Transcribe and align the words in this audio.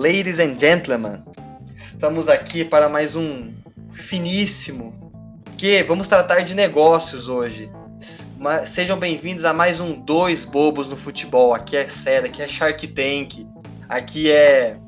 ladies 0.00 0.40
and 0.40 0.58
gentlemen, 0.58 1.22
estamos 1.76 2.26
aqui 2.26 2.64
para 2.64 2.88
mais 2.88 3.14
um 3.14 3.52
finíssimo 3.92 5.12
que 5.58 5.82
vamos 5.82 6.08
tratar 6.08 6.40
de 6.40 6.54
negócios 6.54 7.28
hoje. 7.28 7.70
Sejam 8.66 8.98
bem-vindos 8.98 9.44
a 9.44 9.52
mais 9.52 9.78
um 9.78 10.00
Dois 10.00 10.46
Bobos 10.46 10.88
no 10.88 10.96
Futebol. 10.96 11.52
Aqui 11.52 11.76
é 11.76 11.86
sério, 11.86 12.30
aqui 12.30 12.40
é 12.40 12.48
Shark 12.48 12.88
Tank, 12.88 13.46
aqui 13.90 14.32
é. 14.32 14.78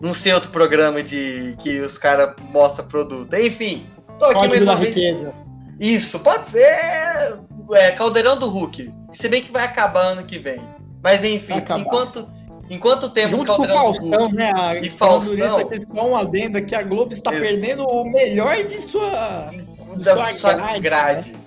Não 0.00 0.14
sei 0.14 0.32
outro 0.32 0.50
programa 0.50 1.02
de 1.02 1.54
que 1.58 1.80
os 1.80 1.98
caras 1.98 2.34
mostram 2.50 2.88
produto. 2.88 3.36
Enfim, 3.36 3.86
tô 4.18 4.24
aqui 4.24 4.48
mais 4.48 4.62
uma 4.62 4.76
vez. 4.76 4.96
Riqueza. 4.96 5.34
Isso, 5.78 6.18
pode 6.20 6.48
ser. 6.48 6.64
É, 7.74 7.90
Caldeirão 7.98 8.38
do 8.38 8.48
Hulk. 8.48 8.90
Se 9.12 9.28
bem 9.28 9.42
que 9.42 9.52
vai 9.52 9.64
acabar 9.64 10.06
ano 10.06 10.24
que 10.24 10.38
vem. 10.38 10.62
Mas 11.02 11.22
enfim, 11.22 11.62
enquanto. 11.78 12.26
Enquanto 12.70 13.10
temos 13.10 13.38
Junto 13.38 13.46
Caldeirão 13.46 13.76
com 13.76 13.94
Faustão, 13.94 14.28
do 14.28 14.34
né? 14.34 14.52
A, 14.54 14.76
e 14.76 14.88
Faustão... 14.88 15.34
Isso 15.34 15.88
só 15.94 16.06
uma 16.06 16.20
adenda 16.20 16.62
que 16.62 16.74
a 16.74 16.82
Globo 16.82 17.12
está 17.12 17.30
perdendo 17.30 17.84
o 17.84 18.04
melhor 18.04 18.56
de 18.64 18.80
sua, 18.80 19.50
de 19.96 20.04
sua, 20.04 20.32
sua 20.32 20.52
grade. 20.54 20.80
grade. 20.80 21.32
Né? 21.32 21.38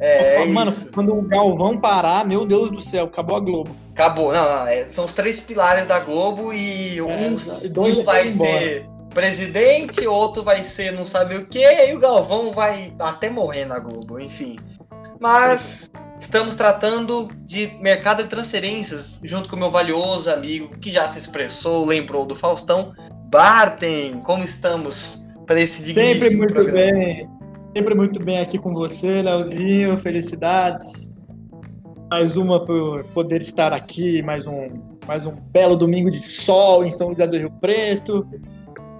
É, 0.00 0.42
é 0.42 0.46
mano, 0.46 0.70
isso. 0.70 0.90
quando 0.92 1.16
o 1.16 1.22
Galvão 1.22 1.78
parar, 1.78 2.26
meu 2.26 2.44
Deus 2.44 2.70
do 2.70 2.80
céu, 2.80 3.04
acabou 3.04 3.36
a 3.36 3.40
Globo. 3.40 3.76
Acabou, 3.92 4.32
não, 4.32 4.42
não 4.42 4.66
é, 4.66 4.84
são 4.86 5.04
os 5.04 5.12
três 5.12 5.40
pilares 5.40 5.86
da 5.86 6.00
Globo 6.00 6.52
e 6.52 6.98
é, 6.98 7.02
um, 7.02 7.36
um 7.80 8.02
vai 8.02 8.30
ser 8.30 8.88
presidente, 9.10 10.04
outro 10.08 10.42
vai 10.42 10.64
ser 10.64 10.92
não 10.92 11.06
sabe 11.06 11.36
o 11.36 11.46
que, 11.46 11.64
e 11.64 11.94
o 11.94 12.00
Galvão 12.00 12.50
vai 12.50 12.92
até 12.98 13.30
morrer 13.30 13.64
na 13.64 13.78
Globo, 13.78 14.18
enfim. 14.18 14.58
Mas 15.20 15.88
estamos 16.18 16.56
tratando 16.56 17.28
de 17.44 17.76
mercado 17.80 18.22
de 18.22 18.28
transferências, 18.28 19.18
junto 19.22 19.48
com 19.48 19.56
meu 19.56 19.70
valioso 19.70 20.30
amigo, 20.30 20.76
que 20.78 20.90
já 20.90 21.06
se 21.06 21.18
expressou, 21.18 21.84
lembrou 21.84 22.24
do 22.26 22.34
Faustão, 22.34 22.92
Bartem, 23.30 24.20
como 24.20 24.44
estamos 24.44 25.26
para 25.46 25.60
esse 25.60 25.82
digníssimo 25.82 26.20
Sempre 26.20 26.36
muito 26.36 26.54
programa? 26.54 26.92
bem. 26.92 27.28
Sempre 27.76 27.94
muito 27.94 28.24
bem 28.24 28.38
aqui 28.38 28.58
com 28.58 28.72
você, 28.72 29.22
Leozinho. 29.22 29.98
Felicidades. 29.98 31.12
Mais 32.08 32.36
uma 32.36 32.64
por 32.64 33.02
poder 33.06 33.42
estar 33.42 33.72
aqui, 33.72 34.22
mais 34.22 34.46
um, 34.46 34.80
mais 35.06 35.26
um 35.26 35.34
belo 35.50 35.76
domingo 35.76 36.10
de 36.10 36.20
sol 36.20 36.84
em 36.84 36.90
São 36.92 37.10
José 37.10 37.26
do 37.26 37.36
Rio 37.36 37.50
Preto. 37.60 38.24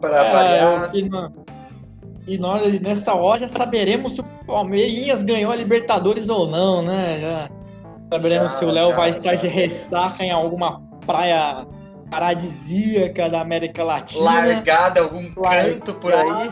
Para 0.01 0.91
é. 0.93 0.97
E, 0.97 2.35
e 2.35 2.39
nós, 2.39 2.81
nessa 2.81 3.15
hora, 3.15 3.41
já 3.41 3.49
saberemos 3.49 4.15
se 4.15 4.21
o 4.21 4.25
Palmeiras 4.47 5.23
ganhou 5.23 5.51
a 5.51 5.57
Libertadores 5.57 6.29
ou 6.29 6.47
não, 6.47 6.83
né? 6.83 7.21
Já 7.21 7.51
saberemos 8.13 8.53
já, 8.53 8.59
se 8.59 8.65
o 8.65 8.71
Léo 8.71 8.95
vai 8.95 9.11
estar 9.11 9.35
já. 9.35 9.43
de 9.43 9.49
ressaca 9.49 10.25
em 10.25 10.31
alguma 10.31 10.81
praia 11.07 11.67
paradisíaca 12.11 13.29
da 13.29 13.41
América 13.41 13.83
Latina. 13.83 14.25
Largada 14.25 15.01
algum 15.01 15.33
canto 15.35 15.95
por 15.95 16.13
aí. 16.13 16.51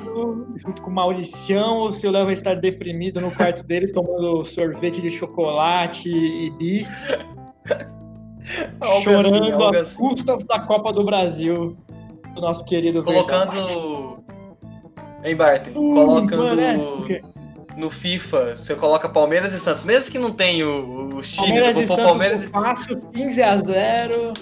Junto 0.57 0.83
com 0.83 0.91
o 0.91 0.95
Mauricião, 0.95 1.79
ou 1.79 1.93
se 1.93 2.07
o 2.07 2.11
Léo 2.11 2.25
vai 2.25 2.35
estar 2.35 2.55
deprimido 2.55 3.21
no 3.21 3.31
quarto 3.31 3.63
dele 3.65 3.93
tomando 3.93 4.43
sorvete 4.45 5.01
de 5.01 5.11
chocolate 5.11 6.09
e 6.09 6.51
bis. 6.51 7.17
chorando 9.05 9.37
assim, 9.37 9.77
às 9.77 9.83
assim. 9.83 9.97
custas 9.97 10.45
da 10.45 10.59
Copa 10.59 10.93
do 10.93 11.05
Brasil. 11.05 11.77
Do 12.35 12.41
nosso 12.41 12.65
querido 12.65 13.03
Colocando. 13.03 14.23
Hein, 15.23 15.37
Barton? 15.37 15.71
Uh, 15.71 15.95
colocando. 15.95 16.43
Mano, 16.45 16.61
é 17.09 17.32
no 17.77 17.91
FIFA, 17.91 18.57
você 18.57 18.75
coloca 18.75 19.09
Palmeiras 19.09 19.53
e 19.53 19.61
Santos, 19.61 19.85
mesmo 19.85 20.11
que 20.11 20.19
não 20.19 20.31
tenha 20.31 20.67
os 20.67 21.31
times, 21.31 21.51
Palmeiras 21.51 21.75
vou 21.75 21.87
pôr 21.87 22.05
Palmeiras 22.05 22.45
e 22.45 22.47
fácil, 22.49 23.01
15 23.13 23.43
a 23.43 23.57
0. 23.59 24.33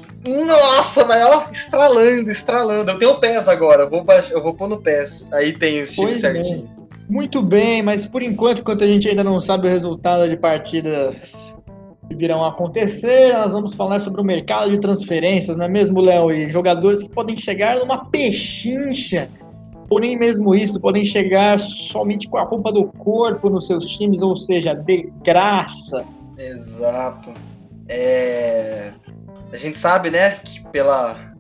Nossa, 0.46 1.04
mas 1.04 1.24
ó, 1.24 1.48
estralando, 1.50 2.30
estralando. 2.30 2.90
Eu 2.90 2.98
tenho 2.98 3.12
o 3.12 3.20
PES 3.20 3.48
agora, 3.48 3.84
eu 3.84 3.90
vou, 3.90 4.04
baixar, 4.04 4.34
eu 4.34 4.42
vou 4.42 4.54
pôr 4.54 4.68
no 4.68 4.80
PES. 4.80 5.28
Aí 5.32 5.52
tem 5.52 5.82
os 5.82 5.92
times 5.92 6.20
certinho. 6.20 6.68
Muito 7.08 7.42
bem, 7.42 7.82
mas 7.82 8.06
por 8.06 8.22
enquanto, 8.22 8.60
enquanto 8.60 8.84
a 8.84 8.86
gente 8.86 9.08
ainda 9.08 9.24
não 9.24 9.40
sabe 9.40 9.66
o 9.66 9.70
resultado 9.70 10.28
de 10.28 10.36
partidas 10.36 11.54
que 12.08 12.14
virão 12.14 12.44
acontecer, 12.44 13.32
nós 13.32 13.52
vamos 13.52 13.74
falar 13.74 14.00
sobre 14.00 14.20
o 14.20 14.24
mercado 14.24 14.70
de 14.70 14.80
transferências, 14.80 15.56
não 15.56 15.64
é 15.64 15.68
mesmo, 15.68 16.00
Léo? 16.00 16.30
E 16.30 16.50
jogadores 16.50 17.02
que 17.02 17.08
podem 17.08 17.36
chegar 17.36 17.78
numa 17.78 18.04
pechincha 18.06 19.28
nem 19.98 20.18
mesmo 20.18 20.54
isso, 20.54 20.80
podem 20.80 21.04
chegar 21.04 21.58
somente 21.58 22.28
com 22.28 22.38
a 22.38 22.44
roupa 22.44 22.70
do 22.70 22.84
corpo 22.84 23.50
nos 23.50 23.66
seus 23.66 23.86
times, 23.86 24.22
ou 24.22 24.36
seja, 24.36 24.74
de 24.74 25.12
graça. 25.24 26.04
Exato. 26.38 27.32
É... 27.88 28.92
A 29.52 29.56
gente 29.56 29.78
sabe, 29.78 30.10
né, 30.10 30.30
que 30.44 30.62
pela 30.68 31.30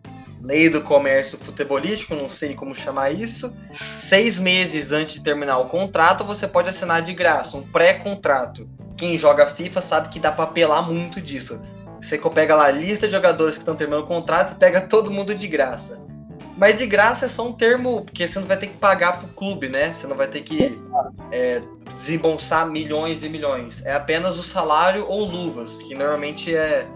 lei 0.42 0.68
do 0.68 0.82
comércio 0.82 1.38
futebolístico, 1.38 2.14
não 2.14 2.28
sei 2.28 2.54
como 2.54 2.74
chamar 2.74 3.12
isso, 3.12 3.54
seis 3.98 4.40
meses 4.40 4.90
antes 4.90 5.14
de 5.14 5.22
terminar 5.22 5.58
o 5.58 5.66
contrato, 5.66 6.24
você 6.24 6.48
pode 6.48 6.68
assinar 6.68 7.02
de 7.02 7.12
graça, 7.12 7.56
um 7.56 7.62
pré-contrato. 7.62 8.68
Quem 8.96 9.16
joga 9.16 9.46
FIFA 9.46 9.80
sabe 9.80 10.08
que 10.08 10.18
dá 10.18 10.32
para 10.32 10.44
apelar 10.44 10.82
muito 10.82 11.20
disso. 11.20 11.60
Você 12.02 12.18
pega 12.18 12.54
lá 12.54 12.66
a 12.66 12.70
lista 12.70 13.06
de 13.06 13.12
jogadores 13.12 13.54
que 13.56 13.62
estão 13.62 13.76
terminando 13.76 14.04
o 14.04 14.08
contrato 14.08 14.54
e 14.54 14.56
pega 14.56 14.80
todo 14.80 15.10
mundo 15.10 15.34
de 15.34 15.46
graça. 15.46 16.00
Mas 16.60 16.76
de 16.76 16.86
graça 16.86 17.24
é 17.24 17.28
só 17.28 17.48
um 17.48 17.54
termo, 17.54 18.02
porque 18.04 18.28
você 18.28 18.38
não 18.38 18.46
vai 18.46 18.58
ter 18.58 18.66
que 18.66 18.76
pagar 18.76 19.18
pro 19.18 19.28
clube, 19.28 19.66
né? 19.70 19.94
Você 19.94 20.06
não 20.06 20.14
vai 20.14 20.28
ter 20.28 20.42
que 20.42 20.78
é, 21.32 21.62
desembolsar 21.96 22.68
milhões 22.68 23.24
e 23.24 23.30
milhões. 23.30 23.82
É 23.86 23.94
apenas 23.94 24.36
o 24.36 24.42
salário 24.42 25.06
ou 25.08 25.24
luvas, 25.24 25.82
que 25.82 25.94
normalmente 25.94 26.54
é 26.54 26.86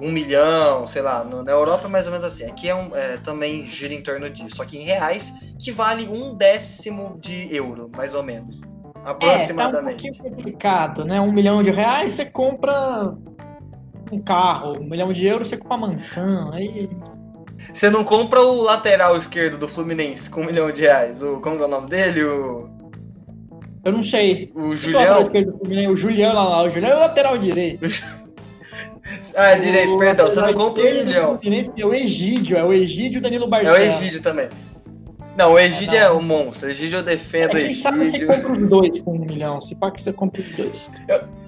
um 0.00 0.12
milhão, 0.12 0.86
sei 0.86 1.02
lá. 1.02 1.24
Na 1.24 1.50
Europa 1.50 1.88
é 1.88 1.90
mais 1.90 2.06
ou 2.06 2.12
menos 2.12 2.24
assim. 2.24 2.44
Aqui 2.44 2.68
é, 2.68 2.74
um, 2.76 2.94
é 2.94 3.16
também 3.16 3.66
gira 3.66 3.92
em 3.92 4.04
torno 4.04 4.30
disso. 4.30 4.54
Só 4.54 4.64
que 4.64 4.78
em 4.78 4.84
reais, 4.84 5.32
que 5.58 5.72
vale 5.72 6.06
um 6.06 6.36
décimo 6.36 7.18
de 7.20 7.52
euro, 7.52 7.90
mais 7.96 8.14
ou 8.14 8.22
menos. 8.22 8.60
Aproximadamente. 9.04 10.06
É, 10.06 10.12
tá 10.12 10.14
um 10.14 10.22
pouquinho 10.22 10.36
complicado, 10.36 11.04
né? 11.04 11.20
Um 11.20 11.32
milhão 11.32 11.60
de 11.60 11.72
reais 11.72 12.12
você 12.12 12.24
compra 12.24 13.16
um 14.12 14.20
carro, 14.20 14.78
um 14.78 14.84
milhão 14.84 15.12
de 15.12 15.26
euros 15.26 15.48
você 15.48 15.56
compra 15.56 15.76
uma 15.76 15.88
mansão. 15.88 16.52
Aí 16.52 16.88
você 17.72 17.88
não 17.88 18.04
compra 18.04 18.40
o 18.40 18.62
lateral 18.62 19.16
esquerdo 19.16 19.58
do 19.58 19.68
Fluminense 19.68 20.28
com 20.28 20.42
um 20.42 20.46
milhão 20.46 20.70
de 20.70 20.82
reais. 20.82 21.22
O, 21.22 21.40
como 21.40 21.60
é 21.62 21.64
o 21.64 21.68
nome 21.68 21.88
dele? 21.88 22.22
O... 22.24 22.70
Eu 23.84 23.92
não 23.92 24.04
sei. 24.04 24.52
O, 24.54 24.68
o 24.68 24.76
Julião. 24.76 25.22
O 25.90 25.96
Julião 25.96 26.34
lá, 26.34 26.48
lá. 26.48 26.62
O 26.62 26.70
Julião 26.70 26.92
é 26.92 26.96
o 26.96 27.00
lateral 27.00 27.38
direito. 27.38 27.86
ah, 29.34 29.54
direito, 29.54 29.94
o 29.94 29.98
perdão. 29.98 30.26
Você 30.26 30.40
não 30.40 30.52
compra 30.52 30.82
o 30.82 30.86
milhão. 30.86 31.40
É 31.76 31.86
o 31.86 31.94
Egídio, 31.94 32.56
é 32.56 32.64
o 32.64 32.72
Egídio 32.72 33.20
Danilo 33.20 33.48
Barcelos. 33.48 33.80
É 33.80 33.88
o 33.88 33.92
Egídio 33.92 34.20
também. 34.20 34.48
Não, 35.36 35.52
o 35.54 35.58
Egídio 35.58 35.96
é, 35.96 36.02
é 36.02 36.10
o 36.10 36.20
monstro. 36.20 36.68
O 36.68 36.70
Egídio 36.70 36.98
eu 36.98 37.02
defendo. 37.02 37.56
É, 37.56 37.62
quem 37.62 37.74
sabe 37.74 38.06
você 38.06 38.24
compra 38.26 38.52
os 38.52 38.68
dois 38.68 39.00
com 39.00 39.16
um 39.16 39.18
milhão. 39.18 39.60
Se 39.60 39.74
pá 39.74 39.90
que 39.90 40.02
você 40.02 40.12
compra 40.12 40.42
os 40.42 40.50
dois. 40.50 40.90
Eu... 41.08 41.42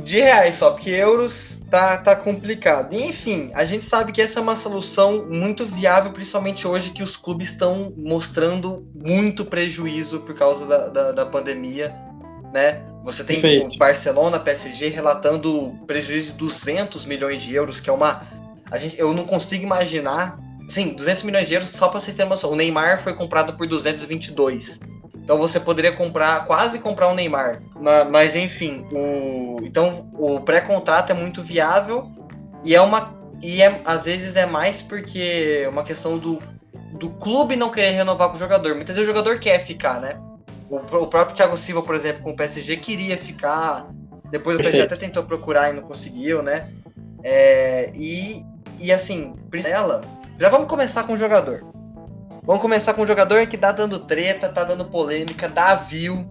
De 0.00 0.20
reais 0.20 0.56
só, 0.56 0.70
porque 0.70 0.90
euros 0.90 1.57
tá, 1.70 1.98
tá 1.98 2.16
complicado. 2.16 2.94
E, 2.94 3.04
enfim, 3.06 3.50
a 3.54 3.64
gente 3.64 3.84
sabe 3.84 4.12
que 4.12 4.20
essa 4.20 4.38
é 4.38 4.42
uma 4.42 4.56
solução 4.56 5.26
muito 5.28 5.66
viável, 5.66 6.12
principalmente 6.12 6.66
hoje 6.66 6.90
que 6.90 7.02
os 7.02 7.16
clubes 7.16 7.50
estão 7.50 7.92
mostrando 7.96 8.86
muito 8.94 9.44
prejuízo 9.44 10.20
por 10.20 10.34
causa 10.34 10.66
da, 10.66 10.88
da, 10.88 11.12
da 11.12 11.26
pandemia, 11.26 11.94
né? 12.52 12.82
Você 13.04 13.24
tem 13.24 13.40
Perfeito. 13.40 13.74
o 13.74 13.78
Barcelona, 13.78 14.38
PSG 14.38 14.88
relatando 14.88 15.78
prejuízo 15.86 16.32
de 16.32 16.38
200 16.38 17.04
milhões 17.04 17.42
de 17.42 17.54
euros, 17.54 17.80
que 17.80 17.88
é 17.88 17.92
uma 17.92 18.26
a 18.70 18.78
gente, 18.78 18.98
eu 18.98 19.12
não 19.14 19.24
consigo 19.24 19.64
imaginar. 19.64 20.38
Sim, 20.68 20.92
200 20.94 21.22
milhões 21.22 21.48
de 21.48 21.54
euros 21.54 21.70
só 21.70 21.88
para 21.88 22.00
vocês 22.00 22.14
terem 22.14 22.28
uma 22.28 22.34
noção. 22.34 22.52
O 22.52 22.56
Neymar 22.56 23.02
foi 23.02 23.14
comprado 23.14 23.54
por 23.54 23.66
222. 23.66 24.80
Então 25.28 25.36
você 25.36 25.60
poderia 25.60 25.92
comprar, 25.92 26.46
quase 26.46 26.78
comprar 26.78 27.06
um 27.08 27.14
Neymar. 27.14 27.60
Mas 28.10 28.34
enfim, 28.34 28.86
o, 28.90 29.58
então 29.62 30.08
o 30.14 30.40
pré-contrato 30.40 31.12
é 31.12 31.14
muito 31.14 31.42
viável 31.42 32.10
e 32.64 32.74
é 32.74 32.80
uma 32.80 33.12
e 33.42 33.60
é, 33.60 33.82
às 33.84 34.06
vezes 34.06 34.36
é 34.36 34.46
mais 34.46 34.80
porque 34.80 35.64
é 35.64 35.68
uma 35.68 35.84
questão 35.84 36.16
do, 36.16 36.38
do 36.94 37.10
clube 37.10 37.56
não 37.56 37.70
querer 37.70 37.90
renovar 37.90 38.30
com 38.30 38.36
o 38.36 38.38
jogador. 38.38 38.74
Muitas 38.74 38.96
vezes 38.96 39.06
o 39.06 39.14
jogador 39.14 39.38
quer 39.38 39.58
ficar, 39.58 40.00
né? 40.00 40.18
O, 40.70 40.76
o 40.76 41.06
próprio 41.06 41.36
Thiago 41.36 41.58
Silva, 41.58 41.82
por 41.82 41.94
exemplo, 41.94 42.22
com 42.22 42.30
o 42.30 42.36
PSG 42.36 42.78
queria 42.78 43.18
ficar. 43.18 43.86
Depois 44.30 44.56
o 44.56 44.60
PSG 44.60 44.80
até 44.80 44.96
tentou 44.96 45.24
procurar 45.24 45.68
e 45.68 45.74
não 45.74 45.82
conseguiu, 45.82 46.42
né? 46.42 46.70
É, 47.22 47.92
e, 47.94 48.46
e 48.80 48.90
assim, 48.90 49.34
ela. 49.66 50.00
Já 50.38 50.48
vamos 50.48 50.68
começar 50.68 51.02
com 51.02 51.12
o 51.12 51.18
jogador. 51.18 51.66
Vamos 52.48 52.62
começar 52.62 52.94
com 52.94 53.02
um 53.02 53.06
jogador 53.06 53.46
que 53.46 53.58
tá 53.58 53.72
dando 53.72 53.98
treta, 53.98 54.48
tá 54.48 54.64
dando 54.64 54.86
polêmica, 54.86 55.46
dá 55.50 55.74
view. 55.74 56.26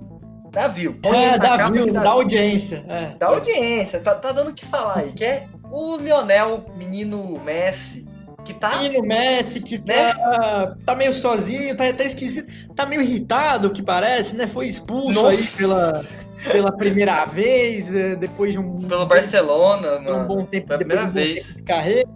Dá 0.49 0.67
view. 0.67 0.99
Põe 0.99 1.15
é, 1.15 1.37
dá 1.37 1.69
view, 1.69 1.93
dá, 1.93 2.01
dá 2.01 2.09
audiência. 2.09 2.83
É. 2.89 3.15
Dá 3.19 3.27
audiência, 3.27 3.99
tá, 3.99 4.15
tá 4.15 4.31
dando 4.31 4.49
o 4.49 4.53
que 4.55 4.65
falar 4.65 4.97
aí. 4.97 5.11
Que 5.11 5.23
é 5.23 5.47
o 5.69 5.95
Lionel, 5.97 6.65
menino 6.75 7.39
Messi, 7.45 8.07
que 8.43 8.51
tá. 8.51 8.77
Menino 8.77 9.03
Messi, 9.03 9.61
que 9.61 9.77
né? 9.77 10.11
tá, 10.15 10.75
tá 10.87 10.95
meio 10.95 11.13
sozinho, 11.13 11.77
tá 11.77 11.87
até 11.87 12.05
esquisito, 12.05 12.73
tá 12.73 12.83
meio 12.83 13.03
irritado, 13.03 13.69
que 13.69 13.83
parece, 13.83 14.35
né? 14.35 14.47
Foi 14.47 14.65
expulso 14.65 15.21
Nossa. 15.21 15.29
aí 15.29 15.47
pela, 15.55 16.03
pela 16.51 16.71
primeira 16.71 17.25
vez, 17.25 17.93
é, 17.93 18.15
depois 18.15 18.53
de 18.53 18.59
um. 18.59 18.87
Pelo 18.87 19.05
Barcelona, 19.05 19.99
mano. 19.99 20.23
Um 20.23 20.25
bom 20.25 20.45
tempo, 20.45 20.65
Pela 20.65 20.79
primeira 20.79 21.05
vez. 21.05 21.53
de 21.57 21.61
carreira. 21.61 22.09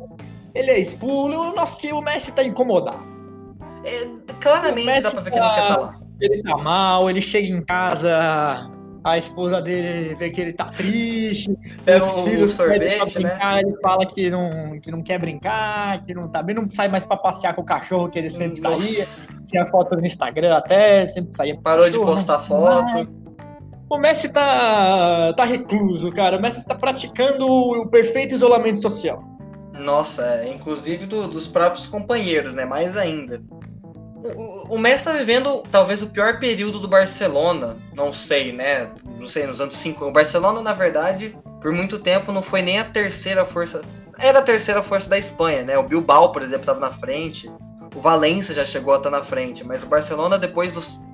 ele 0.56 0.71
é 0.71 0.80
expulso, 0.80 1.38
o 1.39 1.56
nosso 1.56 1.77
que 1.77 1.94
o 1.94 2.01
Messi 2.01 2.31
tá 2.31 2.44
incomodado. 2.44 3.12
É, 3.83 4.07
claramente 4.39 5.01
dá 5.01 5.12
pra 5.12 5.22
ver 5.22 5.31
que 5.31 5.38
ele 5.38 5.45
não 5.45 5.56
quer 5.56 5.62
estar 5.62 5.75
tá 5.75 5.81
lá. 5.81 6.00
Ele 6.19 6.44
tá 6.44 6.57
mal, 6.57 7.10
ele 7.10 7.22
chega 7.22 7.48
em 7.48 7.63
casa, 7.63 8.72
a 9.04 9.18
esposa 9.18 9.60
dele 9.60 10.16
vê 10.16 10.30
que 10.30 10.39
ele 10.39 10.54
tá 10.54 10.66
triste, 10.66 11.57
Pega 11.83 12.06
os 12.06 12.22
filhos 12.22 12.51
sorvete, 12.51 13.13
brincar, 13.13 13.56
né? 13.56 13.62
ele 13.62 13.75
fala 13.81 14.06
que 14.06 14.30
não, 14.30 14.80
que 14.80 14.92
não 14.92 15.01
quer 15.01 15.18
brincar, 15.18 16.00
que 16.01 16.13
não 16.13 16.28
tá 16.28 16.44
bem, 16.44 16.56
não 16.56 16.69
sai 16.69 16.88
mais 16.88 17.06
pra 17.06 17.18
passear 17.18 17.56
com 17.56 17.62
o 17.62 17.66
cachorro 17.66 18.10
que 18.10 18.19
ele 18.19 18.30
sempre 18.30 18.62
Nossa. 18.62 18.81
saía, 18.81 19.06
tinha 19.48 19.66
foto 19.66 19.95
no 19.98 20.06
Instagram 20.06 20.56
até, 20.56 21.07
sempre 21.07 21.36
saía 21.36 21.60
Parou 21.60 21.86
cachorro, 21.86 22.06
de 22.06 22.12
postar 22.12 22.39
foto. 22.39 23.31
O 23.89 23.98
Messi 23.98 24.30
tá, 24.30 25.33
tá 25.33 25.44
recluso, 25.44 26.12
cara. 26.13 26.38
O 26.38 26.42
Messi 26.42 26.60
está 26.60 26.74
praticando 26.74 27.45
o 27.45 27.88
perfeito 27.88 28.33
isolamento 28.33 28.80
social. 28.80 29.22
Nossa, 29.74 30.24
é, 30.24 30.54
inclusive 30.54 31.06
do, 31.06 31.28
dos 31.28 31.48
próprios 31.48 31.88
companheiros, 31.88 32.54
né? 32.54 32.63
Mais 32.63 32.95
ainda. 32.95 33.42
O, 34.69 34.77
Messi 34.77 34.97
está 34.97 35.13
vivendo 35.13 35.63
talvez 35.71 36.01
o 36.01 36.07
pior 36.07 36.39
período 36.39 36.79
do 36.79 36.88
Barcelona. 36.88 37.77
Não 37.94 38.13
sei, 38.13 38.51
né? 38.51 38.91
Não 39.19 39.27
sei, 39.27 39.47
nos 39.47 39.59
anos 39.59 39.75
50. 39.75 40.06
O 40.06 40.12
Barcelona, 40.12 40.62
na 40.62 40.73
verdade, 40.73 41.35
por 41.59 41.71
muito 41.71 41.97
tempo 41.97 42.31
não 42.31 42.44
foi 42.44 42.62
nem 42.62 42.77
a 42.77 42.83
terceira 42.83 43.45
força. 43.45 43.81
Era 44.19 44.39
a 44.39 44.44
terceira 44.44 44.83
força 44.83 45.09
da 45.09 45.18
Espanha, 45.18 45.63
né? 45.63 45.77
O 45.77 45.83
Bilbao, 45.83 46.31
por 46.31 46.44
exemplo, 46.44 46.62
estava 46.62 46.79
na 46.79 46.91
frente. 46.91 47.50
O 47.95 48.00
Valência 48.00 48.53
já 48.53 48.63
chegou 48.63 48.94
a 48.94 48.97
estar 48.97 49.09
na 49.09 49.23
frente. 49.23 49.63
Mas 49.63 49.83
o 49.83 49.88
Barcelona, 49.88 50.38
depois 50.38 50.71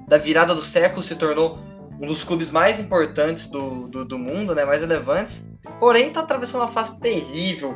da 0.07 0.17
virada 0.17 0.53
do 0.53 0.61
século, 0.61 1.01
se 1.01 1.15
tornou 1.15 1.59
um 2.01 2.07
dos 2.07 2.23
clubes 2.23 2.51
mais 2.51 2.77
importantes 2.77 3.47
do, 3.47 3.87
do, 3.87 4.03
do 4.03 4.19
mundo, 4.19 4.53
né? 4.53 4.65
Mais 4.65 4.81
relevantes. 4.81 5.41
Porém, 5.79 6.07
está 6.07 6.19
atravessando 6.19 6.61
uma 6.61 6.67
fase 6.67 6.99
terrível 6.99 7.73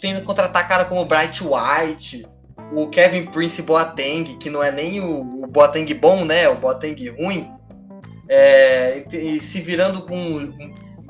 tendo 0.00 0.20
que 0.20 0.26
contratar 0.26 0.68
cara 0.68 0.84
como 0.84 1.00
o 1.00 1.06
Bright 1.06 1.42
White, 1.42 2.26
o 2.74 2.88
Kevin 2.88 3.26
Prince 3.26 3.62
Boateng, 3.62 4.24
que 4.36 4.50
não 4.50 4.62
é 4.62 4.72
nem 4.72 5.00
o, 5.00 5.44
o 5.44 5.46
Boateng 5.46 5.92
bom, 5.94 6.24
né? 6.24 6.48
O 6.48 6.56
Boateng 6.56 7.08
ruim. 7.10 7.50
É, 8.28 9.04
e, 9.12 9.40
se 9.40 9.60
virando 9.60 10.02
com 10.02 10.52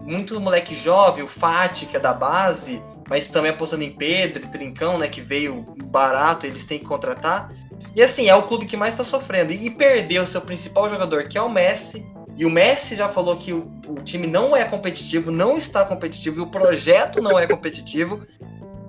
muito 0.03 0.39
moleque 0.41 0.75
jovem, 0.75 1.25
o 1.25 1.29
Fati, 1.29 1.87
que 1.87 1.97
é 1.97 2.01
da 2.01 2.13
base, 2.13 2.83
mas 3.09 3.29
também 3.29 3.51
apostando 3.51 3.83
em 3.83 3.91
Pedro 3.91 4.45
e 4.45 4.49
Trincão, 4.49 4.99
né? 4.99 5.09
Que 5.09 5.23
veio 5.23 5.65
barato, 5.87 6.47
eles 6.47 6.65
têm 6.65 6.79
que 6.79 6.85
contratar. 6.85 7.51
E 7.97 8.03
assim, 8.03 8.29
é 8.29 8.35
o 8.35 8.43
clube 8.43 8.67
que 8.67 8.77
mais 8.77 8.95
está 8.95 9.05
sofrendo. 9.05 9.53
E, 9.53 9.67
e 9.67 9.71
perdeu 9.71 10.25
o 10.25 10.27
seu 10.27 10.43
principal 10.43 10.89
jogador, 10.89 11.25
que 11.29 11.39
é 11.39 11.43
o 11.43 11.49
Messi. 11.49 12.05
E 12.37 12.45
o 12.45 12.51
Messi 12.51 12.97
já 12.97 13.09
falou 13.09 13.37
que 13.37 13.53
o, 13.53 13.71
o 13.89 13.95
time 13.95 14.27
não 14.27 14.57
é 14.57 14.65
competitivo, 14.65 15.31
não 15.31 15.57
está 15.57 15.85
competitivo, 15.85 16.41
e 16.41 16.43
o 16.43 16.49
projeto 16.49 17.23
não 17.23 17.39
é 17.39 17.47
competitivo. 17.47 18.27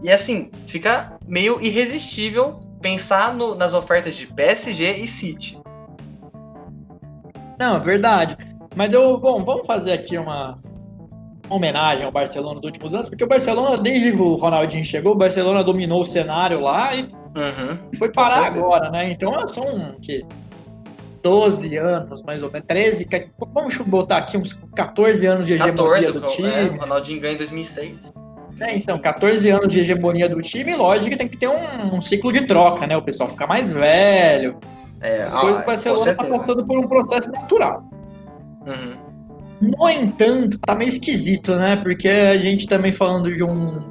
E 0.03 0.11
assim, 0.11 0.51
fica 0.67 1.17
meio 1.25 1.61
irresistível 1.61 2.59
pensar 2.85 3.33
no, 3.33 3.55
nas 3.55 3.73
ofertas 3.73 4.15
de 4.15 4.27
PSG 4.27 4.97
e 4.97 5.07
City. 5.07 5.59
Não, 7.59 7.81
verdade. 7.81 8.37
Mas 8.75 8.93
eu, 8.93 9.17
bom, 9.17 9.43
vamos 9.43 9.65
fazer 9.65 9.93
aqui 9.93 10.15
uma 10.19 10.59
homenagem 11.49 12.05
ao 12.05 12.11
Barcelona 12.11 12.59
dos 12.59 12.69
últimos 12.69 12.93
anos, 12.93 13.09
porque 13.09 13.23
o 13.23 13.27
Barcelona, 13.27 13.79
desde 13.79 14.11
que 14.11 14.21
o 14.21 14.35
Ronaldinho 14.35 14.85
chegou, 14.85 15.13
o 15.13 15.17
Barcelona 15.17 15.63
dominou 15.63 16.01
o 16.01 16.05
cenário 16.05 16.59
lá 16.59 16.93
e 16.93 17.03
uhum, 17.03 17.79
foi 17.97 18.11
parar 18.11 18.53
agora, 18.53 18.91
né? 18.91 19.09
Então 19.09 19.47
são 19.47 19.95
que 19.99 20.23
12 21.23 21.75
anos, 21.77 22.21
mais 22.21 22.43
ou 22.43 22.51
menos, 22.51 22.67
13, 22.67 23.07
vamos 23.51 23.75
botar 23.79 24.17
aqui 24.17 24.37
uns 24.37 24.53
14 24.75 25.25
anos 25.25 25.47
de 25.47 25.53
hegemonia 25.53 25.75
14, 25.75 26.11
do 26.11 26.27
time. 26.27 26.49
É, 26.49 26.65
o 26.65 26.77
Ronaldinho 26.77 27.19
ganha 27.19 27.33
em 27.33 27.37
2006. 27.37 28.13
É, 28.59 28.75
então, 28.75 28.97
14 28.97 29.49
anos 29.49 29.71
de 29.71 29.81
hegemonia 29.81 30.29
do 30.29 30.41
time, 30.41 30.75
lógico 30.75 31.09
que 31.09 31.17
tem 31.17 31.27
que 31.27 31.37
ter 31.37 31.49
um, 31.49 31.95
um 31.95 32.01
ciclo 32.01 32.31
de 32.31 32.47
troca, 32.47 32.87
né? 32.87 32.95
O 32.95 33.01
pessoal 33.01 33.29
fica 33.29 33.45
mais 33.45 33.69
velho. 33.69 34.57
É, 35.01 35.23
As 35.23 35.35
ah, 35.35 35.39
coisas 35.41 35.59
do 35.59 35.65
Barcelona 35.65 36.15
tá 36.15 36.23
passando 36.23 36.65
por 36.65 36.79
um 36.79 36.87
processo 36.87 37.31
natural. 37.31 37.83
Uhum. 38.65 39.05
No 39.61 39.89
entanto, 39.89 40.57
tá 40.59 40.73
meio 40.73 40.89
esquisito, 40.89 41.55
né? 41.55 41.75
Porque 41.75 42.07
a 42.07 42.37
gente 42.37 42.67
também 42.67 42.91
falando 42.91 43.33
de 43.33 43.43
um. 43.43 43.83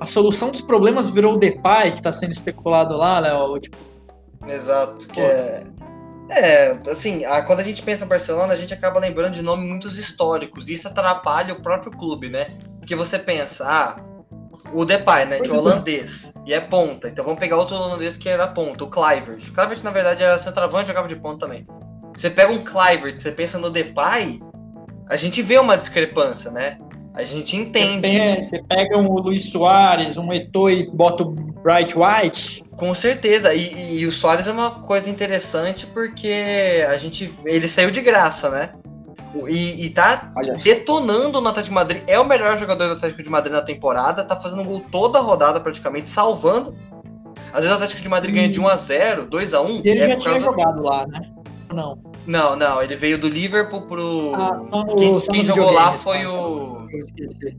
A 0.00 0.06
solução 0.06 0.50
dos 0.50 0.60
problemas 0.60 1.10
virou 1.10 1.34
o 1.34 1.36
Depay, 1.36 1.92
que 1.92 2.02
tá 2.02 2.12
sendo 2.12 2.32
especulado 2.32 2.96
lá, 2.96 3.20
Léo. 3.20 3.58
Tipo... 3.60 3.76
Exato, 4.48 5.06
que 5.08 5.20
é. 5.20 5.64
É, 6.34 6.78
assim, 6.90 7.24
a, 7.26 7.42
quando 7.42 7.60
a 7.60 7.64
gente 7.64 7.82
pensa 7.82 8.04
no 8.04 8.08
Barcelona, 8.08 8.54
a 8.54 8.56
gente 8.56 8.72
acaba 8.72 8.98
lembrando 8.98 9.34
de 9.34 9.42
nomes 9.42 9.68
muito 9.68 9.86
históricos. 9.86 10.68
E 10.68 10.72
isso 10.72 10.88
atrapalha 10.88 11.52
o 11.52 11.62
próprio 11.62 11.92
clube, 11.92 12.30
né? 12.30 12.56
Porque 12.78 12.96
você 12.96 13.18
pensa, 13.18 13.66
ah, 13.66 14.02
o 14.72 14.84
Depay, 14.86 15.26
né, 15.26 15.40
que 15.40 15.50
é 15.50 15.52
holandês, 15.52 16.32
e 16.46 16.54
é 16.54 16.60
ponta. 16.60 17.08
Então 17.08 17.22
vamos 17.24 17.38
pegar 17.38 17.58
outro 17.58 17.76
holandês 17.76 18.16
que 18.16 18.28
era 18.28 18.48
ponta, 18.48 18.82
o 18.82 18.90
Clivert. 18.90 19.46
O 19.48 19.52
Clivert, 19.52 19.82
na 19.82 19.90
verdade, 19.90 20.22
era 20.22 20.38
centroavante 20.38 20.84
e 20.84 20.88
jogava 20.88 21.06
de 21.06 21.16
ponta 21.16 21.46
também. 21.46 21.66
Você 22.16 22.30
pega 22.30 22.50
um 22.50 22.64
Clivert, 22.64 23.18
você 23.18 23.30
pensa 23.30 23.58
no 23.58 23.70
Depay, 23.70 24.40
a 25.08 25.16
gente 25.16 25.42
vê 25.42 25.58
uma 25.58 25.76
discrepância, 25.76 26.50
né? 26.50 26.78
A 27.14 27.24
gente 27.24 27.56
entende. 27.56 28.42
Você 28.42 28.62
pega 28.62 28.96
um 28.96 29.14
Luiz 29.18 29.50
Soares, 29.50 30.16
um 30.16 30.32
Eto'o 30.32 30.70
e 30.70 30.90
bota 30.90 31.22
o 31.22 31.30
Bright 31.30 31.94
White. 31.96 32.64
Com 32.76 32.94
certeza. 32.94 33.54
E, 33.54 34.00
e, 34.00 34.06
o 34.06 34.12
Soares 34.12 34.46
é 34.46 34.52
uma 34.52 34.70
coisa 34.70 35.10
interessante 35.10 35.86
porque 35.86 36.84
a 36.88 36.96
gente. 36.96 37.32
Ele 37.44 37.68
saiu 37.68 37.90
de 37.90 38.00
graça, 38.00 38.48
né? 38.48 38.70
E, 39.46 39.86
e 39.86 39.90
tá 39.90 40.32
Olha. 40.36 40.54
detonando 40.54 41.40
no 41.40 41.48
Atlético 41.48 41.70
de 41.70 41.74
Madrid. 41.74 42.02
É 42.06 42.18
o 42.18 42.24
melhor 42.24 42.56
jogador 42.56 42.88
do 42.88 42.94
Atlético 42.94 43.22
de 43.22 43.30
Madrid 43.30 43.52
na 43.52 43.62
temporada. 43.62 44.24
Tá 44.24 44.36
fazendo 44.36 44.64
gol 44.64 44.80
toda 44.90 45.18
a 45.18 45.22
rodada 45.22 45.60
praticamente, 45.60 46.08
salvando. 46.08 46.74
Às 47.52 47.60
vezes 47.60 47.72
o 47.72 47.74
Atlético 47.74 48.02
de 48.02 48.08
Madrid 48.08 48.32
e... 48.32 48.36
ganha 48.36 48.48
de 48.48 48.60
1 48.60 48.68
a 48.68 48.76
0 48.76 49.26
2 49.26 49.54
a 49.54 49.60
1 49.60 49.68
E 49.84 49.88
ele 49.88 50.00
é 50.00 50.08
já 50.08 50.16
tinha 50.16 50.32
causa... 50.32 50.46
jogado 50.46 50.82
lá, 50.82 51.06
né? 51.06 51.20
Não. 51.72 51.98
Não, 52.26 52.56
não. 52.56 52.82
Ele 52.82 52.96
veio 52.96 53.18
do 53.18 53.28
Liverpool 53.28 53.82
pro. 53.82 54.32
Ah, 54.34 54.54
no, 54.54 54.96
quem, 54.96 55.20
quem 55.20 55.44
jogou 55.44 55.72
lá 55.72 55.92
foi 55.92 56.26
o. 56.26 56.88
Eu 56.90 56.98
esqueci. 56.98 57.56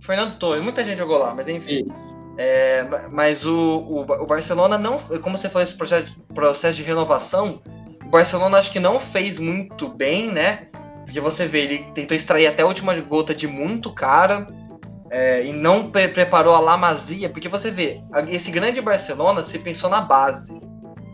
Fernando 0.00 0.38
Torres. 0.38 0.62
Muita 0.62 0.84
gente 0.84 0.98
jogou 0.98 1.18
lá, 1.18 1.34
mas 1.34 1.48
enfim. 1.48 1.84
É, 2.38 2.86
mas 3.10 3.44
o, 3.44 3.56
o, 3.56 4.00
o, 4.00 4.26
Barcelona 4.26 4.78
não. 4.78 4.98
Como 5.22 5.36
você 5.36 5.48
falou, 5.48 5.64
esse 5.64 5.74
processo, 5.74 6.16
processo 6.34 6.76
de 6.76 6.82
renovação, 6.82 7.60
o 8.04 8.08
Barcelona 8.08 8.58
acho 8.58 8.70
que 8.70 8.78
não 8.78 9.00
fez 9.00 9.38
muito 9.38 9.88
bem, 9.88 10.30
né? 10.30 10.68
Porque 11.04 11.20
você 11.20 11.46
vê, 11.46 11.60
ele 11.60 11.78
tentou 11.94 12.16
extrair 12.16 12.46
até 12.46 12.62
a 12.62 12.66
última 12.66 12.98
gota 13.00 13.34
de 13.34 13.46
muito 13.46 13.92
cara. 13.92 14.48
É, 15.08 15.46
e 15.46 15.52
não 15.52 15.88
pre 15.88 16.08
preparou 16.08 16.54
a 16.54 16.60
Lamazia, 16.60 17.30
porque 17.30 17.48
você 17.48 17.70
vê, 17.70 18.00
esse 18.28 18.50
grande 18.50 18.80
Barcelona 18.80 19.42
se 19.42 19.58
pensou 19.58 19.88
na 19.88 20.00
base. 20.00 20.60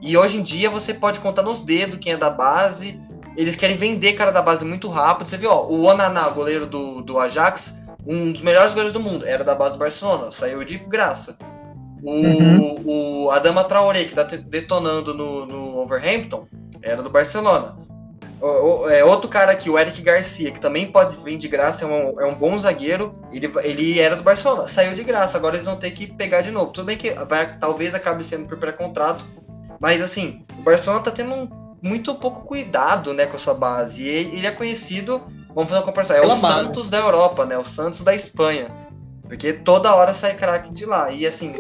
E 0.03 0.17
hoje 0.17 0.37
em 0.37 0.43
dia 0.43 0.69
você 0.69 0.93
pode 0.93 1.21
contar 1.21 1.43
nos 1.43 1.61
dedos 1.61 1.99
quem 1.99 2.13
é 2.13 2.17
da 2.17 2.29
base. 2.29 3.01
Eles 3.37 3.55
querem 3.55 3.77
vender 3.77 4.15
cara 4.15 4.33
da 4.33 4.43
base 4.43 4.65
muito 4.65 4.89
rápido. 4.89 5.29
Você 5.29 5.37
viu, 5.37 5.51
ó, 5.51 5.65
o 5.67 5.85
Onaná, 5.85 6.29
goleiro 6.29 6.67
do, 6.67 7.01
do 7.03 7.19
Ajax, 7.21 7.75
um 8.05 8.33
dos 8.33 8.43
melhores 8.43 8.73
goleiros 8.73 8.93
do 8.93 9.01
mundo, 9.01 9.25
era 9.25 9.45
da 9.45 9.55
base 9.55 9.75
do 9.75 9.79
Barcelona, 9.79 10.33
saiu 10.33 10.65
de 10.65 10.77
graça. 10.77 11.39
O, 12.03 12.11
uhum. 12.11 12.83
o 12.85 13.31
Adama 13.31 13.63
Traoré, 13.63 14.05
que 14.05 14.15
tá 14.15 14.25
detonando 14.25 15.15
no, 15.15 15.47
no 15.47 15.79
Overhampton, 15.79 16.49
era 16.83 17.01
do 17.01 17.09
Barcelona. 17.09 17.77
O, 18.41 18.47
o, 18.47 18.91
é, 18.91 19.05
outro 19.05 19.29
cara 19.29 19.53
aqui, 19.53 19.71
o 19.71 19.79
Eric 19.79 20.03
Garcia, 20.03 20.51
que 20.51 20.61
também 20.61 20.91
pode 20.91 21.17
vir 21.23 21.37
de 21.37 21.47
graça, 21.47 21.85
é 21.85 21.89
um, 21.89 22.21
é 22.21 22.27
um 22.27 22.35
bom 22.35 22.59
zagueiro. 22.59 23.15
Ele, 23.33 23.49
ele 23.63 24.01
era 24.01 24.17
do 24.17 24.25
Barcelona, 24.25 24.67
saiu 24.67 24.95
de 24.95 25.05
graça, 25.05 25.39
agora 25.39 25.55
eles 25.55 25.67
vão 25.67 25.77
ter 25.77 25.93
que 25.93 26.09
pegar 26.09 26.41
de 26.41 26.51
novo. 26.51 26.73
Tudo 26.73 26.87
bem 26.87 26.97
que 26.97 27.13
vai, 27.13 27.57
talvez 27.57 27.95
acabe 27.95 28.25
sendo 28.25 28.49
por 28.49 28.59
pré-contrato, 28.59 29.25
mas 29.83 30.01
assim, 30.01 30.45
o 30.57 30.63
Barcelona 30.63 31.03
tá 31.03 31.11
tendo 31.11 31.35
um, 31.35 31.49
muito 31.83 32.15
pouco 32.15 32.43
cuidado, 32.43 33.13
né, 33.13 33.27
com 33.27 33.35
a 33.35 33.39
sua 33.39 33.53
base. 33.53 34.01
E 34.01 34.09
ele 34.09 34.47
é 34.47 34.53
conhecido, 34.53 35.21
vamos 35.49 35.69
fazer 35.69 35.81
uma 35.81 35.87
comparação, 35.87 36.15
é 36.15 36.21
Pela 36.21 36.37
o 36.37 36.41
base. 36.41 36.65
Santos 36.65 36.89
da 36.89 36.99
Europa, 36.99 37.45
né, 37.45 37.59
o 37.59 37.65
Santos 37.65 38.05
da 38.05 38.15
Espanha. 38.15 38.71
Porque 39.25 39.53
toda 39.53 39.93
hora 39.93 40.15
sai 40.15 40.37
craque 40.37 40.73
de 40.73 40.87
lá. 40.87 41.11
E 41.11 41.27
assim, 41.27 41.57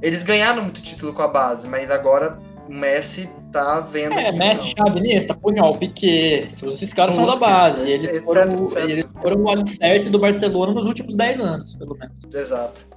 eles 0.00 0.22
ganharam 0.22 0.62
muito 0.62 0.80
título 0.80 1.12
com 1.12 1.22
a 1.22 1.28
base, 1.28 1.66
mas 1.66 1.90
agora 1.90 2.38
o 2.68 2.72
Messi 2.72 3.28
tá 3.50 3.80
vendo. 3.80 4.12
É, 4.12 4.30
Messi, 4.30 4.72
Xavi, 4.78 5.00
Iniesta, 5.00 5.34
Punhal, 5.34 5.76
Piquet, 5.76 6.52
esses 6.68 6.92
caras 6.92 7.16
são 7.16 7.26
da 7.26 7.34
base. 7.34 7.80
Eles, 7.80 8.10
etc, 8.10 8.24
foram, 8.24 8.66
etc. 8.66 8.76
eles 8.76 9.06
foram 9.20 9.42
o 9.42 9.50
alicerce 9.50 10.08
do 10.08 10.20
Barcelona 10.20 10.72
nos 10.72 10.86
últimos 10.86 11.16
10 11.16 11.40
anos, 11.40 11.74
pelo 11.74 11.96
menos. 11.98 12.14
Exato. 12.32 12.94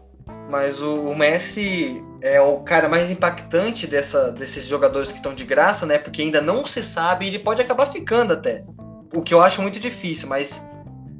Mas 0.49 0.81
o, 0.81 1.09
o, 1.09 1.15
Messi 1.15 2.03
é 2.21 2.39
o 2.39 2.59
cara 2.59 2.87
mais 2.87 3.11
impactante 3.11 3.85
dessa, 3.85 4.31
desses 4.31 4.65
jogadores 4.65 5.11
que 5.11 5.17
estão 5.17 5.33
de 5.33 5.43
graça, 5.43 5.85
né? 5.85 5.97
Porque 5.97 6.21
ainda 6.21 6.41
não 6.41 6.65
se 6.65 6.83
sabe, 6.83 7.27
ele 7.27 7.39
pode 7.39 7.61
acabar 7.61 7.87
ficando 7.87 8.33
até. 8.33 8.63
O 9.13 9.21
que 9.21 9.33
eu 9.33 9.41
acho 9.41 9.61
muito 9.61 9.79
difícil, 9.79 10.27
mas 10.27 10.65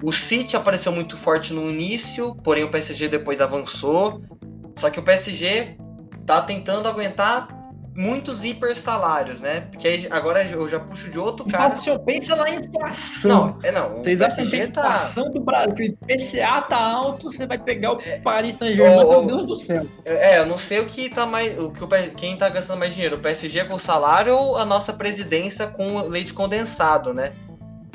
o 0.01 0.11
City 0.11 0.55
apareceu 0.55 0.91
muito 0.91 1.17
forte 1.17 1.53
no 1.53 1.69
início, 1.69 2.35
porém 2.43 2.63
o 2.63 2.71
PSG 2.71 3.07
depois 3.07 3.41
avançou. 3.41 4.21
Só 4.75 4.89
que 4.89 4.99
o 4.99 5.03
PSG 5.03 5.77
tá 6.25 6.41
tentando 6.41 6.87
aguentar 6.87 7.47
muitos 7.97 8.45
hiper 8.45 8.75
salários, 8.77 9.41
né? 9.41 9.61
Porque 9.71 10.07
agora 10.11 10.43
eu 10.45 10.69
já 10.69 10.79
puxo 10.79 11.09
de 11.09 11.17
outro 11.17 11.45
cara. 11.47 11.69
Inflação, 11.73 11.97
pensa 11.99 12.35
na 12.35 12.49
inflação. 12.51 13.29
Não, 13.31 13.59
é 13.63 13.71
não. 13.71 13.97
Vocês 14.03 14.21
acham 14.21 14.35
que 14.35 14.41
a 14.41 14.49
PSG 14.51 14.67
tá- 14.71 14.81
inflação 14.81 15.31
do 15.31 15.41
Brasil, 15.41 15.97
o 15.99 16.11
IPCA 16.11 16.61
tá 16.61 16.77
alto, 16.77 17.31
você 17.31 17.47
vai 17.47 17.57
pegar 17.57 17.93
o 17.93 17.97
Paris 18.23 18.55
Saint-Germain, 18.55 19.05
meu 19.07 19.25
Deus 19.25 19.45
do 19.47 19.55
céu. 19.55 19.87
É, 20.05 20.37
eu 20.37 20.45
não 20.45 20.57
sei 20.59 20.79
o 20.79 20.85
que 20.85 21.09
tá 21.09 21.25
mais. 21.25 21.57
O 21.59 21.71
que 21.71 21.83
o, 21.83 21.87
quem 22.15 22.37
tá 22.37 22.47
gastando 22.49 22.77
mais 22.79 22.93
dinheiro, 22.93 23.15
o 23.15 23.19
PSG 23.19 23.65
com 23.65 23.73
o 23.75 23.79
salário 23.79 24.35
ou 24.37 24.57
a 24.57 24.65
nossa 24.65 24.93
presidência 24.93 25.65
com 25.67 26.01
leite 26.01 26.33
condensado, 26.33 27.13
né? 27.13 27.31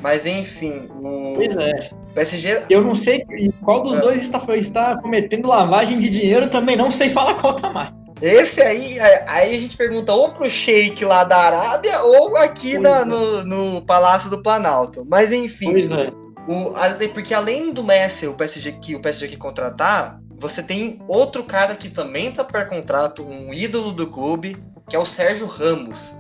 Mas 0.03 0.27
enfim, 0.27 0.89
o 0.91 1.35
Pois 1.37 1.55
é. 1.57 1.91
PSG. 2.13 2.63
Eu 2.69 2.83
não 2.83 2.95
sei 2.95 3.25
qual 3.65 3.81
dos 3.81 3.99
É. 3.99 4.01
dois 4.01 4.21
está, 4.23 4.43
está 4.57 4.97
cometendo 5.01 5.47
lavagem 5.47 5.99
de 6.01 6.11
dinheiro, 6.11 6.51
também 6.51 6.75
não 6.77 6.91
sei 6.91 7.09
falar 7.09 7.35
qual 7.35 7.55
tá 7.55 7.71
mais. 7.71 8.02
Esse 8.23 8.63
aí, 8.63 8.99
é, 8.99 9.25
aí 9.29 9.57
a 9.57 9.61
gente 9.61 9.77
pergunta 9.77 10.13
ou 10.13 10.33
pro 10.33 10.49
Sheik 10.49 11.05
lá 11.05 11.25
da 11.25 11.37
Arábia 11.37 12.03
ou 12.03 12.37
aqui 12.37 12.79
na- 12.79 13.01
é. 13.01 13.05
no, 13.05 13.45
no 13.45 13.83
Palácio 13.83 14.31
do 14.31 14.43
Planalto. 14.43 15.05
Mas 15.09 15.33
enfim. 15.33 15.73
Pois 15.73 15.91
é. 15.91 16.13
O, 16.49 16.73
porque 17.13 17.35
além 17.35 17.73
do 17.73 17.85
Messi, 17.85 18.27
o 18.27 18.35
PSG 18.35 18.73
que 18.73 18.95
o 18.95 19.01
PSG 19.01 19.29
que 19.29 19.37
contratar, 19.37 20.21
você 20.39 20.63
tem 20.63 21.01
outro 21.07 21.45
cara 21.45 21.77
que 21.77 21.89
também 21.89 22.33
tá 22.33 22.45
per 22.45 22.69
contrato, 22.69 23.25
um 23.25 23.53
ídolo 23.53 23.93
do 23.93 24.07
clube, 24.07 24.57
que 24.89 24.97
é 24.97 24.99
o 24.99 25.07
Sérgio 25.07 25.47
Ramos. 25.47 26.15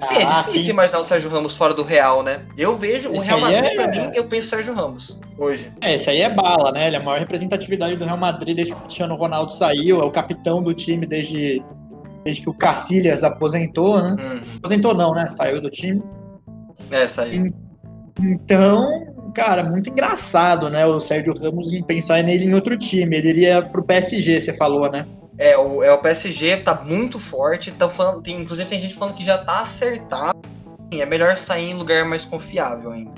Sim, 0.00 0.14
é 0.16 0.22
Ah, 0.24 0.38
difícil 0.42 0.60
quem- 0.62 0.70
imaginar 0.70 0.98
o 1.00 1.04
Sérgio 1.04 1.30
Ramos 1.30 1.56
fora 1.56 1.74
do 1.74 1.82
Real, 1.82 2.22
né? 2.22 2.40
Eu 2.56 2.76
vejo 2.76 3.10
o 3.10 3.16
Esse 3.16 3.26
Real 3.28 3.44
aí 3.44 3.54
Madrid, 3.54 3.70
é- 3.70 3.74
pra 3.74 3.88
mim, 3.88 4.10
eu 4.14 4.24
penso 4.26 4.48
Sérgio 4.48 4.74
Ramos 4.74 5.20
hoje. 5.38 5.70
É, 5.80 5.94
esse 5.94 6.08
aí 6.10 6.20
é 6.22 6.30
bala, 6.34 6.72
né? 6.72 6.86
Ele 6.86 6.96
é 6.96 6.98
a 6.98 7.02
maior 7.02 7.18
representatividade 7.20 7.96
do 7.96 8.04
Real 8.04 8.16
Madrid 8.18 8.56
desde 8.56 8.72
que 8.74 8.78
o 8.78 8.82
Cristiano 8.84 9.14
Ronaldo 9.16 9.52
saiu, 9.52 10.00
é 10.00 10.04
o 10.04 10.10
capitão 10.10 10.62
do 10.62 10.72
time 10.74 11.06
desde, 11.06 11.62
desde 12.24 12.42
que 12.42 12.48
o 12.50 12.54
Cacilhas 12.54 13.22
aposentou, 13.24 14.02
né? 14.02 14.16
Uhum. 14.18 14.56
Aposentou 14.58 14.94
não, 14.94 15.14
né? 15.14 15.28
Saiu 15.28 15.60
do 15.60 15.70
time. 15.70 16.02
É, 16.90 17.06
aí. 17.20 17.52
Então, 18.22 18.86
cara, 19.34 19.62
muito 19.64 19.90
engraçado, 19.90 20.68
né? 20.68 20.84
O 20.86 21.00
Sérgio 21.00 21.32
Ramos 21.38 21.72
em 21.72 21.82
pensar 21.82 22.22
nele 22.22 22.44
em 22.46 22.54
outro 22.54 22.76
time. 22.76 23.16
Ele 23.16 23.28
iria 23.28 23.62
pro 23.62 23.82
PSG, 23.84 24.40
você 24.40 24.52
falou, 24.56 24.90
né? 24.90 25.06
É, 25.40 25.56
o, 25.56 25.82
é, 25.82 25.90
o 25.90 25.98
PSG 25.98 26.58
tá 26.58 26.82
muito 26.84 27.18
forte, 27.18 27.72
tá 27.72 27.88
falando, 27.88 28.22
tem, 28.22 28.38
inclusive 28.42 28.68
tem 28.68 28.78
gente 28.78 28.94
falando 28.94 29.14
que 29.14 29.24
já 29.24 29.38
tá 29.38 29.60
acertado. 29.60 30.38
É 30.92 31.06
melhor 31.06 31.38
sair 31.38 31.70
em 31.70 31.74
lugar 31.74 32.04
mais 32.04 32.26
confiável 32.26 32.92
ainda. 32.92 33.12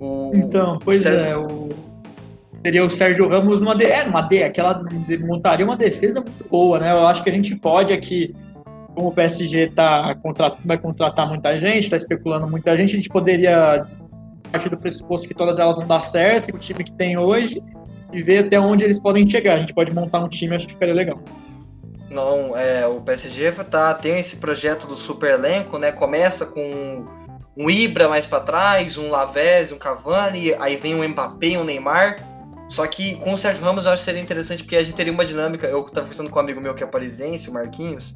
O, 0.00 0.32
Então, 0.34 0.78
pois 0.82 1.02
Sérgio- 1.02 1.20
é, 1.20 1.36
o... 1.36 1.68
seria 2.64 2.84
o 2.84 2.88
Sérgio 2.88 3.28
Ramos 3.28 3.60
numa 3.60 3.74
D, 3.74 3.84
é, 3.84 4.04
numa 4.06 4.22
D, 4.22 4.42
aquela 4.42 4.82
montaria 5.20 5.66
uma 5.66 5.76
defesa 5.76 6.22
muito 6.22 6.48
boa, 6.48 6.78
né? 6.78 6.92
Eu 6.92 7.06
acho 7.06 7.22
que 7.22 7.28
a 7.28 7.32
gente 7.32 7.54
pode 7.54 7.92
aqui, 7.92 8.34
como 8.94 9.08
o 9.08 9.12
PSG 9.12 9.68
tá, 9.68 10.16
vai 10.64 10.78
contratar 10.78 11.28
muita 11.28 11.58
gente, 11.58 11.90
tá 11.90 11.96
especulando 11.96 12.48
muita 12.48 12.74
gente, 12.74 12.92
a 12.92 12.96
gente 12.96 13.08
poderia 13.10 13.86
partir 14.50 14.68
do 14.68 14.76
pressuposto 14.76 15.26
que 15.26 15.34
todas 15.34 15.58
elas 15.58 15.76
vão 15.76 15.86
dar 15.86 16.02
certo, 16.02 16.50
e 16.50 16.54
o 16.54 16.58
time 16.58 16.84
que 16.84 16.92
tem 16.92 17.18
hoje, 17.18 17.62
e 18.12 18.22
ver 18.22 18.46
até 18.46 18.58
onde 18.58 18.84
eles 18.84 18.98
podem 18.98 19.28
chegar. 19.28 19.54
A 19.54 19.58
gente 19.58 19.74
pode 19.74 19.92
montar 19.92 20.20
um 20.20 20.28
time, 20.28 20.54
acho 20.54 20.66
que 20.66 20.72
ficaria 20.72 20.94
legal. 20.94 21.20
Não, 22.10 22.56
é, 22.56 22.86
o 22.86 23.00
PSG 23.00 23.52
tá, 23.70 23.94
tem 23.94 24.18
esse 24.18 24.36
projeto 24.36 24.86
do 24.86 24.94
super 24.94 25.30
elenco, 25.30 25.78
né? 25.78 25.90
Começa 25.92 26.44
com 26.44 27.06
um 27.56 27.70
Ibra 27.70 28.08
mais 28.08 28.26
pra 28.26 28.40
trás, 28.40 28.98
um 28.98 29.10
Lavezzi, 29.10 29.72
um 29.72 29.78
Cavani, 29.78 30.54
aí 30.58 30.76
vem 30.76 30.94
um 30.94 31.08
Mbappé 31.08 31.58
um 31.58 31.64
Neymar. 31.64 32.28
Só 32.68 32.86
que 32.86 33.16
com 33.16 33.32
o 33.32 33.36
Sérgio 33.36 33.64
Ramos 33.64 33.84
eu 33.84 33.92
acho 33.92 34.00
que 34.00 34.04
seria 34.04 34.20
interessante 34.20 34.62
porque 34.62 34.76
a 34.76 34.82
gente 34.82 34.94
teria 34.94 35.12
uma 35.12 35.24
dinâmica. 35.24 35.66
Eu 35.66 35.82
tava 35.84 36.06
conversando 36.06 36.30
com 36.30 36.38
um 36.38 36.42
amigo 36.42 36.60
meu 36.60 36.74
que 36.74 36.82
é 36.82 36.86
parisiense, 36.86 37.50
o 37.50 37.52
Marquinhos. 37.52 38.14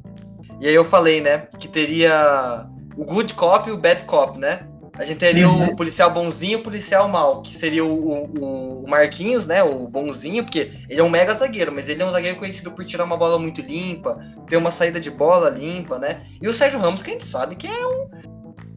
E 0.59 0.67
aí 0.67 0.73
eu 0.73 0.83
falei, 0.83 1.21
né, 1.21 1.47
que 1.59 1.67
teria 1.67 2.67
o 2.95 3.05
good 3.05 3.33
cop 3.35 3.69
e 3.69 3.71
o 3.71 3.77
bad 3.77 4.03
cop, 4.05 4.39
né? 4.39 4.67
A 4.99 5.05
gente 5.05 5.17
teria 5.19 5.47
Uhum. 5.47 5.67
o 5.69 5.75
policial 5.75 6.11
bonzinho 6.11 6.53
e 6.53 6.55
o 6.55 6.63
policial 6.63 7.07
mal, 7.07 7.41
que 7.41 7.53
seria 7.55 7.85
o, 7.85 8.23
o, 8.39 8.83
o 8.83 8.89
Marquinhos, 8.89 9.45
né? 9.45 9.61
O 9.63 9.87
bonzinho, 9.87 10.43
porque 10.43 10.71
ele 10.89 10.99
é 10.99 11.03
um 11.03 11.09
mega 11.09 11.33
zagueiro, 11.35 11.71
mas 11.71 11.87
ele 11.87 12.01
é 12.01 12.05
um 12.05 12.11
zagueiro 12.11 12.37
conhecido 12.37 12.71
por 12.71 12.83
tirar 12.83 13.03
uma 13.03 13.15
bola 13.17 13.37
muito 13.37 13.61
limpa, 13.61 14.19
ter 14.47 14.57
uma 14.57 14.71
saída 14.71 14.99
de 14.99 15.11
bola 15.11 15.49
limpa, 15.49 15.99
né? 15.99 16.19
E 16.41 16.47
o 16.47 16.53
Sérgio 16.53 16.79
Ramos, 16.79 17.01
que 17.01 17.09
a 17.11 17.13
gente 17.13 17.25
sabe 17.25 17.55
que 17.55 17.67
é 17.67 17.87
um. 17.87 18.07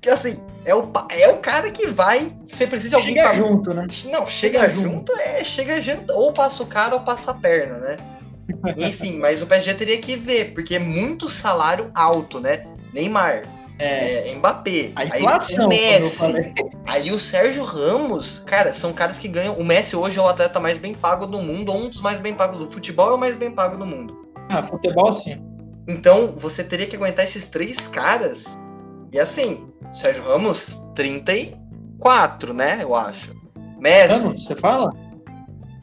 Que 0.01 0.09
assim, 0.11 0.39
é 0.65 0.75
o, 0.75 0.91
é 1.11 1.29
o 1.29 1.39
cara 1.39 1.71
que 1.71 1.87
vai. 1.89 2.33
Você 2.47 2.67
precisa 2.67 2.91
de 2.91 2.95
alguém 2.97 3.15
Chega 3.15 3.29
pra- 3.29 3.37
junto, 3.37 3.75
né? 3.75 3.87
Não, 4.07 4.29
chega, 4.29 4.61
Chega 4.61 4.69
junto, 4.71 5.13
é, 5.17 5.45
chega 5.45 5.81
junto, 5.81 6.13
ou 6.13 6.33
passa 6.33 6.63
o 6.63 6.67
cara 6.67 6.95
ou 6.95 7.01
passa 7.03 7.31
a 7.33 7.35
perna, 7.35 7.77
né? 7.79 7.97
Enfim, 8.77 9.19
mas 9.19 9.41
o 9.43 9.47
PSG 9.47 9.75
teria 9.75 9.99
que 9.99 10.17
ver, 10.17 10.53
porque 10.55 10.75
é 10.75 10.79
muito 10.79 11.29
salário 11.29 11.91
alto, 11.95 12.41
né? 12.41 12.67
Neymar, 12.95 13.43
É, 13.81 14.29
é, 14.29 14.35
Mbappé, 14.35 14.93
a 14.95 15.01
aí 15.01 15.09
inflação, 15.09 15.57
o 15.57 15.61
como 15.63 15.73
eu 15.73 15.79
Messi, 15.79 16.55
aí 16.87 17.11
o 17.11 17.19
Sérgio 17.19 17.65
Ramos, 17.65 18.39
cara, 18.41 18.75
são 18.75 18.93
caras 18.93 19.19
que 19.19 19.27
ganham. 19.27 19.57
O 19.57 19.65
Messi 19.65 19.97
hoje 19.97 20.19
é 20.19 20.23
o 20.23 20.29
atleta 20.29 20.61
mais 20.61 20.77
bem 20.77 20.93
pago 20.93 21.27
do 21.27 21.41
mundo, 21.41 21.73
ou 21.73 21.79
um 21.79 21.89
dos 21.89 22.03
mais 22.03 22.21
bem 22.21 22.35
pagos 22.35 22.59
do 22.59 22.71
futebol, 22.71 23.11
é 23.11 23.15
o 23.15 23.19
mais 23.19 23.37
bem 23.37 23.51
pago 23.51 23.79
do 23.79 23.87
mundo. 23.87 24.29
Ah, 24.51 24.63
futebol 24.63 25.15
sim. 25.15 25.43
Então, 25.89 26.35
você 26.37 26.63
teria 26.63 26.87
que 26.87 26.95
aguentar 26.95 27.25
esses 27.25 27.47
três 27.47 27.89
caras. 27.89 28.59
E 29.11 29.19
assim, 29.19 29.73
Sérgio 29.95 30.25
Ramos, 30.25 30.79
34, 30.95 32.53
né? 32.53 32.81
Eu 32.83 32.95
acho. 32.95 33.35
Messi, 33.79 34.13
Anos, 34.13 34.45
você 34.45 34.55
fala? 34.55 34.93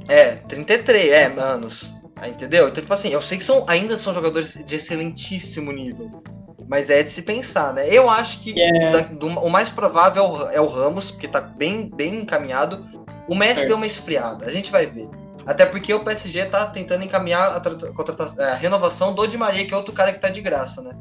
é, 0.08 0.36
33, 0.36 1.12
é, 1.12 1.26
anos. 1.26 1.96
Aí, 2.16 2.30
entendeu? 2.30 2.68
Então, 2.68 2.82
tipo 2.82 2.94
assim, 2.94 3.10
eu 3.10 3.24
sei 3.24 3.40
que 3.40 3.44
são, 3.44 3.66
ainda 3.68 3.98
são 3.98 4.14
jogadores 4.14 4.54
de 4.54 4.76
excelentíssimo 4.76 5.72
nível. 5.72 6.22
Mas 6.68 6.90
é 6.90 7.02
de 7.02 7.10
se 7.10 7.22
pensar, 7.22 7.74
né? 7.74 7.88
Eu 7.90 8.10
acho 8.10 8.40
que 8.42 8.60
É. 8.62 8.92
da- 8.92 9.00
do- 9.02 9.28
o 9.40 9.50
mais 9.50 9.70
provável 9.70 10.24
é 10.24 10.28
o, 10.28 10.50
é 10.52 10.62
o 10.62 10.68
Ramos, 10.68 11.10
porque 11.12 11.28
tá 11.28 11.40
bem, 11.40 11.90
bem 11.96 12.16
encaminhado. 12.22 12.86
O 13.28 13.36
Messi 13.36 13.56
Certo. 13.56 13.68
deu 13.70 13.78
uma 13.78 13.86
esfriada, 13.88 14.46
a 14.46 14.52
gente 14.52 14.72
vai 14.72 14.86
ver. 14.86 15.10
Até 15.46 15.66
porque 15.66 15.94
o 15.94 16.02
PSG 16.02 16.46
tá 16.48 16.66
tentando 16.66 17.06
encaminhar 17.06 17.56
a, 17.56 17.62
contrata- 17.94 18.34
é, 18.38 18.52
a 18.52 18.56
renovação 18.56 19.14
do 19.14 19.26
Di 19.26 19.38
Maria, 19.38 19.66
que 19.66 19.74
é 19.74 19.78
outro 19.78 19.94
cara 19.94 20.12
que 20.12 20.20
tá 20.20 20.28
de 20.30 20.42
graça, 20.42 20.82
né? 20.82 20.92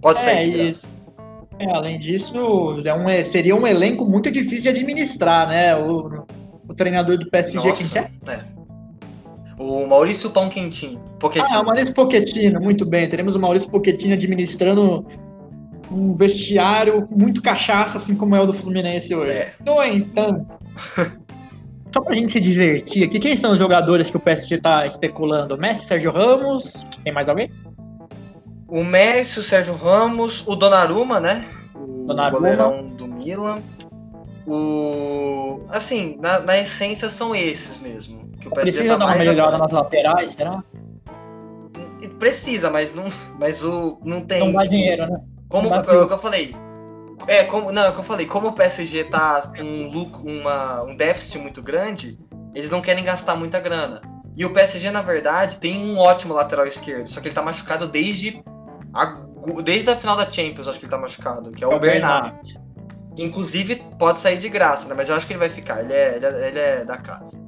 Pode 0.00 0.20
É, 0.20 0.24
sair 0.24 0.50
de 0.50 0.58
graça. 0.72 0.86
É, 1.60 1.70
além 1.70 1.98
disso, 2.00 2.34
é 2.84 2.94
um, 2.94 3.24
seria 3.24 3.54
um 3.54 3.66
elenco 3.66 4.04
muito 4.06 4.30
difícil 4.30 4.62
de 4.62 4.68
administrar, 4.80 5.46
né? 5.46 5.76
O, 5.76 6.24
o 6.68 6.74
treinador 6.74 7.16
do 7.18 7.30
PSG, 7.30 7.72
quem 7.72 7.86
que 7.88 7.98
é? 7.98 8.10
é. 8.26 8.40
O 9.60 9.86
Maurício 9.86 10.30
Pão 10.30 10.48
Quentinho. 10.48 10.98
Pochettino. 11.18 11.58
Ah, 11.58 11.60
o 11.60 11.66
Maurício 11.66 11.94
Pochettino, 11.94 12.58
muito 12.58 12.86
bem. 12.86 13.06
Teremos 13.06 13.36
o 13.36 13.38
Maurício 13.38 13.70
Pochettino 13.70 14.14
administrando 14.14 15.06
um 15.92 16.16
vestiário 16.16 17.06
muito 17.10 17.42
cachaça, 17.42 17.98
assim 17.98 18.16
como 18.16 18.34
é 18.34 18.40
o 18.40 18.46
do 18.46 18.54
Fluminense 18.54 19.14
hoje. 19.14 19.34
É. 19.34 19.52
No 19.62 19.82
entanto, 19.82 20.58
só 21.92 22.00
pra 22.00 22.14
gente 22.14 22.32
se 22.32 22.40
divertir 22.40 23.04
aqui, 23.04 23.18
quem 23.18 23.36
são 23.36 23.52
os 23.52 23.58
jogadores 23.58 24.08
que 24.08 24.16
o 24.16 24.20
PSG 24.20 24.56
tá 24.56 24.86
especulando? 24.86 25.58
Messi, 25.58 25.84
Sérgio 25.84 26.10
Ramos, 26.10 26.82
tem 27.04 27.12
mais 27.12 27.28
alguém? 27.28 27.50
O 28.66 28.82
Messi, 28.82 29.40
o 29.40 29.42
Sérgio 29.42 29.74
Ramos, 29.74 30.42
o 30.46 30.56
Donnarumma, 30.56 31.20
né? 31.20 31.46
O 31.74 32.06
Donnarumma. 32.06 32.30
goleirão 32.30 32.86
do 32.86 33.06
Milan. 33.06 33.58
O... 34.46 35.60
Assim, 35.68 36.16
na, 36.18 36.40
na 36.40 36.58
essência 36.58 37.10
são 37.10 37.34
esses 37.34 37.78
mesmo. 37.78 38.29
Que 38.40 38.48
o 38.48 38.50
PSG 38.50 38.78
Precisa 38.78 38.98
tá 38.98 38.98
dar 38.98 39.06
uma 39.06 39.16
melhorada 39.16 39.58
nas 39.58 39.70
laterais, 39.70 40.32
será? 40.32 40.62
Precisa, 42.18 42.70
mas 42.70 42.94
não, 42.94 43.04
mas 43.38 43.62
o 43.64 44.00
não 44.04 44.20
tem. 44.20 44.40
Não 44.40 44.52
dá 44.52 44.64
dinheiro, 44.64 45.06
né? 45.06 45.20
Como 45.48 45.72
é 45.74 45.78
o 45.78 46.06
que 46.06 46.14
eu 46.14 46.18
falei. 46.18 46.54
É, 47.26 47.44
como, 47.44 47.70
não, 47.70 47.82
é 47.82 47.88
o 47.90 47.92
que 47.92 48.00
eu 48.00 48.04
falei, 48.04 48.26
como 48.26 48.48
o 48.48 48.52
PSG 48.52 49.04
tá 49.04 49.52
com 49.54 49.62
um, 49.62 49.90
lucro, 49.90 50.22
uma, 50.26 50.82
um 50.82 50.96
déficit 50.96 51.38
muito 51.38 51.62
grande, 51.62 52.18
eles 52.54 52.70
não 52.70 52.80
querem 52.80 53.04
gastar 53.04 53.36
muita 53.36 53.60
grana. 53.60 54.00
E 54.36 54.44
o 54.44 54.52
PSG, 54.52 54.90
na 54.90 55.02
verdade, 55.02 55.56
tem 55.56 55.78
um 55.78 55.98
ótimo 55.98 56.32
lateral 56.32 56.66
esquerdo, 56.66 57.06
só 57.06 57.20
que 57.20 57.28
ele 57.28 57.34
tá 57.34 57.42
machucado 57.42 57.86
desde 57.86 58.42
a, 58.94 59.22
desde 59.62 59.90
a 59.90 59.96
final 59.96 60.16
da 60.16 60.30
Champions, 60.30 60.66
acho 60.68 60.78
que 60.78 60.86
ele 60.86 60.90
tá 60.90 60.98
machucado, 60.98 61.50
que 61.50 61.62
é 61.62 61.66
o, 61.66 61.78
Bernard. 61.78 62.40
Que, 63.14 63.22
inclusive 63.22 63.76
pode 63.98 64.18
sair 64.18 64.38
de 64.38 64.48
graça, 64.48 64.88
né? 64.88 64.94
Mas 64.96 65.08
eu 65.08 65.14
acho 65.14 65.26
que 65.26 65.32
ele 65.32 65.40
vai 65.40 65.50
ficar, 65.50 65.80
ele 65.80 65.92
é, 65.92 66.16
ele 66.16 66.26
é, 66.26 66.48
ele 66.48 66.58
é 66.58 66.84
da 66.84 66.96
casa. 66.96 67.38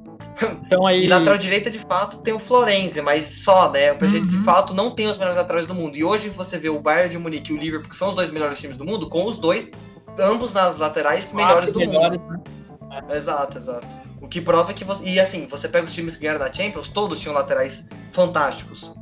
Então 0.65 0.85
aí. 0.87 1.03
E 1.05 1.07
lateral 1.07 1.37
direita, 1.37 1.69
de 1.69 1.79
fato, 1.79 2.17
tem 2.19 2.33
o 2.33 2.39
Florenzi, 2.39 3.01
mas 3.01 3.25
só, 3.43 3.69
né? 3.71 3.91
O 3.91 3.97
PSG, 3.97 4.21
de 4.21 4.35
Uhum. 4.37 4.43
fato, 4.43 4.73
não 4.73 4.91
tem 4.91 5.07
os 5.07 5.17
melhores 5.17 5.37
laterais 5.37 5.67
do 5.67 5.75
mundo. 5.75 5.95
E 5.95 6.03
hoje 6.03 6.29
você 6.29 6.57
vê 6.57 6.69
o 6.69 6.79
Bayern 6.79 7.09
de 7.09 7.17
Munique 7.17 7.51
e 7.51 7.55
o 7.55 7.59
Liverpool, 7.59 7.89
que 7.89 7.95
são 7.95 8.09
os 8.09 8.15
dois 8.15 8.29
melhores 8.29 8.59
times 8.59 8.77
do 8.77 8.85
mundo, 8.85 9.07
com 9.09 9.25
os 9.25 9.37
dois, 9.37 9.71
ambos 10.19 10.51
nas 10.53 10.79
laterais 10.79 11.31
melhores 11.33 11.71
do 11.71 11.79
melhores, 11.79 12.19
mundo. 12.19 12.43
né? 12.89 13.15
Exato, 13.15 13.57
exato. 13.57 13.87
O 14.21 14.27
que 14.27 14.39
prova 14.41 14.73
que 14.73 14.83
você. 14.83 15.03
E 15.05 15.19
assim, 15.19 15.47
você 15.47 15.67
pega 15.67 15.85
os 15.85 15.93
times 15.93 16.15
que 16.15 16.21
ganharam 16.23 16.39
da 16.39 16.51
Champions, 16.51 16.87
todos 16.87 17.19
tinham 17.19 17.33
laterais 17.35 17.87
fantásticos. 18.11 18.93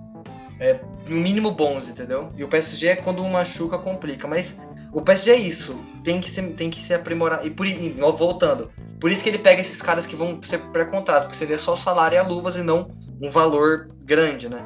É, 0.59 0.79
no 1.07 1.15
mínimo 1.17 1.51
bons, 1.51 1.88
entendeu? 1.89 2.31
E 2.38 2.43
o 2.43 2.47
PSG, 2.47 2.97
quando 2.97 3.23
um 3.23 3.29
machuca, 3.29 3.77
complica. 3.79 4.27
Mas 4.27 4.57
o 4.93 5.01
PSG 5.01 5.31
é 5.31 5.36
isso. 5.36 5.79
Tem 6.03 6.19
que 6.19 6.29
se, 6.29 6.41
tem 6.53 6.69
que 6.69 6.79
se 6.79 6.93
aprimorar. 6.93 7.45
E 7.45 7.50
por 7.50 7.65
e, 7.65 7.95
voltando. 8.17 8.71
Por 9.00 9.10
isso 9.12 9.24
que 9.24 9.29
ele 9.29 9.39
pega 9.39 9.62
esses 9.62 9.81
caras 9.81 10.05
que 10.05 10.15
vão 10.15 10.41
ser 10.43 10.60
pré-contrato, 10.71 11.24
porque 11.24 11.38
seria 11.38 11.57
só 11.57 11.74
o 11.74 11.77
salário 11.77 12.15
e 12.15 12.19
a 12.19 12.24
luvas 12.24 12.55
e 12.55 12.62
não 12.62 12.91
um 13.21 13.29
valor 13.29 13.89
grande, 14.03 14.50
né? 14.50 14.63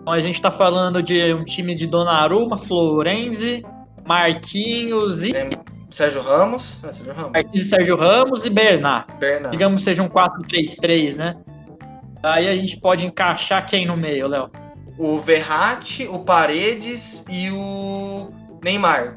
Então 0.00 0.12
a 0.12 0.20
gente 0.20 0.40
tá 0.40 0.50
falando 0.50 1.02
de 1.02 1.34
um 1.34 1.44
time 1.44 1.74
de 1.74 1.86
Donnarumma, 1.86 2.56
Florenzi, 2.56 3.64
Marquinhos 4.06 5.22
e. 5.24 5.34
Sérgio 5.90 6.22
Ramos. 6.22 6.82
É, 6.84 6.92
Sérgio 6.92 7.12
Ramos. 7.14 7.32
Marquinhos 7.32 7.66
e 7.66 7.68
Sérgio 7.68 7.96
Ramos 7.96 8.44
e 8.44 8.50
Bernard. 8.50 9.06
Bernard. 9.18 9.50
Digamos 9.50 9.80
que 9.80 9.84
seja 9.84 10.02
um 10.02 10.08
4-3-3, 10.08 11.16
né? 11.16 11.36
Aí 12.22 12.48
a 12.48 12.54
gente 12.54 12.78
pode 12.78 13.06
encaixar 13.06 13.64
quem 13.66 13.86
no 13.86 13.96
meio, 13.96 14.28
Léo? 14.28 14.50
O 14.98 15.20
Verratti, 15.20 16.08
o 16.08 16.18
Paredes 16.18 17.24
e 17.28 17.50
o 17.50 18.32
Neymar. 18.62 19.16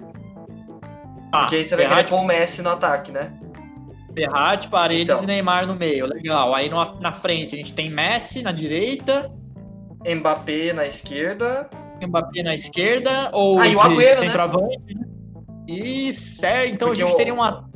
Ah, 1.31 1.41
Porque 1.41 1.55
aí 1.57 1.65
você 1.65 1.75
vai 1.75 1.87
querer 1.87 2.07
pôr 2.07 2.17
o 2.19 2.25
Messi 2.25 2.61
no 2.61 2.69
ataque, 2.69 3.11
né? 3.11 3.31
Verratti, 4.13 4.67
Paredes 4.67 5.13
Então. 5.13 5.23
e 5.23 5.27
Neymar 5.27 5.65
no 5.65 5.75
meio. 5.75 6.05
Legal. 6.05 6.53
Aí 6.53 6.69
no- 6.69 6.99
na 6.99 7.11
frente 7.13 7.55
a 7.55 7.57
gente 7.57 7.73
tem 7.73 7.89
Messi 7.89 8.41
na 8.41 8.51
direita, 8.51 9.31
Mbappé 10.05 10.73
na 10.73 10.85
esquerda. 10.85 11.69
Mbappé 12.05 12.43
na 12.43 12.53
esquerda 12.55 13.29
ou 13.31 13.59
Ah, 13.59 13.67
e 13.67 13.75
o 13.75 13.79
Agüero, 13.79 14.19
né? 14.21 14.27
centroavante. 14.27 14.77
né? 14.95 15.05
E 15.67 16.13
certo, 16.13 16.73
então 16.73 16.87
Porque 16.89 17.01
a 17.03 17.05
gente 17.05 17.13
o- 17.13 17.17
teria 17.17 17.33
uma 17.33 17.69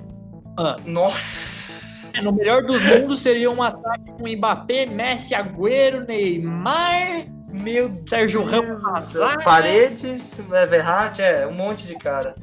Nossa! 0.86 2.22
no 2.22 2.32
melhor 2.34 2.64
dos 2.64 2.82
mundos 2.84 3.20
seria 3.22 3.50
um 3.52 3.62
ataque 3.62 4.12
com 4.14 4.28
Mbappé, 4.28 4.86
Messi, 4.88 5.34
Agüero, 5.36 6.06
Neymar, 6.06 7.28
Meu 7.62 8.02
Sérgio 8.06 8.42
Deus 8.42 8.52
Ramos, 8.52 9.12
céu. 9.12 9.22
zaga. 9.22 9.44
Paredes, 9.44 10.32
é, 10.52 10.66
Verratti, 10.66 11.22
é, 11.22 11.48
um 11.48 11.54
monte 11.54 11.86
de 11.88 11.96
cara. 11.96 12.36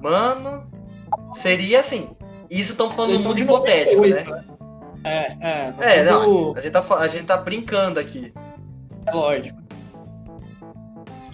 Mano, 0.00 0.66
seria 1.34 1.80
assim. 1.80 2.10
Isso 2.50 2.72
estão 2.72 2.90
falando 2.92 3.10
Seleção 3.18 3.30
muito 3.32 3.38
de 3.38 3.44
hipotético, 3.44 4.02
98, 4.02 4.30
né? 4.30 4.44
É, 5.04 5.36
é. 5.40 5.98
É, 6.00 6.04
não, 6.04 6.54
a 6.56 6.60
gente, 6.60 6.72
tá, 6.72 6.84
a 6.96 7.08
gente 7.08 7.24
tá 7.24 7.36
brincando 7.36 7.98
aqui. 8.00 8.32
é 9.06 9.12
lógico. 9.12 9.58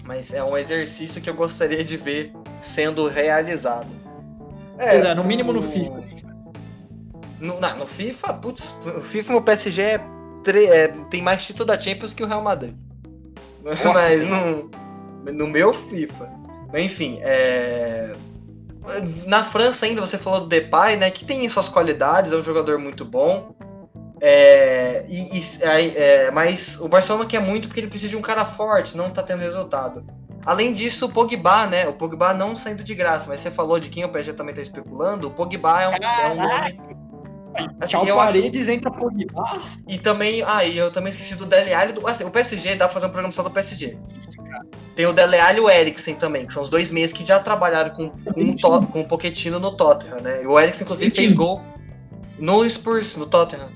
Mas 0.05 0.33
é 0.35 0.43
um 0.43 0.57
exercício 0.57 1.21
que 1.23 1.31
eu 1.31 1.35
gostaria 1.35 1.85
de 1.85 1.97
ver 1.97 2.33
sendo 2.61 3.07
realizado. 3.09 3.87
Pois 4.77 5.05
é, 5.05 5.15
no 5.15 5.23
mínimo 5.25 5.53
no 5.53 5.61
o- 5.61 5.63
FIFA. 5.63 6.03
No, 7.41 7.59
não, 7.61 7.79
no 7.79 7.87
FIFA, 7.87 8.35
putz, 8.35 8.75
o 8.85 9.01
FIFA 9.01 9.37
o 9.37 9.43
PSG 9.43 9.83
é, 9.83 10.01
tre- 10.45 10.67
é, 10.67 10.89
tem 11.11 11.21
mais 11.23 11.45
título 11.45 11.67
da 11.67 11.79
Champions 11.81 12.13
que 12.13 12.23
o 12.23 12.27
Real 12.27 12.43
Madrid. 12.43 12.75
Mas 13.93 14.27
no, 14.27 14.71
no 15.33 15.47
meu 15.47 15.73
FIFA. 15.73 16.31
Enfim, 16.75 17.19
é... 17.23 18.15
na 19.27 19.45
França 19.45 19.87
ainda 19.87 20.01
você 20.01 20.19
falou 20.19 20.41
do 20.41 20.47
Depay, 20.47 20.97
né? 20.97 21.11
Que 21.11 21.25
tem 21.25 21.49
suas 21.49 21.69
qualidades, 21.69 22.33
é 22.33 22.37
um 22.37 22.43
jogador 22.43 22.79
muito 22.79 23.05
bom. 23.05 23.55
É, 24.25 25.05
e, 25.09 25.39
e- 25.39 25.65
aí, 25.65 25.97
é, 25.97 26.31
mas 26.31 26.81
o 26.81 26.87
Barcelona 26.87 27.27
quer 27.27 27.41
muito 27.41 27.67
porque 27.67 27.81
ele 27.81 27.89
precisa 27.89 28.11
de 28.11 28.17
um 28.17 28.23
cara 28.23 28.45
forte, 28.45 28.97
não 28.97 29.11
tá 29.11 29.21
tendo 29.21 29.41
resultado. 29.41 30.05
Além 30.47 30.73
disso, 30.73 31.07
o 31.07 31.09
Pogba, 31.09 31.67
né? 31.67 31.89
O 31.89 31.93
Pogba 31.93 32.33
não 32.33 32.55
saindo 32.55 32.83
de 32.83 32.95
graça, 32.95 33.27
mas 33.29 33.41
você 33.41 33.51
falou 33.51 33.79
de 33.79 33.89
quem 33.89 34.05
o 34.05 34.09
PSG 34.09 34.33
também 34.33 34.55
tá 34.55 34.61
especulando. 34.61 35.29
O 35.29 35.31
Pogba 35.31 35.83
é 35.83 35.89
um, 35.89 35.93
é 35.93 36.29
um 36.29 36.37
nome. 36.37 37.02
Assim, 37.81 37.91
Tchau 37.93 38.07
eu 38.07 38.19
acho- 38.19 38.33
Paredes 38.35 38.69
entra 38.69 38.91
Pogba. 38.91 39.45
e 39.89 39.99
também, 39.99 40.43
ah, 40.47 40.65
e 40.65 40.79
eu 40.79 40.91
também 40.91 41.11
esqueci 41.11 41.35
do 41.35 41.45
Dele 41.45 41.75
Alli. 41.75 41.93
Do, 41.93 42.07
assim, 42.07 42.25
o 42.25 42.31
PSG 42.31 42.75
dá 42.77 42.87
pra 42.87 42.95
fazer 42.95 43.07
um 43.07 43.11
programa 43.11 43.33
só 43.33 43.43
do 43.43 43.51
PSG. 43.51 43.99
Tem 44.97 45.07
o 45.07 45.13
Dele 45.13 45.39
Alli 45.39 45.59
e 45.59 45.61
o 45.61 45.69
Eriksen 45.71 46.15
também, 46.15 46.47
que 46.47 46.53
são 46.53 46.63
os 46.63 46.69
dois 46.69 46.91
meias 46.91 47.13
que 47.13 47.25
já 47.25 47.39
trabalharam 47.41 47.91
com, 47.91 48.09
com, 48.11 48.41
o, 48.41 48.57
To- 48.57 48.87
com 48.87 49.01
o 49.01 49.05
Pochettino 49.09 49.59
no 49.59 49.73
Tottenham, 49.77 50.21
né? 50.21 50.43
E 50.43 50.47
o 50.47 50.59
Eriksen, 50.59 50.85
inclusive, 50.85 51.11
fez 51.15 51.33
gol 51.33 51.61
no 52.39 52.69
Spurs, 52.69 53.17
no 53.17 53.27
Tottenham. 53.27 53.69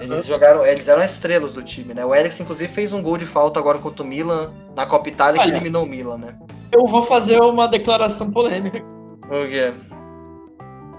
Eles 0.00 0.26
jogaram, 0.26 0.64
eles 0.64 0.86
eram 0.88 1.02
as 1.02 1.12
estrelas 1.12 1.52
do 1.52 1.62
time, 1.62 1.92
né? 1.92 2.04
O 2.04 2.14
Eriksen, 2.14 2.44
inclusive, 2.44 2.72
fez 2.72 2.92
um 2.92 3.02
gol 3.02 3.16
de 3.18 3.26
falta 3.26 3.58
agora 3.58 3.78
contra 3.78 4.02
o 4.02 4.06
Milan, 4.06 4.52
na 4.76 4.86
Copa 4.86 5.08
Itália, 5.08 5.40
que 5.40 5.46
Olha. 5.48 5.56
eliminou 5.56 5.84
o 5.84 5.86
Milan, 5.88 6.18
né? 6.18 6.34
Eu 6.72 6.86
vou 6.86 7.02
fazer 7.02 7.40
uma 7.42 7.66
declaração 7.68 8.30
polêmica. 8.30 8.82
O 9.26 9.48
quê? 9.48 9.74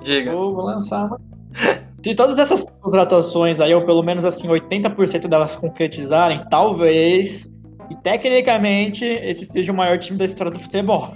Diga. 0.01 0.31
Eu 0.31 0.53
vou 0.53 0.65
lançar 0.65 1.05
uma. 1.05 1.19
Se 2.03 2.13
todas 2.13 2.37
essas 2.37 2.65
contratações 2.81 3.61
aí, 3.61 3.73
ou 3.73 3.85
pelo 3.85 4.03
menos 4.03 4.25
assim, 4.25 4.47
80% 4.47 5.27
delas 5.27 5.55
concretizarem, 5.55 6.43
talvez, 6.49 7.49
e 7.89 7.95
tecnicamente, 7.95 9.05
esse 9.05 9.45
seja 9.45 9.71
o 9.71 9.75
maior 9.75 9.97
time 9.97 10.17
da 10.17 10.25
história 10.25 10.51
do 10.51 10.59
futebol. 10.59 11.13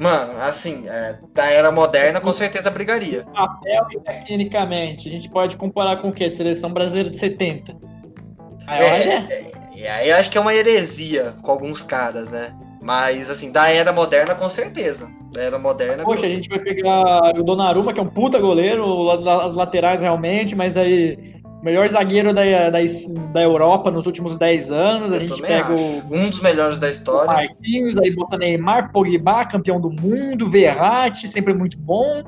Mano, 0.00 0.38
assim, 0.40 0.84
é, 0.88 1.18
da 1.32 1.46
era 1.46 1.70
moderna, 1.70 2.20
com 2.20 2.32
certeza 2.32 2.70
brigaria. 2.70 3.24
Papel 3.32 3.86
e 3.92 4.00
tecnicamente, 4.00 5.08
a 5.08 5.10
gente 5.10 5.28
pode 5.28 5.56
comparar 5.56 5.96
com 5.96 6.08
o 6.08 6.12
quê? 6.12 6.30
Seleção 6.30 6.72
brasileira 6.72 7.10
de 7.10 7.16
70. 7.16 7.76
Aí, 8.66 8.82
É, 8.82 8.92
olha, 8.92 9.28
E 9.74 9.86
aí 9.86 10.10
eu 10.10 10.16
acho 10.16 10.30
que 10.30 10.38
é 10.38 10.40
uma 10.40 10.54
heresia 10.54 11.34
com 11.42 11.50
alguns 11.50 11.82
caras, 11.82 12.28
né? 12.28 12.54
Mas, 12.84 13.30
assim, 13.30 13.50
da 13.50 13.70
era 13.70 13.94
moderna, 13.94 14.34
com 14.34 14.50
certeza. 14.50 15.08
Da 15.32 15.40
era 15.40 15.58
moderna. 15.58 16.04
poxa, 16.04 16.26
a 16.26 16.28
gente 16.28 16.50
vai 16.50 16.58
pegar 16.58 17.32
o 17.34 17.42
Donnarumma, 17.42 17.94
que 17.94 17.98
é 17.98 18.02
um 18.02 18.06
puta 18.06 18.38
goleiro, 18.38 19.10
as 19.10 19.54
laterais 19.54 20.02
realmente, 20.02 20.54
mas 20.54 20.76
aí, 20.76 21.40
o 21.42 21.64
melhor 21.64 21.88
zagueiro 21.88 22.34
da, 22.34 22.42
da, 22.68 22.78
da 23.32 23.42
Europa 23.42 23.90
nos 23.90 24.04
últimos 24.04 24.36
10 24.36 24.70
anos, 24.70 25.12
a 25.12 25.16
eu 25.16 25.20
gente 25.20 25.34
também 25.34 25.50
pega 25.50 25.72
o 25.72 25.74
acho. 25.74 26.06
Um 26.10 26.28
dos 26.28 26.42
melhores 26.42 26.78
da 26.78 26.90
história. 26.90 27.26
Marquinhos, 27.26 27.96
aí 27.96 28.10
bota 28.10 28.36
Neymar, 28.36 28.92
Pogba, 28.92 29.46
campeão 29.46 29.80
do 29.80 29.88
mundo, 29.90 30.46
Verratti, 30.46 31.26
sempre 31.26 31.54
muito 31.54 31.78
bom, 31.78 32.22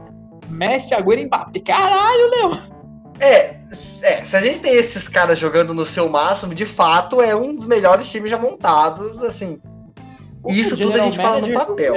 Messi, 0.48 0.94
Agüero 0.94 1.20
e 1.20 1.26
Mbappé. 1.26 1.60
Caralho, 1.60 2.30
Léo! 2.30 2.76
É, 3.20 3.56
é, 4.00 4.24
se 4.24 4.34
a 4.34 4.40
gente 4.40 4.60
tem 4.60 4.72
esses 4.72 5.06
caras 5.06 5.38
jogando 5.38 5.74
no 5.74 5.84
seu 5.84 6.08
máximo, 6.08 6.54
de 6.54 6.64
fato, 6.64 7.20
é 7.20 7.36
um 7.36 7.54
dos 7.54 7.66
melhores 7.66 8.10
times 8.10 8.30
já 8.30 8.38
montados, 8.38 9.22
assim. 9.22 9.60
Isso 10.48 10.76
tudo 10.76 10.96
a 10.96 11.00
gente 11.00 11.16
fala 11.16 11.40
no 11.40 11.52
papel. 11.52 11.94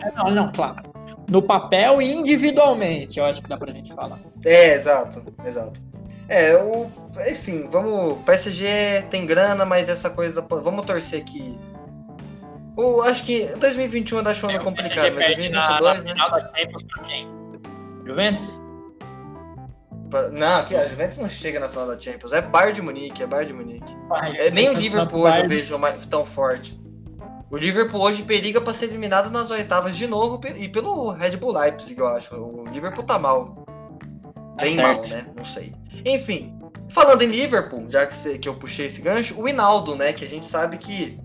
É, 0.00 0.10
não, 0.12 0.30
não, 0.30 0.52
claro. 0.52 0.82
No 1.28 1.42
papel 1.42 2.00
e 2.00 2.10
individualmente, 2.12 3.18
eu 3.18 3.24
acho 3.24 3.42
que 3.42 3.48
dá 3.48 3.56
pra 3.56 3.70
gente 3.72 3.92
falar. 3.94 4.18
É, 4.44 4.74
exato, 4.74 5.22
exato. 5.44 5.80
É, 6.28 6.56
o. 6.56 6.90
Enfim, 7.30 7.68
vamos. 7.70 8.18
PSG 8.24 9.04
tem 9.10 9.26
grana, 9.26 9.64
mas 9.64 9.88
essa 9.88 10.10
coisa. 10.10 10.40
Vamos 10.40 10.84
torcer 10.84 11.24
que. 11.24 11.58
O, 12.76 13.02
acho 13.02 13.24
que 13.24 13.46
2021 13.56 14.18
eu 14.20 14.28
acho 14.28 14.46
um 14.46 14.50
ano 14.50 14.60
complicado, 14.60 15.12
mas 15.14 15.36
2022, 15.36 16.04
né? 16.04 16.12
final 16.12 16.30
da 16.30 16.40
Champions 16.54 16.82
pra 16.84 17.02
quem? 17.04 17.28
Juventus? 18.06 18.62
Não, 20.32 20.60
aqui, 20.60 20.74
a 20.74 20.86
Juventus 20.88 21.18
não 21.18 21.28
chega 21.28 21.60
na 21.60 21.68
final 21.68 21.86
da 21.86 22.00
Champions. 22.00 22.32
É 22.32 22.40
Bayern 22.40 22.74
de 22.74 22.82
Munique, 22.82 23.22
é 23.22 23.26
Bayern 23.26 23.48
de 23.48 23.52
Munique. 23.52 23.96
É, 24.38 24.50
nem 24.50 24.70
o 24.70 24.72
Liverpool 24.74 25.22
hoje 25.22 25.40
eu 25.40 25.48
vejo 25.48 25.78
mais- 25.78 26.06
tão 26.06 26.24
forte. 26.24 26.78
O 27.50 27.56
Liverpool 27.56 28.00
hoje 28.02 28.22
periga 28.22 28.60
pra 28.60 28.74
ser 28.74 28.86
eliminado 28.86 29.30
nas 29.30 29.50
oitavas 29.50 29.96
de 29.96 30.06
novo 30.06 30.40
e 30.56 30.68
pelo 30.68 31.10
Red 31.12 31.36
Bull 31.36 31.52
Leipzig, 31.58 31.98
eu 31.98 32.06
acho. 32.06 32.34
O 32.34 32.64
Liverpool 32.70 33.04
tá 33.04 33.18
mal. 33.18 33.64
Tá 34.56 34.64
Bem 34.64 34.76
mal, 34.76 35.02
certo. 35.02 35.10
né? 35.10 35.26
Não 35.36 35.44
sei. 35.44 35.72
Enfim, 36.04 36.54
falando 36.90 37.22
em 37.22 37.26
Liverpool, 37.28 37.86
já 37.88 38.06
que, 38.06 38.14
você- 38.14 38.36
que 38.38 38.48
eu 38.48 38.54
puxei 38.54 38.86
esse 38.86 39.00
gancho, 39.00 39.40
o 39.40 39.48
Hinaldo, 39.48 39.96
né? 39.96 40.12
Que 40.12 40.24
a 40.24 40.28
gente 40.28 40.44
sabe 40.44 40.76
que 40.76 41.18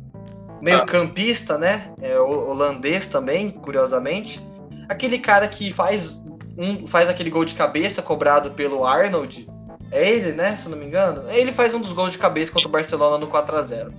meio 0.61 0.85
campista, 0.85 1.57
né? 1.57 1.91
É 2.01 2.17
ho- 2.17 2.49
holandês 2.49 3.07
também, 3.07 3.51
curiosamente. 3.51 4.39
Aquele 4.87 5.19
cara 5.19 5.47
que 5.47 5.73
faz, 5.73 6.23
um, 6.57 6.87
faz 6.87 7.09
aquele 7.09 7.29
gol 7.29 7.43
de 7.43 7.53
cabeça 7.55 8.01
cobrado 8.01 8.51
pelo 8.51 8.85
Arnold. 8.85 9.49
É 9.91 10.09
ele, 10.09 10.31
né? 10.31 10.55
Se 10.55 10.67
eu 10.67 10.71
não 10.71 10.77
me 10.77 10.85
engano. 10.85 11.29
Ele 11.29 11.51
faz 11.51 11.73
um 11.73 11.81
dos 11.81 11.91
gols 11.91 12.13
de 12.13 12.17
cabeça 12.17 12.51
contra 12.51 12.69
o 12.69 12.71
Barcelona 12.71 13.17
no 13.17 13.27
4x0. 13.27 13.91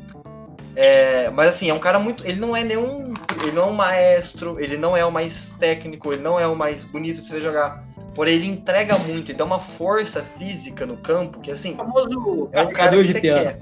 É, 0.77 1.31
mas 1.31 1.51
assim, 1.51 1.71
é 1.71 1.75
um 1.75 1.79
cara 1.79 1.99
muito. 1.99 2.27
Ele 2.27 2.41
não 2.41 2.57
é 2.57 2.65
nenhum. 2.65 3.15
Ele 3.41 3.53
não 3.53 3.65
é 3.65 3.67
um 3.67 3.75
maestro, 3.75 4.59
ele 4.59 4.77
não 4.77 4.97
é 4.97 5.05
o 5.05 5.13
mais 5.13 5.55
técnico, 5.59 6.13
ele 6.13 6.23
não 6.23 6.39
é 6.39 6.47
o 6.47 6.57
mais 6.57 6.85
bonito 6.85 7.21
de 7.21 7.27
se 7.27 7.33
ver 7.33 7.41
jogar. 7.41 7.85
Porém, 8.15 8.35
ele 8.35 8.47
entrega 8.47 8.97
muito, 8.97 9.31
ele 9.31 9.39
dá 9.39 9.45
uma 9.45 9.61
força 9.61 10.23
física 10.23 10.87
no 10.87 10.97
campo 10.97 11.41
que 11.41 11.51
assim. 11.51 11.75
O 11.75 11.77
famoso 11.77 12.49
É 12.53 12.63
um 12.63 12.73
cara 12.73 12.97
que 12.97 13.05
você 13.13 13.21
piano. 13.21 13.43
quer. 13.43 13.61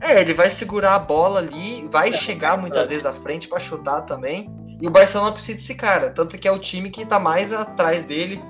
É, 0.00 0.20
ele 0.20 0.34
vai 0.34 0.50
segurar 0.50 0.94
a 0.94 0.98
bola 0.98 1.40
ali, 1.40 1.88
vai 1.90 2.12
chegar 2.12 2.56
muitas 2.56 2.88
vezes 2.88 3.04
à 3.04 3.12
frente 3.12 3.48
pra 3.48 3.58
chutar 3.58 4.02
também. 4.02 4.48
E 4.80 4.86
o 4.86 4.90
Barcelona 4.90 5.32
precisa 5.32 5.54
desse 5.54 5.74
cara, 5.74 6.10
tanto 6.10 6.38
que 6.38 6.46
é 6.46 6.52
o 6.52 6.58
time 6.58 6.88
que 6.88 7.04
tá 7.04 7.18
mais 7.18 7.52
atrás 7.52 8.04
dele. 8.04 8.40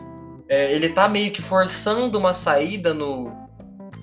É, 0.47 0.73
ele 0.73 0.91
tá 0.91 1.09
meio 1.09 1.31
que 1.31 1.41
forçando 1.41 2.19
uma 2.19 2.35
saída 2.35 2.93
no, 2.93 3.48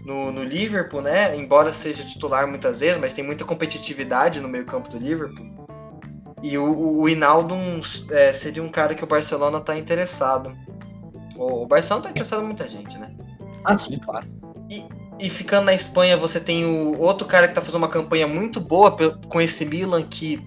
no, 0.05 0.31
no 0.31 0.43
Liverpool, 0.43 1.01
né? 1.01 1.35
Embora 1.35 1.73
seja 1.73 2.05
titular 2.05 2.47
muitas 2.47 2.79
vezes, 2.79 2.99
mas 2.99 3.13
tem 3.13 3.25
muita 3.25 3.43
competitividade 3.43 4.39
no 4.39 4.47
meio-campo 4.47 4.89
do 4.89 4.97
Liverpool. 4.97 5.45
E 6.43 6.57
o, 6.57 6.99
o, 7.01 7.09
é, 8.11 8.31
seria 8.31 8.61
um 8.61 8.69
cara 8.69 8.93
que 8.93 9.03
o 9.03 9.07
Barcelona 9.07 9.59
tá 9.59 9.77
interessado. 9.77 10.55
O, 11.35 11.63
o 11.63 11.67
Barcelona 11.67 12.03
tá 12.03 12.09
interessado 12.11 12.43
em 12.43 12.45
muita 12.45 12.67
gente, 12.67 12.97
né? 12.97 13.11
Ah, 13.63 13.77
sim, 13.77 13.97
claro. 13.97 14.27
E 15.19 15.29
ficando 15.29 15.65
na 15.65 15.73
Espanha, 15.73 16.17
você 16.17 16.39
tem 16.39 16.65
o 16.65 16.99
outro 16.99 17.25
cara 17.25 17.47
que 17.47 17.53
tá 17.53 17.61
fazendo 17.61 17.77
uma 17.77 17.87
campanha 17.89 18.27
muito 18.27 18.59
boa 18.59 18.95
com 19.27 19.41
esse 19.41 19.65
Milan, 19.65 20.03
que 20.03 20.39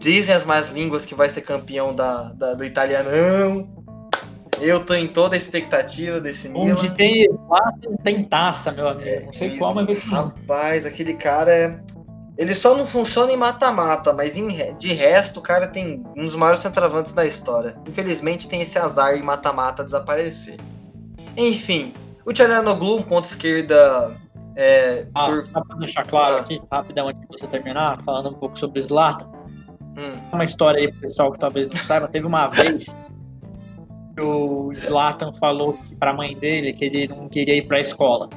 dizem 0.00 0.34
as 0.34 0.44
más 0.44 0.72
línguas 0.72 1.06
que 1.06 1.14
vai 1.14 1.28
ser 1.28 1.42
campeão 1.42 1.94
da, 1.94 2.32
da- 2.32 2.54
do 2.54 2.64
italianão. 2.64 3.85
Eu 4.60 4.84
tô 4.84 4.94
em 4.94 5.06
toda 5.06 5.34
a 5.34 5.36
expectativa 5.36 6.20
desse 6.20 6.48
Milan. 6.48 6.72
Onde 6.72 6.90
tem 6.94 7.28
lá, 7.48 7.72
tem 8.02 8.24
taça, 8.24 8.72
meu 8.72 8.88
amigo. 8.88 9.26
Não 9.26 9.32
sei 9.32 9.48
Isso, 9.48 9.58
qual, 9.58 9.74
mas 9.74 9.86
vai. 9.86 9.96
Rapaz, 9.96 10.86
aquele 10.86 11.14
cara 11.14 11.50
é. 11.50 11.80
Ele 12.38 12.54
só 12.54 12.76
não 12.76 12.86
funciona 12.86 13.32
em 13.32 13.36
mata-mata, 13.36 14.12
mas 14.12 14.36
em, 14.36 14.48
de 14.76 14.92
resto, 14.92 15.40
o 15.40 15.42
cara 15.42 15.66
tem 15.66 16.04
um 16.14 16.26
dos 16.26 16.36
maiores 16.36 16.60
centroavantes 16.60 17.14
da 17.14 17.24
história. 17.24 17.76
Infelizmente, 17.88 18.48
tem 18.48 18.60
esse 18.60 18.78
azar 18.78 19.16
em 19.16 19.22
mata-mata 19.22 19.82
desaparecer. 19.82 20.56
Enfim, 21.34 21.94
o 22.26 22.32
Tchalanoglu, 22.32 22.98
um 22.98 23.02
ponto 23.02 23.24
esquerda. 23.24 24.14
É, 24.54 25.06
ah, 25.14 25.26
por... 25.26 25.46
Só 25.46 25.64
pra 25.64 25.76
deixar 25.76 26.04
claro 26.04 26.36
ah. 26.36 26.40
aqui, 26.40 26.60
rapidão, 26.70 27.08
antes 27.08 27.20
de 27.20 27.26
você 27.26 27.46
terminar, 27.46 28.00
falando 28.02 28.30
um 28.30 28.34
pouco 28.34 28.58
sobre 28.58 28.82
Zlatan. 28.82 29.30
Hum. 29.96 30.18
Uma 30.32 30.44
história 30.44 30.78
aí 30.78 30.90
pro 30.90 31.00
pessoal 31.00 31.32
que 31.32 31.38
talvez 31.38 31.70
não 31.70 31.78
saiba. 31.78 32.06
Teve 32.06 32.26
uma 32.26 32.48
vez 32.48 33.10
o 34.20 34.72
Zlatan 34.76 35.32
falou 35.34 35.78
pra 35.98 36.12
mãe 36.12 36.36
dele 36.36 36.72
que 36.72 36.84
ele 36.84 37.08
não 37.08 37.28
queria 37.28 37.56
ir 37.56 37.66
pra 37.66 37.80
escola 37.80 38.28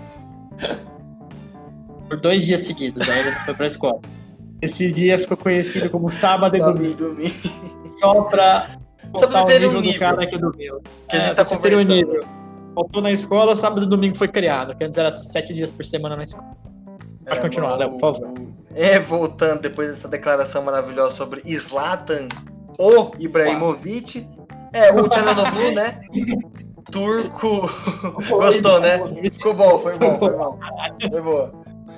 por 2.10 2.20
dois 2.20 2.46
dias 2.46 2.62
seguidos, 2.62 3.08
aí 3.08 3.20
ele 3.20 3.32
foi 3.32 3.54
pra 3.54 3.68
escola. 3.68 4.02
Esse 4.62 4.92
dia 4.92 5.18
ficou 5.18 5.38
conhecido 5.38 5.90
como 5.90 6.12
sábado 6.12 6.58
e 6.58 6.60
domingo. 6.60 7.16
Só 7.86 8.24
pra 8.24 8.68
só 9.16 9.28
pra 9.28 9.42
você 9.44 9.60
ter 9.60 9.68
um 9.68 9.80
nível 9.80 10.00
cara 10.00 10.28
que 10.28 10.38
dormiu. 10.38 10.82
Que 11.08 11.16
é, 11.16 11.20
a 11.20 11.22
gente 11.28 11.36
tá 11.36 11.46
ter 11.46 11.76
um 11.76 11.82
nível. 11.82 12.24
Faltou 12.76 13.02
na 13.02 13.12
escola, 13.12 13.56
sábado 13.56 13.86
e 13.86 13.90
domingo 13.90 14.18
foi 14.18 14.28
criado, 14.28 14.76
que 14.76 14.84
antes 14.84 14.98
era 14.98 15.12
sete 15.12 15.54
dias 15.54 15.72
por 15.72 15.86
semana 15.86 16.16
na 16.16 16.24
escola. 16.24 16.56
Pode 17.26 17.40
é, 17.40 17.42
continuar, 17.42 17.76
Léo, 17.78 17.92
por 17.92 18.00
favor. 18.00 18.34
É, 18.76 19.00
voltando 19.00 19.62
depois 19.62 19.90
dessa 19.90 20.08
declaração 20.08 20.64
maravilhosa 20.64 21.16
sobre 21.16 21.42
Zlatan 21.58 22.28
ou 22.78 23.14
Ibrahimovic. 23.18 24.28
É, 24.74 24.92
o 24.92 25.08
Tchalanoglu, 25.08 25.72
né? 25.72 26.00
Turco. 26.92 27.70
Gostou, 28.30 28.80
né? 28.80 29.00
Ficou 29.32 29.54
bom, 29.54 29.80
foi 29.80 29.98
bom, 29.98 30.18
foi 30.18 30.32
bom. 30.32 30.60
Foi 31.10 31.22
boa. 31.22 31.54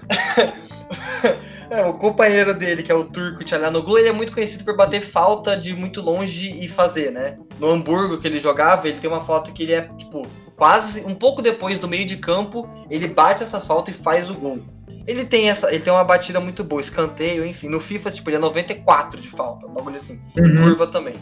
é, 1.70 1.86
o 1.86 1.94
companheiro 1.94 2.54
dele, 2.54 2.84
que 2.84 2.92
é 2.92 2.96
o 2.96 3.06
turco 3.06 3.44
Tchalanoglu, 3.44 3.98
ele 3.98 4.10
é 4.10 4.14
muito 4.14 4.34
conhecido 4.34 4.64
por 4.64 4.76
bater 4.76 5.02
falta 5.02 5.56
de 5.56 5.74
muito 5.74 6.02
longe 6.02 6.58
e 6.60 6.68
fazer, 6.68 7.12
né? 7.12 7.38
No 7.60 7.70
Hamburgo 7.70 8.18
que 8.18 8.28
ele 8.28 8.40
jogava, 8.40 8.88
ele 8.88 9.00
tem 9.00 9.10
uma 9.10 9.22
falta 9.22 9.52
que 9.52 9.64
ele 9.64 9.74
é, 9.74 9.82
tipo, 9.98 10.28
quase 10.56 11.04
um 11.06 11.16
pouco 11.16 11.42
depois 11.42 11.80
do 11.80 11.88
meio 11.88 12.06
de 12.06 12.18
campo, 12.18 12.70
ele 12.90 13.08
bate 13.08 13.44
essa 13.44 13.60
falta 13.60 13.92
e 13.92 13.94
faz 13.94 14.30
o 14.30 14.34
gol. 14.34 14.60
Ele 15.08 15.26
tem 15.26 15.50
essa, 15.50 15.70
ele 15.74 15.84
tem 15.84 15.92
uma 15.92 16.04
batida 16.04 16.40
muito 16.40 16.64
boa, 16.64 16.82
escanteio, 16.82 17.46
enfim. 17.46 17.68
No 17.68 17.80
FIFA, 17.80 18.12
tipo, 18.12 18.30
ele 18.30 18.38
é 18.38 18.40
94 18.40 19.20
de 19.20 19.28
falta, 19.28 19.66
um 19.66 19.74
bagulho 19.74 19.96
assim. 19.96 20.22
Uhum. 20.38 20.62
Curva 20.62 20.88
também. 20.88 21.16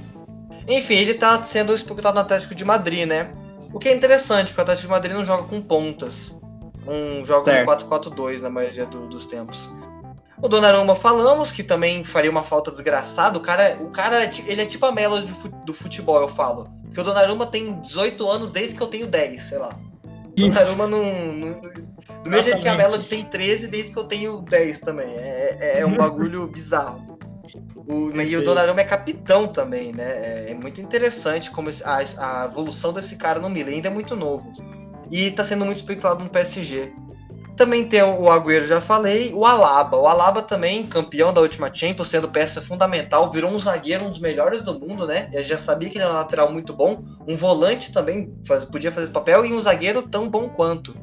Enfim, 0.70 0.96
ele 0.96 1.16
tá 1.16 1.44
sendo 1.44 1.74
executado 1.74 2.16
no 2.16 2.22
Atlético 2.22 2.54
de 2.56 2.64
Madrid, 2.64 3.08
né? 3.08 3.34
O 3.74 3.80
que 3.80 3.90
é 3.90 3.96
interessante, 3.96 4.48
porque 4.48 4.62
o 4.62 4.64
Atlético 4.64 4.88
de 4.88 4.92
Madrid 4.92 5.14
não 5.14 5.26
joga 5.26 5.44
com 5.44 5.62
pontas 5.62 6.40
um 6.88 7.24
jogo 7.24 7.46
certo. 7.46 7.88
4-4-2 7.88 8.42
na 8.42 8.50
maioria 8.50 8.86
do, 8.86 9.08
dos 9.08 9.26
tempos. 9.26 9.70
O 10.42 10.48
Donnarumma 10.48 10.96
falamos 10.96 11.52
que 11.52 11.64
também 11.64 12.04
faria 12.04 12.32
uma 12.32 12.44
falta 12.44 12.72
desgraçada. 12.72 13.38
O 13.38 13.42
cara, 13.42 13.78
o 13.82 13.90
cara 13.90 14.24
ele 14.48 14.62
é 14.62 14.66
tipo 14.66 14.86
a 14.86 14.92
Melo 14.92 15.22
do 15.66 15.74
futebol, 15.74 16.22
eu 16.22 16.30
falo. 16.30 16.70
Porque 16.86 17.02
o 17.02 17.04
Donnarumma 17.04 17.46
tem 17.46 17.80
18 17.82 18.30
anos 18.30 18.52
desde 18.52 18.76
que 18.76 18.82
eu 18.82 18.88
tenho 18.88 19.06
10, 19.06 19.44
sei 19.44 19.58
lá. 19.58 19.78
O 20.04 20.42
Donnarumma 20.42 20.88
não, 20.88 21.04
não, 21.04 21.62
Do 22.24 22.30
mesmo 22.30 22.46
jeito 22.46 22.62
que 22.62 22.68
a 22.70 22.76
Melody 22.76 23.06
tem 23.06 23.24
13 23.24 23.68
desde 23.68 23.92
que 23.92 24.00
eu 24.00 24.06
tenho 24.06 24.42
10 24.42 24.80
também. 24.80 25.08
É, 25.08 25.58
é, 25.60 25.80
é 25.82 25.86
um 25.86 25.96
bagulho 25.98 26.48
bizarro. 26.48 27.09
O, 27.90 28.12
e 28.22 28.38
o 28.38 28.46
Donnarumma 28.46 28.82
é 28.82 28.84
capitão 28.84 29.48
também, 29.48 29.92
né? 29.92 30.04
É, 30.04 30.52
é 30.52 30.54
muito 30.54 30.80
interessante 30.80 31.50
como 31.50 31.72
esse, 31.72 31.84
a, 31.84 31.98
a, 31.98 32.46
evolução 32.46 32.94
desse 32.94 33.16
cara 33.16 33.40
no 33.40 33.50
Milan 33.50 33.72
ainda 33.72 33.88
é 33.88 33.92
muito 33.92 34.16
novo 34.16 34.54
e 35.10 35.24
está 35.26 35.44
sendo 35.44 35.66
muito 35.66 35.80
especulado 35.80 36.24
no 36.24 36.30
PSG. 36.30 36.94
Também 37.58 37.90
tem 37.90 38.04
o 38.04 38.32
Agüero, 38.32 38.68
já 38.68 38.80
falei, 38.80 39.34
o 39.34 39.44
Alaba. 39.44 39.98
O 39.98 40.08
Alaba 40.08 40.42
também, 40.42 40.86
campeão 40.86 41.34
da 41.34 41.42
última 41.42 41.74
Champions, 41.74 42.08
sendo 42.08 42.30
peça 42.30 42.62
fundamental, 42.62 43.30
virou 43.32 43.52
um 43.52 43.60
zagueiro, 43.60 44.06
um 44.06 44.12
dos 44.12 44.20
melhores 44.20 44.62
do 44.62 44.80
mundo, 44.80 45.08
né? 45.08 45.28
Eu 45.34 45.44
já 45.44 45.58
sabia 45.58 45.90
que 45.90 45.98
ele 45.98 46.06
era 46.06 46.14
um 46.14 46.18
lateral 46.18 46.54
muito 46.54 46.72
bom, 46.72 47.04
um 47.28 47.36
volante 47.36 47.92
também 47.92 48.34
faz, 48.46 48.64
podia 48.64 48.92
fazer 48.92 49.06
esse 49.06 49.14
papel 49.14 49.46
e 49.46 49.52
um 49.52 49.60
zagueiro 49.60 50.04
tão 50.04 50.30
bom 50.30 50.48
quanto. 50.48 50.96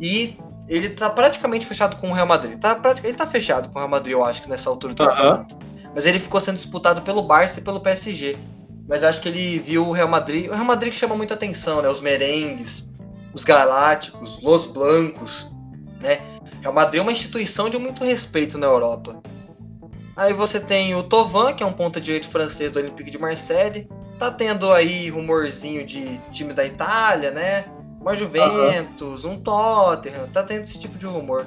E 0.00 0.38
ele 0.68 0.90
tá 0.90 1.10
praticamente 1.10 1.66
fechado 1.66 1.96
com 1.96 2.10
o 2.10 2.14
Real 2.14 2.26
Madrid. 2.26 2.58
Tá, 2.58 2.80
ele 3.02 3.14
tá 3.14 3.26
fechado 3.26 3.68
com 3.68 3.74
o 3.74 3.78
Real 3.78 3.90
Madrid, 3.90 4.12
eu 4.12 4.24
acho, 4.24 4.40
que 4.40 4.48
nessa 4.48 4.70
altura 4.70 4.94
do 4.94 5.04
campeonato. 5.04 5.69
Mas 5.94 6.06
ele 6.06 6.20
ficou 6.20 6.40
sendo 6.40 6.56
disputado 6.56 7.02
pelo 7.02 7.22
Barça 7.22 7.60
e 7.60 7.62
pelo 7.62 7.80
PSG. 7.80 8.36
Mas 8.88 9.04
acho 9.04 9.20
que 9.20 9.28
ele 9.28 9.58
viu 9.58 9.88
o 9.88 9.92
Real 9.92 10.08
Madrid. 10.08 10.48
O 10.48 10.52
Real 10.52 10.64
Madrid 10.64 10.92
que 10.92 10.98
chama 10.98 11.14
muita 11.14 11.34
atenção, 11.34 11.80
né? 11.82 11.88
Os 11.88 12.00
merengues, 12.00 12.90
os 13.32 13.44
Galácticos, 13.44 14.42
Los 14.42 14.66
Blancos, 14.66 15.50
né? 16.00 16.20
Real 16.60 16.74
Madrid 16.74 16.98
é 16.98 17.02
uma 17.02 17.12
instituição 17.12 17.70
de 17.70 17.78
muito 17.78 18.04
respeito 18.04 18.58
na 18.58 18.66
Europa. 18.66 19.22
Aí 20.16 20.32
você 20.32 20.60
tem 20.60 20.94
o 20.94 21.02
Tovan, 21.02 21.52
que 21.52 21.62
é 21.62 21.66
um 21.66 21.72
ponta 21.72 22.00
direito 22.00 22.28
francês 22.28 22.70
do 22.70 22.78
Olympique 22.78 23.10
de 23.10 23.18
Marseille. 23.18 23.88
Tá 24.18 24.30
tendo 24.30 24.70
aí 24.70 25.08
rumorzinho 25.08 25.86
de 25.86 26.18
time 26.30 26.52
da 26.52 26.66
Itália, 26.66 27.30
né? 27.30 27.64
Uma 28.00 28.14
Juventus, 28.14 29.24
uhum. 29.24 29.32
um 29.32 29.40
Tottenham, 29.40 30.28
tá 30.32 30.42
tendo 30.42 30.62
esse 30.62 30.78
tipo 30.78 30.98
de 30.98 31.06
rumor. 31.06 31.46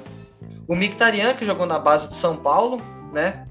O 0.66 0.74
Mictarian, 0.74 1.34
que 1.34 1.44
jogou 1.44 1.66
na 1.66 1.78
base 1.78 2.08
do 2.08 2.14
São 2.14 2.36
Paulo, 2.36 2.80
né? 3.12 3.46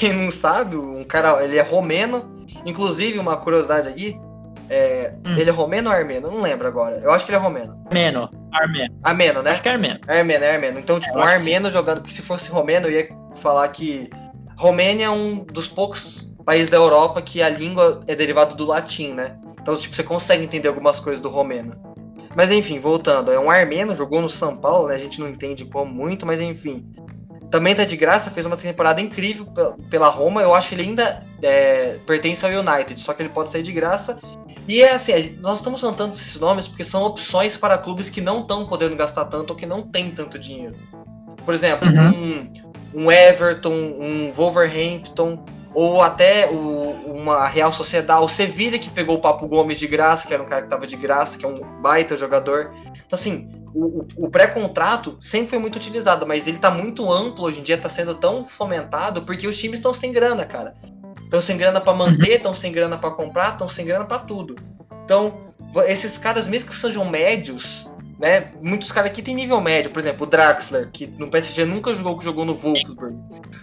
Quem 0.00 0.14
não 0.14 0.30
sabe, 0.30 0.76
um 0.76 1.04
cara, 1.04 1.44
ele 1.44 1.58
é 1.58 1.62
romeno. 1.62 2.46
Inclusive, 2.64 3.18
uma 3.18 3.36
curiosidade 3.36 3.88
aqui, 3.88 4.18
é, 4.70 5.12
hum. 5.26 5.36
Ele 5.36 5.50
é 5.50 5.52
romeno 5.52 5.90
ou 5.90 5.96
armeno? 5.96 6.30
Não 6.30 6.40
lembro 6.40 6.68
agora. 6.68 6.96
Eu 6.98 7.10
acho 7.10 7.26
que 7.26 7.32
ele 7.32 7.38
é 7.38 7.40
romeno. 7.40 7.76
Armeno. 7.86 8.30
Armeno. 8.52 8.94
Armeno, 9.02 9.42
né? 9.42 9.50
Acho 9.50 9.62
que 9.62 9.68
é 9.68 9.72
armeno. 9.72 9.98
É 10.06 10.20
armeno, 10.20 10.44
é 10.44 10.54
armeno. 10.54 10.78
Então, 10.78 11.00
tipo, 11.00 11.18
um 11.18 11.22
armeno 11.22 11.70
jogando. 11.72 12.00
Porque 12.00 12.14
se 12.14 12.22
fosse 12.22 12.50
romeno, 12.50 12.86
eu 12.86 12.92
ia 12.92 13.08
falar 13.34 13.66
que 13.68 14.08
Romênia 14.56 15.06
é 15.06 15.10
um 15.10 15.44
dos 15.44 15.66
poucos 15.66 16.32
países 16.46 16.70
da 16.70 16.76
Europa 16.76 17.20
que 17.20 17.42
a 17.42 17.48
língua 17.48 18.04
é 18.06 18.14
derivada 18.14 18.54
do 18.54 18.64
latim, 18.64 19.12
né? 19.12 19.36
Então, 19.60 19.76
tipo, 19.76 19.94
você 19.94 20.04
consegue 20.04 20.44
entender 20.44 20.68
algumas 20.68 21.00
coisas 21.00 21.20
do 21.20 21.28
romeno. 21.28 21.74
Mas 22.36 22.52
enfim, 22.52 22.78
voltando, 22.78 23.32
é 23.32 23.40
um 23.40 23.50
armeno, 23.50 23.96
jogou 23.96 24.22
no 24.22 24.28
São 24.28 24.56
Paulo, 24.56 24.86
né? 24.86 24.94
A 24.94 24.98
gente 24.98 25.18
não 25.18 25.28
entende 25.28 25.64
como 25.64 25.92
muito, 25.92 26.24
mas 26.24 26.40
enfim. 26.40 26.86
Também 27.50 27.74
tá 27.74 27.84
de 27.84 27.96
graça, 27.96 28.30
fez 28.30 28.46
uma 28.46 28.56
temporada 28.56 29.00
incrível 29.00 29.46
pela 29.90 30.08
Roma. 30.08 30.40
Eu 30.40 30.54
acho 30.54 30.68
que 30.68 30.74
ele 30.76 30.82
ainda 30.82 31.24
é, 31.42 31.98
pertence 32.06 32.46
ao 32.46 32.52
United, 32.52 32.98
só 33.00 33.12
que 33.12 33.22
ele 33.22 33.28
pode 33.28 33.50
sair 33.50 33.62
de 33.62 33.72
graça. 33.72 34.18
E 34.68 34.82
é 34.82 34.94
assim, 34.94 35.36
nós 35.40 35.58
estamos 35.58 35.80
cantando 35.80 36.14
esses 36.14 36.38
nomes 36.38 36.68
porque 36.68 36.84
são 36.84 37.02
opções 37.02 37.56
para 37.56 37.76
clubes 37.76 38.08
que 38.08 38.20
não 38.20 38.42
estão 38.42 38.66
podendo 38.66 38.94
gastar 38.94 39.24
tanto 39.24 39.50
ou 39.50 39.56
que 39.56 39.66
não 39.66 39.82
têm 39.82 40.10
tanto 40.10 40.38
dinheiro. 40.38 40.76
Por 41.44 41.52
exemplo, 41.52 41.88
uhum. 41.88 42.50
um, 42.94 43.02
um, 43.02 43.12
Everton, 43.12 43.72
um 43.72 44.32
Wolverhampton, 44.32 45.44
ou 45.74 46.02
até 46.02 46.48
o, 46.48 46.90
uma 47.06 47.46
Real 47.48 47.72
Sociedade, 47.72 48.22
o 48.22 48.28
Sevilla 48.28 48.78
que 48.78 48.90
pegou 48.90 49.16
o 49.16 49.20
Papo 49.20 49.48
Gomes 49.48 49.78
de 49.78 49.86
graça, 49.86 50.26
que 50.26 50.34
era 50.34 50.42
um 50.42 50.46
cara 50.46 50.62
que 50.62 50.66
estava 50.66 50.86
de 50.86 50.96
graça, 50.96 51.38
que 51.38 51.44
é 51.44 51.48
um 51.48 51.60
baita 51.80 52.16
jogador. 52.16 52.72
Então, 52.92 53.18
assim, 53.18 53.50
o, 53.74 54.06
o 54.16 54.30
pré-contrato 54.30 55.16
sempre 55.20 55.50
foi 55.50 55.58
muito 55.58 55.76
utilizado, 55.76 56.26
mas 56.26 56.46
ele 56.46 56.56
está 56.56 56.70
muito 56.70 57.10
amplo 57.10 57.44
hoje 57.44 57.60
em 57.60 57.62
dia, 57.62 57.76
está 57.76 57.88
sendo 57.88 58.14
tão 58.14 58.44
fomentado 58.44 59.22
porque 59.22 59.46
os 59.46 59.56
times 59.56 59.78
estão 59.78 59.94
sem 59.94 60.12
grana, 60.12 60.44
cara. 60.44 60.74
Estão 61.22 61.40
sem 61.40 61.56
grana 61.56 61.80
para 61.80 61.94
manter, 61.94 62.36
estão 62.36 62.54
sem 62.54 62.72
grana 62.72 62.98
para 62.98 63.10
comprar, 63.10 63.52
estão 63.52 63.68
sem 63.68 63.86
grana 63.86 64.04
para 64.04 64.18
tudo. 64.18 64.56
Então, 65.04 65.52
esses 65.86 66.18
caras, 66.18 66.48
mesmo 66.48 66.68
que 66.68 66.74
sejam 66.74 67.04
médios, 67.04 67.88
né? 68.18 68.50
Muitos 68.60 68.90
caras 68.90 69.10
aqui 69.10 69.22
têm 69.22 69.34
nível 69.34 69.60
médio, 69.60 69.90
por 69.90 70.00
exemplo, 70.00 70.26
o 70.26 70.28
Draxler, 70.28 70.90
que 70.90 71.06
no 71.06 71.28
PSG 71.30 71.64
nunca 71.64 71.94
jogou 71.94 72.18
que 72.18 72.24
jogou 72.24 72.44
no 72.44 72.54
Wolfsburg. 72.54 73.16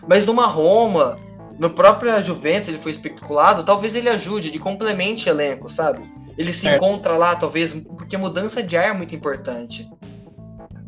Mas 0.08 0.26
numa 0.26 0.48
Roma, 0.48 1.20
no 1.60 1.70
próprio 1.70 2.20
Juventus, 2.22 2.70
ele 2.70 2.80
foi 2.80 2.92
especulado, 2.92 3.64
talvez 3.64 3.96
ele 3.96 4.10
ajude, 4.10 4.50
ele 4.50 4.60
complemente 4.60 5.28
elenco, 5.28 5.68
sabe? 5.68 6.02
Ele 6.38 6.54
se 6.54 6.68
é. 6.68 6.76
encontra 6.76 7.18
lá, 7.18 7.36
talvez, 7.36 7.74
porque 7.74 8.16
mudança 8.16 8.62
de 8.62 8.78
ar 8.78 8.90
é 8.90 8.94
muito 8.94 9.16
importante. 9.16 9.90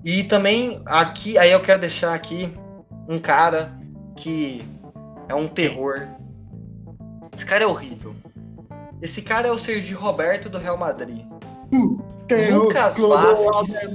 E 0.06 0.24
também 0.24 0.82
aqui, 0.86 1.38
aí 1.38 1.52
eu 1.52 1.60
quero 1.60 1.82
deixar 1.82 2.14
aqui 2.14 2.54
um 3.08 3.20
cara 3.20 3.78
que 4.16 4.64
é 5.28 5.34
um 5.34 5.48
terror 5.48 6.08
esse 7.40 7.46
cara 7.46 7.64
é 7.64 7.68
horrível. 7.68 8.14
Esse 9.02 9.22
cara 9.22 9.48
é 9.48 9.52
o 9.52 9.58
Sergio 9.58 9.98
Roberto 9.98 10.50
do 10.50 10.58
Real 10.58 10.78
Madrid. 10.78 11.26
Lucas 12.52 12.98
Vasquez. 12.98 13.94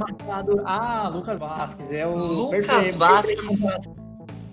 Ah, 0.64 1.10
Lucas 1.12 1.38
Vasquez 1.38 1.92
é 1.92 2.06
o. 2.06 2.16
Lucas 2.16 2.94
Vasquez 2.94 3.60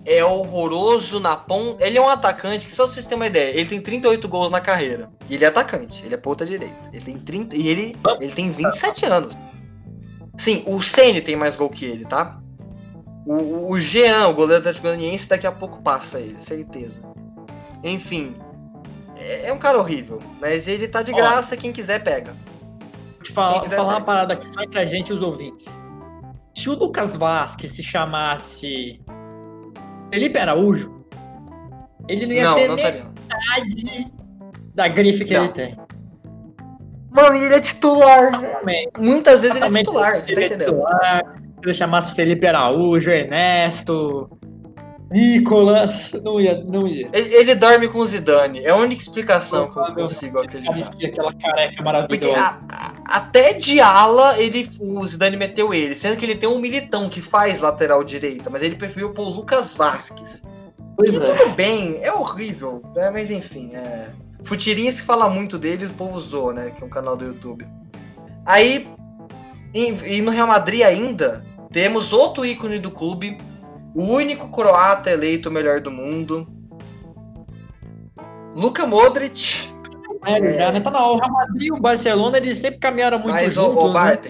é 0.06 0.24
horroroso 0.24 1.20
na 1.20 1.36
ponta. 1.36 1.86
Ele 1.86 1.98
é 1.98 2.02
um 2.02 2.10
atacante 2.10 2.66
que, 2.66 2.74
só 2.74 2.88
vocês 2.88 3.06
terem 3.06 3.20
uma 3.20 3.28
ideia, 3.28 3.52
ele 3.52 3.70
tem 3.70 3.82
38 3.82 4.28
gols 4.28 4.52
na 4.52 4.60
carreira. 4.60 5.10
E 5.30 5.36
ele 5.36 5.46
é 5.46 5.48
atacante, 5.48 6.04
ele 6.06 6.16
é 6.16 6.18
ponta 6.18 6.46
direita. 6.46 6.90
Ele 6.92 7.04
tem 7.04 7.18
30. 7.18 7.56
E 7.56 7.68
ele, 7.68 7.98
ele 8.20 8.32
tem 8.32 8.52
27 8.52 9.06
anos. 9.06 9.38
Sim, 10.38 10.64
o 10.66 10.82
Ceni 10.82 11.22
tem 11.22 11.36
mais 11.36 11.56
gol 11.56 11.70
que 11.70 11.86
ele, 11.86 12.06
tá? 12.06 12.40
O, 13.26 13.72
o 13.72 13.80
Jean, 13.80 14.28
o 14.28 14.34
goleiro 14.34 14.64
da 14.64 14.72
Goianiense, 14.74 15.28
daqui 15.28 15.46
a 15.46 15.52
pouco 15.52 15.82
passa 15.82 16.20
ele, 16.20 16.42
certeza. 16.42 17.00
Enfim, 17.84 18.36
é, 19.16 19.50
é 19.50 19.54
um 19.54 19.60
cara 19.60 19.78
horrível, 19.78 20.20
mas 20.40 20.68
ele 20.68 20.88
tá 20.88 21.04
de 21.04 21.12
graça, 21.12 21.54
Ó, 21.54 21.58
quem 21.58 21.72
quiser 21.72 22.04
pega. 22.04 22.36
Vou 23.14 23.22
te 23.22 23.32
falar, 23.32 23.62
quiser, 23.62 23.76
falar 23.76 23.98
uma 23.98 24.02
parada 24.02 24.34
aqui 24.34 24.48
só 24.48 24.68
pra 24.68 24.84
gente 24.86 25.10
e 25.10 25.14
os 25.14 25.22
ouvintes. 25.22 25.80
Se 26.58 26.70
o 26.70 26.74
Lucas 26.74 27.16
Vasquez 27.16 27.72
se 27.72 27.84
chamasse 27.84 29.00
Felipe 30.12 30.38
Araújo, 30.40 31.04
ele 32.08 32.26
não 32.26 32.34
ia 32.34 32.44
Não, 32.44 32.56
ter 32.56 32.68
não 32.68 32.76
estaria. 32.76 33.06
metade 33.06 34.12
da 34.76 34.88
grife 34.88 35.26
que 35.26 35.34
Não. 35.34 35.46
ele 35.46 35.54
tem. 35.54 35.78
Mano, 37.12 37.36
ele 37.36 37.56
é 37.56 37.60
titular. 37.62 38.32
né? 38.32 38.48
Exatamente. 38.50 38.92
Muitas 39.00 39.42
vezes 39.42 39.58
ele 39.58 39.66
é 39.66 39.72
titular, 39.84 40.22
você 40.22 40.28
tá 40.28 40.32
Ele 40.32 40.42
é 40.42 40.46
entendendo? 40.48 40.68
titular. 40.70 41.24
Se 41.36 41.66
ele 41.68 41.74
chamasse 41.74 42.16
Felipe 42.16 42.48
Araújo, 42.48 43.10
Ernesto, 43.12 44.30
Nicolas, 45.12 46.14
não 46.24 46.40
ia, 46.40 46.64
não 46.64 46.88
ia. 46.88 47.10
Ele, 47.12 47.34
ele 47.36 47.56
dorme 47.56 47.88
com 47.90 48.00
o 48.00 48.06
Zidane. 48.06 48.64
É 48.64 48.70
a 48.70 48.76
única 48.76 49.02
explicação 49.02 49.70
que 49.70 49.78
eu 49.78 49.94
consigo 49.94 50.40
acreditar. 50.40 50.74
Aquela 50.74 51.34
careca 51.34 51.68
Porque 51.68 51.84
maravilhosa. 51.84 52.40
a- 52.40 52.58
a- 52.72 52.91
até 53.06 53.54
de 53.54 53.80
ala 53.80 54.40
ele, 54.40 54.70
o 54.80 55.06
Zidane 55.06 55.38
meteu 55.38 55.74
ele, 55.74 55.96
sendo 55.96 56.18
que 56.18 56.26
ele 56.26 56.36
tem 56.36 56.48
um 56.48 56.60
militão 56.60 57.10
que 57.10 57.22
faz 57.22 57.60
lateral 57.60 58.04
direita, 58.04 58.50
mas 58.50 58.62
ele 58.62 58.76
preferiu 58.76 59.12
pôr 59.12 59.28
o 59.28 59.30
Lucas 59.30 59.76
Vasquez. 59.76 60.44
Pois 60.96 61.16
é. 61.16 61.20
tudo 61.20 61.56
bem, 61.56 61.98
é 62.02 62.14
horrível, 62.14 62.82
né? 62.96 63.10
mas 63.10 63.32
enfim, 63.32 63.74
é. 63.74 64.10
Futirinhas 64.44 65.00
que 65.00 65.06
fala 65.06 65.30
muito 65.30 65.58
dele, 65.58 65.86
o 65.86 65.94
povo 65.94 66.16
usou, 66.16 66.52
né? 66.52 66.72
Que 66.72 66.84
é 66.84 66.86
um 66.86 66.90
canal 66.90 67.16
do 67.16 67.26
YouTube. 67.26 67.68
Aí, 68.46 68.90
e, 69.74 70.18
e 70.18 70.22
no 70.22 70.32
Real 70.32 70.48
Madrid 70.48 70.82
ainda, 70.82 71.46
temos 71.72 72.12
outro 72.12 72.46
ícone 72.46 72.80
do 72.80 72.90
clube, 72.90 73.38
o 73.94 74.04
único 74.04 74.50
croata 74.50 75.12
eleito 75.12 75.50
o 75.50 75.52
melhor 75.52 75.80
do 75.80 75.92
mundo. 75.92 76.48
Luka 78.56 78.86
Modric, 78.86 79.71
Velho 80.24 80.54
já, 80.54 80.72
né? 80.72 80.80
Tá 80.80 80.92
na 80.92 81.06
hora. 81.06 81.26
O 81.28 81.32
Madrid 81.32 81.68
e 81.68 81.72
o 81.72 81.80
Barcelona, 81.80 82.38
eles 82.38 82.60
sempre 82.60 82.80
caminharam 82.80 83.18
muito 83.20 83.34
mas 83.34 83.58
o, 83.58 83.62
juntos, 83.62 83.84
o 83.84 83.88
né? 83.88 83.94
Barton, 83.94 84.30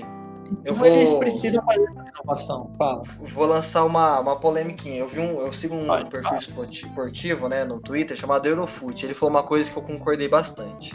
eu 0.66 0.74
Então 0.74 0.86
eles 0.86 1.10
vou- 1.10 1.20
precisam 1.20 1.64
fazer 1.66 1.84
essa 1.90 2.04
renovação. 2.04 2.72
Fala. 2.78 3.04
vou 3.34 3.46
lançar 3.46 3.84
uma, 3.86 4.20
uma 4.20 4.36
polemiquinha. 4.38 5.00
Eu 5.00 5.08
vi 5.10 5.20
um, 5.20 5.40
eu 5.42 5.52
sigo 5.54 5.76
um 5.76 5.88
Vai, 5.88 6.06
perfil 6.06 6.38
esporti- 6.38 6.86
esportivo, 6.88 7.48
né, 7.50 7.64
no 7.66 7.80
Twitter 7.80 8.16
chamado 8.18 8.46
Eurofute. 8.48 9.06
Ele 9.06 9.14
falou 9.14 9.36
uma 9.36 9.44
coisa 9.44 9.72
que 9.72 9.78
eu 9.78 9.84
concordei 9.84 10.28
bastante. 10.28 10.94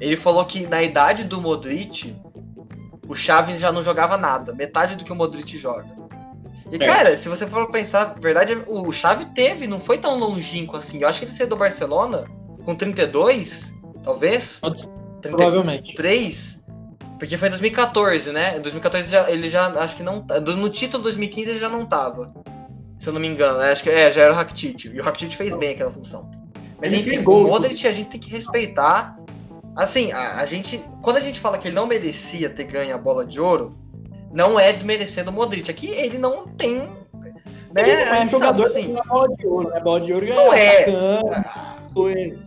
Ele 0.00 0.16
falou 0.16 0.44
que 0.44 0.66
na 0.66 0.82
idade 0.82 1.24
do 1.24 1.40
Modric, 1.40 2.14
o 3.08 3.16
Xavi 3.16 3.56
já 3.56 3.72
não 3.72 3.82
jogava 3.82 4.16
nada, 4.16 4.52
metade 4.54 4.94
do 4.96 5.04
que 5.04 5.12
o 5.12 5.16
Modric 5.16 5.56
joga. 5.56 5.86
E 6.70 6.76
É. 6.76 6.78
cara, 6.86 7.16
se 7.16 7.28
você 7.28 7.46
for 7.46 7.66
pensar, 7.70 8.08
na 8.08 8.20
verdade, 8.20 8.62
o 8.66 8.92
Xavi 8.92 9.24
teve, 9.34 9.66
não 9.66 9.80
foi 9.80 9.96
tão 9.98 10.18
longínquo 10.18 10.76
assim. 10.76 11.00
Eu 11.00 11.08
acho 11.08 11.18
que 11.20 11.24
ele 11.24 11.32
saiu 11.32 11.48
do 11.48 11.56
Barcelona 11.56 12.26
com 12.64 12.74
32, 12.74 13.72
talvez. 14.02 14.60
30, 15.20 15.36
Provavelmente. 15.36 15.94
3, 15.94 16.64
porque 17.18 17.36
foi 17.36 17.48
em 17.48 17.50
2014, 17.50 18.32
né? 18.32 18.56
Em 18.56 18.60
2014 18.60 19.04
ele 19.04 19.10
já, 19.10 19.30
ele 19.30 19.48
já 19.48 19.66
acho 19.82 19.96
que 19.96 20.02
não. 20.02 20.22
tá- 20.22 20.40
No 20.40 20.68
título 20.68 21.02
2015 21.02 21.50
ele 21.50 21.58
já 21.58 21.68
não 21.68 21.84
tava. 21.84 22.32
Se 22.98 23.08
eu 23.08 23.12
não 23.12 23.20
me 23.20 23.28
engano, 23.28 23.58
né? 23.58 23.70
acho 23.72 23.82
que 23.82 23.90
é, 23.90 24.10
já 24.10 24.22
era 24.22 24.32
o 24.32 24.36
Rakitic. 24.36 24.86
E 24.86 25.00
o 25.00 25.04
Rakitic 25.04 25.36
fez 25.36 25.54
bem 25.56 25.70
aquela 25.70 25.90
função. 25.90 26.30
Mas 26.80 26.92
Ele 26.92 27.00
enfim, 27.00 27.24
o 27.26 27.42
Modric 27.48 27.86
a 27.86 27.92
gente 27.92 28.08
tem 28.10 28.20
que 28.20 28.30
respeitar. 28.30 29.16
Assim, 29.76 30.10
a, 30.12 30.40
a 30.40 30.46
gente. 30.46 30.82
Quando 31.02 31.16
a 31.16 31.20
gente 31.20 31.38
fala 31.38 31.58
que 31.58 31.68
ele 31.68 31.74
não 31.74 31.86
merecia 31.86 32.50
ter 32.50 32.64
ganho 32.64 32.94
a 32.94 32.98
bola 32.98 33.24
de 33.24 33.40
ouro, 33.40 33.76
não 34.32 34.58
é 34.58 34.72
desmerecendo 34.72 35.30
o 35.30 35.34
Modric. 35.34 35.70
Aqui 35.70 35.88
ele 35.88 36.18
não 36.18 36.46
tem. 36.48 36.78
Né? 36.78 36.92
Ele 37.76 38.04
não 38.04 38.12
a 38.12 38.16
é 38.16 38.20
gente 38.20 38.30
jogador 38.30 38.68
sabe, 38.68 38.80
assim, 38.80 38.96
bola 39.08 39.28
de 39.36 39.46
ouro, 39.46 39.68
né? 39.70 39.80
Bola 39.80 40.00
de 40.00 40.12
ouro 40.12 40.26
Não 40.28 40.52
é. 40.52 40.82
atacante, 40.82 41.48
foi- 41.94 42.38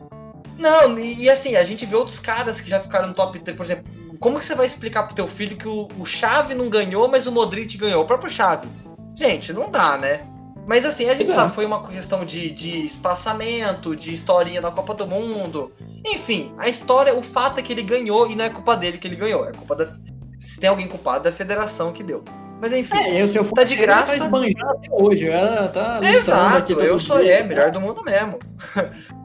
Não, 0.62 0.96
e, 0.98 1.24
e 1.24 1.30
assim, 1.30 1.56
a 1.56 1.64
gente 1.64 1.86
vê 1.88 1.96
outros 1.96 2.20
caras 2.20 2.62
que 2.62 2.70
já 2.70 2.80
ficaram 2.80 3.08
no 3.08 3.16
top 3.16 3.40
3, 3.40 3.58
por 3.58 3.66
exemplo, 3.66 3.84
como 4.20 4.38
que 4.38 4.46
você 4.46 4.54
vai 4.54 4.68
explicar 4.68 5.04
pro 5.04 5.16
teu 5.16 5.28
filho 5.28 5.58
que 5.58 5.68
o, 5.68 5.88
o 5.98 6.06
Xavi 6.06 6.54
não 6.54 6.70
ganhou, 6.70 7.08
mas 7.08 7.26
o 7.26 7.32
Modric 7.32 7.76
ganhou? 7.78 8.04
O 8.04 8.06
próprio 8.06 8.32
Xavi. 8.32 8.70
Gente, 9.16 9.52
não 9.52 9.72
dá, 9.72 9.98
né? 9.98 10.22
Mas 10.68 10.86
assim, 10.86 11.06
a 11.06 11.16
gente 11.16 11.26
Pois 11.26 11.30
é. 11.38 11.42
sabe, 11.42 11.56
foi 11.56 11.66
uma 11.66 11.88
questão 11.88 12.24
de, 12.24 12.52
de 12.52 12.86
espaçamento, 12.86 13.96
de 13.96 14.14
historinha 14.14 14.62
da 14.62 14.70
Copa 14.70 14.94
do 14.94 15.08
Mundo. 15.08 15.72
Enfim, 16.06 16.54
a 16.60 16.70
história, 16.70 17.16
o 17.16 17.24
fato 17.24 17.60
é 17.60 17.64
que 17.64 17.74
ele 17.74 17.82
ganhou 17.82 18.30
e 18.30 18.36
não 18.36 18.46
é 18.46 18.50
culpa 18.52 18.78
dele 18.78 19.00
que 19.00 19.08
ele 19.08 19.16
ganhou. 19.16 19.48
É 19.48 19.52
culpa 19.52 19.76
da. 19.76 19.96
Se 20.40 20.60
tem 20.60 20.70
alguém 20.70 20.88
culpado, 20.88 21.28
é 21.28 21.32
da 21.32 21.36
federação 21.36 21.92
que 21.92 22.04
deu. 22.04 22.24
Mas 22.62 22.72
enfim. 22.74 22.96
É, 22.96 23.24
eu, 23.24 23.28
se 23.28 23.38
eu 23.38 23.44
for 23.44 23.56
Tá 23.56 23.64
de 23.64 23.74
ele, 23.74 23.82
graça. 23.82 24.30
Tá 24.30 24.72
até 24.72 24.88
hoje. 24.92 25.28
Ela 25.28 25.68
tá 25.68 26.00
Exato, 26.04 26.74
eu 26.74 27.00
sou 27.00 27.20
é, 27.20 27.42
melhor 27.42 27.72
do 27.72 27.82
mundo 27.82 28.04
mesmo. 28.04 28.38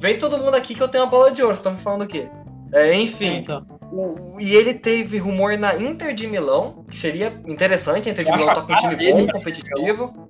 Vem 0.00 0.16
todo 0.18 0.38
mundo 0.38 0.54
aqui 0.56 0.74
que 0.74 0.82
eu 0.82 0.88
tenho 0.88 1.04
uma 1.04 1.10
bola 1.10 1.30
de 1.30 1.42
ouro, 1.42 1.54
vocês 1.54 1.60
estão 1.60 1.74
me 1.74 1.80
falando 1.80 2.02
o 2.02 2.06
quê? 2.08 2.28
É, 2.72 2.88
É, 2.90 2.94
enfim, 2.94 3.36
então. 3.38 3.60
o- 3.92 4.40
e 4.40 4.54
ele 4.54 4.74
teve 4.74 5.18
rumor 5.18 5.58
na 5.58 5.76
Inter 5.76 6.14
de 6.14 6.26
Milão, 6.26 6.84
que 6.88 6.96
seria 6.96 7.28
interessante, 7.46 8.08
a 8.08 8.12
Inter 8.12 8.24
de 8.24 8.30
Eu 8.30 8.36
Milão 8.36 8.54
tá 8.54 8.62
com 8.62 8.72
um 8.72 8.76
time 8.76 8.96
bom, 8.96 9.26
competitivo. 9.28 10.26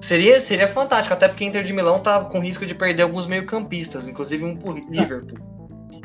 Seria, 0.00 0.40
seria 0.40 0.68
fantástico, 0.68 1.14
até 1.14 1.28
porque 1.28 1.44
a 1.44 1.46
Inter 1.46 1.62
de 1.62 1.72
Milão 1.72 2.00
tá 2.00 2.20
com 2.24 2.40
risco 2.40 2.66
de 2.66 2.74
perder 2.74 3.04
alguns 3.04 3.26
meio-campistas, 3.26 4.08
inclusive 4.08 4.44
um 4.44 4.56
pro 4.56 4.72
Liverpool. 4.72 5.38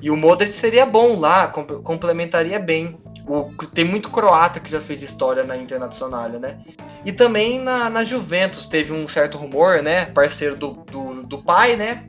E 0.02 0.12
o 0.12 0.16
Modric 0.16 0.54
seria 0.54 0.86
bom 0.86 1.20
lá, 1.20 1.48
com- 1.48 1.66
complementaria 1.66 2.60
bem. 2.60 2.96
O- 3.28 3.52
tem 3.74 3.84
muito 3.84 4.10
croata 4.12 4.60
que 4.60 4.72
já 4.72 4.80
fez 4.80 5.02
história 5.02 5.44
na 5.44 5.58
Internacional, 5.58 6.30
né? 6.30 6.60
E 7.04 7.12
também 7.12 7.60
na, 7.60 7.90
na 7.90 8.04
Juventus 8.04 8.68
teve 8.68 8.94
um 8.94 9.08
certo 9.08 9.38
rumor, 9.38 9.82
né? 9.82 10.06
Parceiro 10.06 10.56
do, 10.56 10.74
do, 10.92 11.24
do 11.24 11.44
pai, 11.44 11.76
né? 11.76 12.04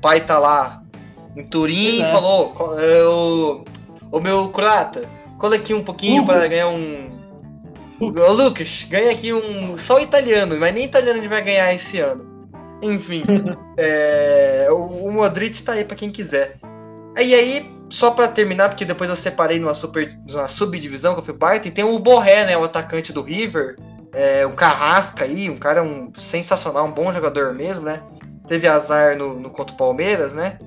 O 0.00 0.02
pai 0.02 0.22
tá 0.22 0.38
lá 0.38 0.82
em 1.36 1.44
Turim 1.44 1.98
Pois 1.98 2.08
é. 2.08 2.12
falou: 2.12 2.50
"Co- 2.52 2.80
eu- 2.80 3.64
Ô 4.10 4.18
meu 4.18 4.48
croata, 4.48 5.02
cola 5.38 5.56
aqui 5.56 5.74
um 5.74 5.84
pouquinho 5.84 6.24
para 6.24 6.48
ganhar 6.48 6.68
um. 6.68 7.10
Ô, 8.00 8.32
Lucas, 8.32 8.86
ganha 8.88 9.10
aqui 9.12 9.30
um. 9.30 9.76
Só 9.76 10.00
italiano, 10.00 10.56
mas 10.58 10.74
nem 10.74 10.86
italiano 10.86 11.18
a 11.18 11.22
gente 11.22 11.28
vai 11.30 11.42
ganhar 11.42 11.74
esse 11.74 12.00
ano. 12.00 12.48
Enfim, 12.80 13.24
é, 13.76 14.68
o, 14.70 15.06
o 15.06 15.12
Modric 15.12 15.62
tá 15.62 15.72
aí 15.74 15.84
pra 15.84 15.94
quem 15.94 16.10
quiser. 16.10 16.56
E 17.18 17.34
aí, 17.34 17.70
só 17.90 18.10
pra 18.10 18.26
terminar, 18.26 18.70
porque 18.70 18.86
depois 18.86 19.10
eu 19.10 19.16
separei 19.16 19.58
numa, 19.58 19.74
super, 19.74 20.18
numa 20.26 20.48
subdivisão 20.48 21.12
que 21.12 21.20
eu 21.20 21.24
fui 21.24 21.34
parte, 21.34 21.70
tem 21.70 21.84
o 21.84 21.98
Borré, 21.98 22.46
né? 22.46 22.56
O 22.56 22.64
atacante 22.64 23.12
do 23.12 23.20
River. 23.22 23.76
É, 24.14 24.46
o 24.46 24.54
Carrasca 24.54 25.24
aí, 25.26 25.50
um 25.50 25.56
cara 25.58 25.82
um, 25.82 26.10
sensacional, 26.16 26.86
um 26.86 26.90
bom 26.90 27.12
jogador 27.12 27.52
mesmo, 27.54 27.84
né? 27.84 28.00
Teve 28.50 28.66
azar 28.66 29.16
no, 29.16 29.38
no 29.38 29.48
contra 29.48 29.72
o 29.72 29.78
Palmeiras, 29.78 30.34
né? 30.34 30.58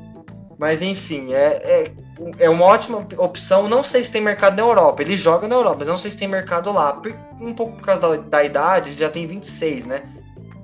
Mas 0.58 0.82
enfim, 0.82 1.34
é, 1.34 1.60
é, 1.62 1.92
é 2.40 2.50
uma 2.50 2.64
ótima 2.64 3.06
opção. 3.18 3.68
Não 3.68 3.84
sei 3.84 4.06
se 4.06 4.10
tem 4.10 4.22
mercado 4.22 4.56
na 4.56 4.62
Europa. 4.62 5.02
Ele 5.02 5.18
joga 5.18 5.50
na 5.50 5.56
Europa, 5.56 5.80
mas 5.80 5.90
não 5.90 5.98
sei 5.98 6.10
se 6.10 6.16
tem 6.16 6.30
mercado 6.30 6.72
lá. 6.72 7.02
Um 7.42 7.54
pouco 7.54 7.76
por 7.76 7.84
causa 7.84 8.02
da, 8.02 8.16
da 8.16 8.42
idade, 8.42 8.92
ele 8.92 8.98
já 8.98 9.10
tem 9.10 9.28
26, 9.28 9.86
né? 9.86 10.04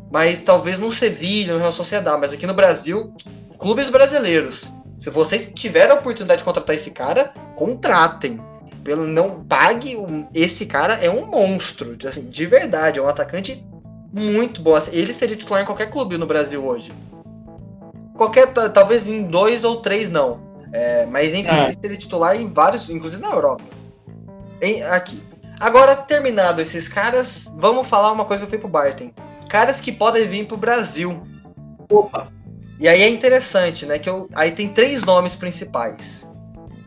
Mas 0.10 0.40
talvez 0.40 0.80
no 0.80 0.94
Sevilha, 0.94 1.56
no 1.56 1.60
Real 1.60 1.74
Sociedade. 1.74 2.22
Mas 2.22 2.32
aqui 2.32 2.48
no 2.48 2.54
Brasil, 2.54 3.14
clubes 3.58 3.90
brasileiros. 3.90 4.72
Se 4.98 5.10
vocês 5.10 5.52
tiverem 5.54 5.92
a 5.92 6.00
oportunidade 6.00 6.38
de 6.38 6.46
contratar 6.46 6.74
esse 6.74 6.92
cara, 6.92 7.34
contratem. 7.58 8.40
Pelo 8.82 9.06
não 9.06 9.44
pague, 9.44 9.98
esse 10.34 10.66
cara 10.66 10.94
é 10.94 11.10
um 11.10 11.26
monstro, 11.26 11.98
assim, 12.08 12.30
de 12.30 12.46
verdade, 12.46 12.98
é 12.98 13.02
um 13.02 13.10
atacante 13.10 13.62
muito 14.12 14.62
bom. 14.62 14.76
Assim, 14.76 14.91
Ele 14.95 15.13
seria 15.13 15.36
titular 15.36 15.62
em 15.62 15.65
qualquer 15.65 15.89
clube 15.89 16.17
no 16.17 16.26
Brasil 16.26 16.65
hoje. 16.65 16.91
Qualquer, 18.15 18.54
ta- 18.54 18.69
talvez 18.69 19.08
em 19.08 19.24
dois 19.24 19.63
ou 19.63 19.78
três 19.82 20.10
não. 20.10 20.39
É, 20.74 21.06
mas 21.06 21.34
enfim, 21.34 21.50
É. 21.50 21.63
ele 21.65 21.78
seria 21.82 21.98
titular 21.98 22.36
em 22.36 22.52
vários, 22.52 22.89
inclusive 22.89 23.22
na 23.22 23.30
Europa. 23.32 23.63
Em- 24.62 24.84
aqui. 24.84 25.24
Agora, 25.60 25.95
terminado 25.95 26.62
esses 26.62 26.88
caras, 26.88 27.52
vamos 27.58 27.88
falar 27.88 28.12
uma 28.12 28.26
coisa 28.26 28.41
que 28.41 28.45
eu 28.45 28.50
fui 28.50 28.60
pro 28.60 28.67
Barton. 28.69 29.12
Caras 29.50 29.82
que 29.82 29.91
podem 29.91 30.28
vir 30.28 30.45
pro 30.48 30.56
Brasil. 30.58 31.24
Opa. 31.89 32.28
E 32.80 32.88
aí 32.88 33.02
é 33.02 33.10
interessante, 33.10 33.86
né? 33.86 34.00
Que 34.00 34.10
eu, 34.10 34.30
aí 34.36 34.52
tem 34.52 34.69
três 34.69 35.04
nomes 35.04 35.36
principais. 35.36 36.30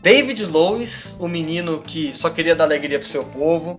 David 0.03 0.47
Lois, 0.47 1.17
o 1.21 1.29
menino 1.29 1.81
que 1.83 2.17
só 2.17 2.31
queria 2.31 2.57
dar 2.57 2.65
alegria 2.65 2.99
pro 2.99 3.09
seu 3.09 3.25
povo. 3.25 3.79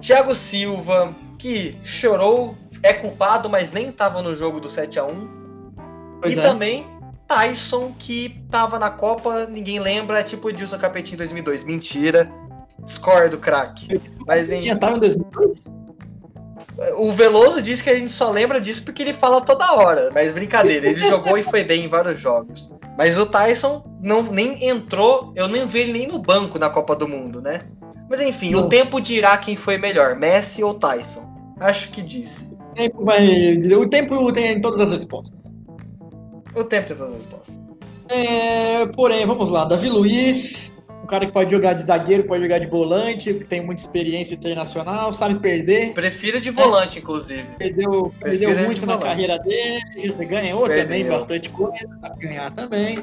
Thiago 0.00 0.34
Silva, 0.34 1.14
que 1.38 1.78
chorou, 1.84 2.56
é 2.82 2.92
culpado, 2.92 3.48
mas 3.48 3.70
nem 3.70 3.90
tava 3.92 4.20
no 4.20 4.34
jogo 4.34 4.60
do 4.60 4.68
7 4.68 4.98
a 4.98 5.04
1 5.04 5.38
Pois 6.20 6.34
E 6.34 6.38
é. 6.38 6.42
também 6.42 6.86
Tyson, 7.26 7.94
que 7.98 8.42
tava 8.50 8.78
na 8.78 8.90
Copa, 8.90 9.46
ninguém 9.46 9.78
lembra, 9.78 10.20
é 10.20 10.22
tipo 10.22 10.48
o 10.48 10.50
Edilson 10.50 10.78
Capetinho 10.78 11.16
em 11.16 11.18
2002. 11.18 11.64
Mentira. 11.64 12.30
Discordo, 12.84 13.38
craque. 13.38 14.00
Mas 14.26 14.50
em, 14.50 14.60
tinha 14.60 14.76
tava 14.76 14.96
em 14.96 15.00
2002? 15.00 15.78
o 16.96 17.12
Veloso 17.12 17.60
disse 17.60 17.82
que 17.82 17.90
a 17.90 17.94
gente 17.94 18.12
só 18.12 18.30
lembra 18.30 18.60
disso 18.60 18.84
porque 18.84 19.02
ele 19.02 19.12
fala 19.12 19.40
toda 19.40 19.74
hora. 19.74 20.10
Mas 20.14 20.32
brincadeira, 20.32 20.86
ele 20.86 21.00
jogou 21.06 21.36
e 21.36 21.42
foi 21.42 21.64
bem 21.64 21.84
em 21.84 21.88
vários 21.88 22.20
jogos. 22.20 22.70
Mas 22.96 23.18
o 23.18 23.26
Tyson 23.26 23.84
não, 24.00 24.22
nem 24.22 24.66
entrou, 24.66 25.32
eu 25.36 25.48
nem 25.48 25.66
vi 25.66 25.80
ele 25.80 25.92
nem 25.92 26.06
no 26.06 26.18
banco 26.18 26.58
na 26.58 26.70
Copa 26.70 26.96
do 26.96 27.06
Mundo, 27.06 27.40
né? 27.42 27.62
Mas 28.08 28.20
enfim, 28.20 28.54
o 28.54 28.62
Não. 28.62 28.68
tempo 28.68 29.00
dirá 29.00 29.36
quem 29.36 29.54
foi 29.54 29.76
melhor, 29.76 30.16
Messi 30.16 30.64
ou 30.64 30.74
Tyson. 30.74 31.27
Acho 31.60 31.90
que 31.90 32.02
disse. 32.02 32.44
O 32.44 32.74
tempo 32.74 33.04
vai. 33.04 33.56
O 33.56 33.88
tempo 33.88 34.32
tem 34.32 34.60
todas 34.60 34.80
as 34.80 34.92
respostas. 34.92 35.40
O 36.54 36.64
tempo 36.64 36.88
tem 36.88 36.96
todas 36.96 37.12
as 37.12 37.18
respostas. 37.18 37.60
É, 38.08 38.86
porém, 38.86 39.26
vamos 39.26 39.50
lá. 39.50 39.64
Davi 39.64 39.88
Luiz, 39.88 40.72
cara 41.08 41.26
que 41.26 41.32
pode 41.32 41.50
jogar 41.50 41.72
de 41.72 41.82
zagueiro, 41.82 42.24
pode 42.24 42.42
jogar 42.42 42.58
de 42.58 42.66
volante, 42.66 43.34
que 43.34 43.44
tem 43.44 43.64
muita 43.64 43.82
experiência 43.82 44.34
internacional, 44.34 45.12
sabe 45.12 45.40
perder. 45.40 45.92
Prefiro 45.94 46.40
de 46.40 46.50
volante, 46.50 46.98
é. 46.98 47.00
inclusive. 47.00 47.44
Perdeu, 47.58 48.12
perdeu 48.20 48.54
muito 48.64 48.86
na 48.86 48.96
volante. 48.96 49.08
carreira 49.08 49.38
dele, 49.38 50.12
você 50.12 50.24
ganhou 50.24 50.62
perdeu. 50.62 50.84
também 50.84 51.08
bastante 51.08 51.48
coisa, 51.50 51.88
sabe 52.00 52.26
ganhar 52.26 52.52
também. 52.52 52.98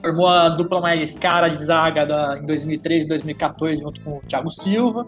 Formou 0.00 0.28
a 0.28 0.48
dupla 0.48 0.80
mais 0.80 1.18
cara 1.18 1.48
de 1.48 1.62
zaga 1.62 2.06
da, 2.06 2.38
em 2.38 2.46
2013 2.46 3.04
e 3.04 3.08
2014 3.08 3.82
junto 3.82 4.00
com 4.00 4.16
o 4.16 4.22
Thiago 4.26 4.50
Silva. 4.50 5.06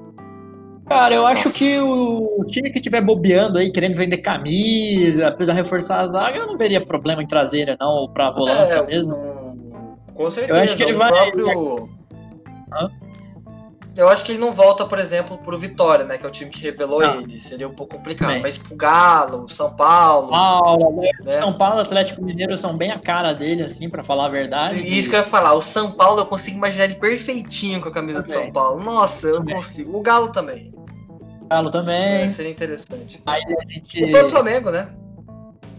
Cara, 0.92 1.14
eu 1.14 1.26
acho 1.26 1.44
Nossa. 1.44 1.58
que 1.58 1.80
o 1.80 2.44
time 2.46 2.70
que 2.70 2.78
estiver 2.78 3.00
bobeando 3.00 3.58
aí, 3.58 3.72
querendo 3.72 3.96
vender 3.96 4.18
camisa, 4.18 5.32
precisa 5.32 5.52
reforçar 5.52 6.00
a 6.00 6.06
zaga, 6.06 6.38
eu 6.38 6.46
não 6.46 6.56
veria 6.56 6.84
problema 6.84 7.22
em 7.22 7.26
trazer 7.26 7.76
não, 7.80 8.08
pra 8.12 8.30
volância 8.30 8.78
é, 8.78 8.86
mesmo. 8.86 9.14
Com 10.14 10.30
certeza. 10.30 10.58
Eu 10.58 10.62
acho 10.62 10.76
que 10.76 10.82
ele 10.82 10.92
vai. 10.94 11.10
Próprio... 11.10 11.88
Hã? 12.72 12.90
Eu 13.94 14.08
acho 14.08 14.24
que 14.24 14.32
ele 14.32 14.38
não 14.38 14.52
volta, 14.52 14.86
por 14.86 14.98
exemplo, 14.98 15.36
pro 15.36 15.58
Vitória, 15.58 16.04
né? 16.04 16.16
Que 16.16 16.24
é 16.24 16.28
o 16.28 16.32
time 16.32 16.50
que 16.50 16.58
revelou 16.60 17.00
não. 17.00 17.20
ele. 17.20 17.38
Seria 17.38 17.68
um 17.68 17.74
pouco 17.74 17.96
complicado. 17.96 18.32
Bem. 18.32 18.40
Mas 18.40 18.56
pro 18.56 18.74
Galo, 18.74 19.46
São 19.50 19.74
Paulo. 19.74 20.30
Paulo 20.30 21.02
né? 21.02 21.32
São 21.32 21.52
Paulo 21.52 21.78
e 21.78 21.82
Atlético 21.82 22.24
Mineiro 22.24 22.56
são 22.56 22.74
bem 22.74 22.90
a 22.90 22.98
cara 22.98 23.34
dele, 23.34 23.64
assim, 23.64 23.90
para 23.90 24.02
falar 24.02 24.26
a 24.26 24.30
verdade. 24.30 24.80
E 24.80 24.98
isso 24.98 25.10
que 25.10 25.16
eu 25.16 25.20
ia 25.20 25.26
falar. 25.26 25.52
O 25.52 25.60
São 25.60 25.92
Paulo 25.92 26.20
eu 26.20 26.26
consigo 26.26 26.56
imaginar 26.56 26.84
ele 26.84 26.94
perfeitinho 26.94 27.82
com 27.82 27.88
a 27.88 27.92
camisa 27.92 28.22
também. 28.22 28.38
do 28.38 28.44
São 28.44 28.52
Paulo. 28.52 28.82
Nossa, 28.82 29.26
eu 29.26 29.38
também. 29.38 29.56
consigo. 29.56 29.98
O 29.98 30.00
Galo 30.00 30.28
também. 30.28 30.72
O 31.52 31.54
Galo 31.54 31.70
também. 31.70 32.22
É, 32.22 32.28
seria 32.28 32.50
interessante. 32.50 33.22
Aí 33.26 33.42
a 33.42 33.72
gente... 33.72 34.04
O 34.04 34.10
próprio 34.10 34.30
Flamengo, 34.30 34.70
né? 34.70 34.88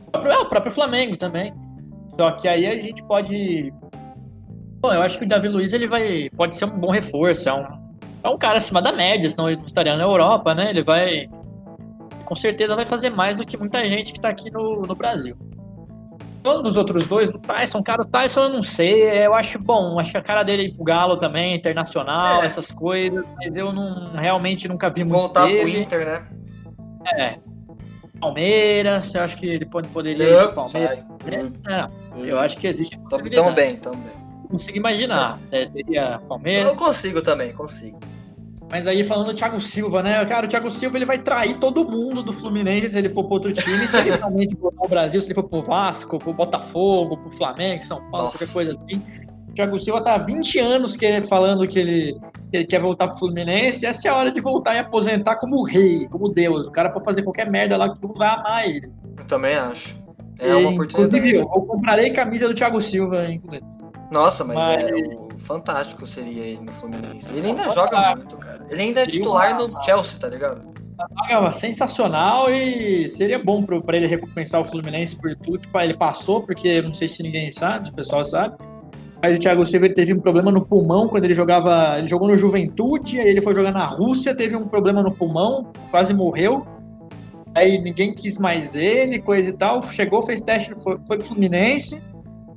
O 0.07 0.11
próprio, 0.11 0.31
é, 0.31 0.37
o 0.39 0.45
próprio 0.45 0.71
Flamengo 0.71 1.17
também. 1.17 1.53
Só 2.15 2.31
que 2.33 2.47
aí 2.47 2.67
a 2.67 2.75
gente 2.75 3.03
pode 3.03 3.73
Bom, 4.83 4.91
eu 4.91 5.01
acho 5.01 5.17
que 5.17 5.23
o 5.23 5.27
Davi 5.27 5.47
Luiz 5.47 5.71
ele 5.71 5.87
vai, 5.87 6.29
pode 6.35 6.57
ser 6.57 6.65
um 6.65 6.77
bom 6.77 6.91
reforço. 6.91 7.47
É 7.47 7.53
um, 7.53 7.65
é 8.21 8.27
um 8.27 8.37
cara 8.37 8.57
acima 8.57 8.81
da 8.81 8.91
média, 8.91 9.29
senão 9.29 9.47
ele 9.47 9.55
não 9.55 9.65
estaria 9.65 9.95
na 9.95 10.03
Europa, 10.03 10.53
né? 10.53 10.71
Ele 10.71 10.83
vai. 10.83 11.29
Com 12.25 12.35
certeza 12.35 12.75
vai 12.75 12.85
fazer 12.85 13.09
mais 13.09 13.37
do 13.37 13.45
que 13.45 13.55
muita 13.55 13.87
gente 13.87 14.11
que 14.11 14.17
está 14.17 14.27
aqui 14.27 14.51
no, 14.51 14.81
no 14.81 14.93
Brasil. 14.93 15.37
Todos 16.43 16.71
os 16.71 16.77
outros 16.77 17.07
dois, 17.07 17.29
do 17.29 17.39
Tyson, 17.39 17.81
cara, 17.81 18.01
o 18.01 18.05
Tyson 18.05 18.43
eu 18.43 18.49
não 18.49 18.63
sei, 18.63 19.25
eu 19.25 19.33
acho 19.33 19.57
bom, 19.57 19.97
acho 19.99 20.11
que 20.11 20.17
a 20.17 20.21
cara 20.21 20.43
dele 20.43 20.73
pro 20.73 20.83
Galo 20.83 21.17
também, 21.17 21.55
internacional, 21.55 22.43
é. 22.43 22.45
essas 22.45 22.69
coisas, 22.69 23.23
mas 23.37 23.55
eu 23.55 23.71
não 23.71 24.11
realmente 24.11 24.67
nunca 24.67 24.89
vi 24.89 25.03
muito 25.03 25.19
Voltar 25.19 25.45
dele. 25.45 25.71
pro 25.71 25.79
Inter, 25.81 26.05
né? 26.05 26.27
É. 27.17 27.39
Palmeiras, 28.19 29.15
eu 29.15 29.21
acho 29.21 29.37
que 29.37 29.45
ele 29.45 29.65
pode, 29.65 29.87
poderia 29.87 30.23
ir 30.23 30.45
pro 30.47 30.55
Palmeiras. 30.55 30.99
É, 31.65 31.75
é, 31.75 31.87
eu 32.29 32.39
acho 32.39 32.57
que 32.57 32.67
existe 32.67 32.99
tamo 33.09 33.51
bem 33.51 33.79
consigo 34.53 34.77
imaginar. 34.77 35.39
É, 35.51 35.65
teria 35.65 36.19
Palmeiras. 36.27 36.71
Eu 36.71 36.77
consigo 36.77 37.21
também, 37.21 37.53
consigo. 37.53 37.99
Mas 38.73 38.87
aí 38.87 39.03
falando 39.03 39.27
do 39.27 39.35
Thiago 39.35 39.61
Silva, 39.61 40.01
né? 40.01 40.25
Cara, 40.25 40.47
o 40.47 40.49
Thiago 40.49 40.71
Silva 40.71 40.97
ele 40.97 41.05
vai 41.05 41.19
trair 41.19 41.59
todo 41.59 41.87
mundo 41.87 42.23
do 42.23 42.33
Fluminense 42.33 42.89
se 42.89 42.97
ele 42.97 43.07
for 43.07 43.23
para 43.25 43.33
outro 43.35 43.53
time, 43.53 43.87
se 43.87 43.95
ele 43.97 44.09
realmente 44.17 44.55
for 44.55 44.73
o 44.75 44.87
Brasil, 44.87 45.21
se 45.21 45.27
ele 45.27 45.35
for 45.35 45.43
pro 45.43 45.61
Vasco, 45.61 46.17
pro 46.17 46.33
Botafogo, 46.33 47.17
pro 47.17 47.29
Flamengo, 47.29 47.83
São 47.83 47.99
Paulo, 48.09 48.25
Nossa. 48.25 48.39
qualquer 48.39 48.51
coisa 48.51 48.73
assim. 48.73 48.99
O 49.47 49.53
Thiago 49.53 49.79
Silva 49.79 50.01
tá 50.01 50.15
há 50.15 50.17
20 50.17 50.57
anos 50.57 50.97
que 50.97 51.21
falando 51.21 51.67
que 51.67 51.77
ele, 51.77 52.19
que 52.49 52.57
ele 52.57 52.65
quer 52.65 52.81
voltar 52.81 53.09
pro 53.09 53.19
Fluminense. 53.19 53.85
Essa 53.85 54.07
é 54.07 54.11
a 54.11 54.15
hora 54.15 54.31
de 54.31 54.41
voltar 54.41 54.73
e 54.73 54.79
aposentar 54.79 55.35
como 55.35 55.61
rei, 55.61 56.07
como 56.07 56.27
Deus. 56.29 56.65
O 56.65 56.71
cara 56.71 56.89
pode 56.89 57.05
fazer 57.05 57.21
qualquer 57.21 57.51
merda 57.51 57.77
lá 57.77 57.89
que 57.89 58.01
todo 58.01 58.07
mundo 58.07 58.17
vai 58.17 58.29
amar 58.29 58.67
ele. 58.67 58.91
Eu 59.19 59.25
também 59.25 59.53
acho. 59.53 59.95
É 60.39 60.55
uma 60.55 60.71
oportunidade. 60.71 61.15
Inclusive, 61.15 61.37
eu 61.37 61.45
comprarei 61.45 62.09
camisa 62.09 62.47
do 62.47 62.55
Thiago 62.55 62.81
Silva, 62.81 63.31
inclusive. 63.31 63.72
Nossa, 64.13 64.43
mas, 64.43 64.55
mas... 64.55 64.85
É, 64.85 65.17
fantástico 65.39 66.05
seria 66.05 66.43
ele 66.43 66.61
no 66.61 66.71
Fluminense. 66.73 67.27
Ele 67.33 67.47
ainda 67.47 67.67
joga 67.69 68.15
muito, 68.15 68.37
cara. 68.37 68.63
Ele 68.69 68.81
ainda 68.81 69.01
é 69.01 69.07
titular 69.07 69.57
no 69.57 69.81
Chelsea, 69.83 70.19
tá 70.19 70.27
ligado? 70.27 70.61
Joga 71.27 71.51
sensacional 71.51 72.49
e 72.51 73.09
seria 73.09 73.39
bom 73.39 73.63
para 73.63 73.97
ele 73.97 74.05
recompensar 74.05 74.61
o 74.61 74.65
Fluminense 74.65 75.15
por 75.15 75.35
tudo 75.35 75.67
que 75.67 75.77
ele 75.77 75.97
passou, 75.97 76.43
porque 76.43 76.79
não 76.83 76.93
sei 76.93 77.07
se 77.07 77.23
ninguém 77.23 77.49
sabe, 77.49 77.89
o 77.89 77.93
pessoal 77.93 78.23
sabe. 78.23 78.55
Mas 79.19 79.37
o 79.37 79.39
Thiago 79.39 79.65
Silva 79.65 79.89
teve 79.89 80.13
um 80.13 80.19
problema 80.19 80.51
no 80.51 80.63
pulmão 80.63 81.07
quando 81.07 81.23
ele 81.23 81.33
jogava. 81.33 81.97
Ele 81.97 82.07
jogou 82.07 82.27
no 82.27 82.37
Juventude, 82.37 83.19
aí 83.19 83.29
ele 83.29 83.41
foi 83.41 83.55
jogar 83.55 83.71
na 83.71 83.85
Rússia, 83.85 84.35
teve 84.35 84.55
um 84.55 84.67
problema 84.67 85.01
no 85.01 85.11
pulmão, 85.11 85.71
quase 85.89 86.13
morreu. 86.13 86.67
Aí 87.55 87.81
ninguém 87.81 88.13
quis 88.13 88.37
mais 88.37 88.75
ele, 88.75 89.19
coisa 89.19 89.49
e 89.49 89.53
tal. 89.53 89.81
Chegou, 89.81 90.21
fez 90.21 90.39
teste, 90.41 90.75
foi, 90.83 90.99
foi 91.07 91.17
pro 91.17 91.25
Fluminense 91.25 91.99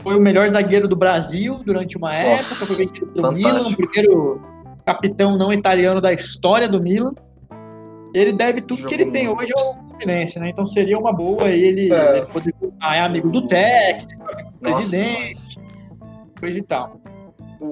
foi 0.07 0.17
o 0.17 0.21
melhor 0.21 0.49
zagueiro 0.49 0.87
do 0.87 0.95
Brasil 0.95 1.61
durante 1.67 1.97
uma 1.97 2.13
Nossa, 2.13 2.55
época, 2.55 2.67
foi 2.67 2.77
vendido 2.77 3.07
pro 3.09 3.33
Milan, 3.33 3.63
o 3.63 3.77
primeiro 3.77 4.41
capitão 4.85 5.37
não 5.37 5.53
italiano 5.53 6.01
da 6.01 6.13
história 6.13 6.69
do 6.69 6.81
Milan. 6.81 7.13
Ele 8.15 8.33
deve 8.33 8.61
tudo 8.61 8.83
Jogou 8.83 8.89
que 8.89 9.03
ele 9.03 9.11
tem 9.11 9.29
hoje 9.29 9.53
ao 9.59 9.75
Fluminense, 9.75 10.39
né? 10.39 10.51
Então 10.51 10.65
seria 10.65 10.97
uma 10.97 11.13
boa 11.13 11.51
ele, 11.51 11.93
é. 11.93 12.19
ele 12.19 12.27
poder 12.27 12.55
ah, 12.81 12.95
é 12.95 13.01
amigo 13.01 13.29
do 13.29 13.49
técnico, 13.49 14.23
amigo 14.33 14.53
do 14.53 14.71
Nossa, 14.71 14.77
presidente, 14.77 15.61
coisa 16.39 16.57
e 16.57 16.63
tal. 16.63 17.01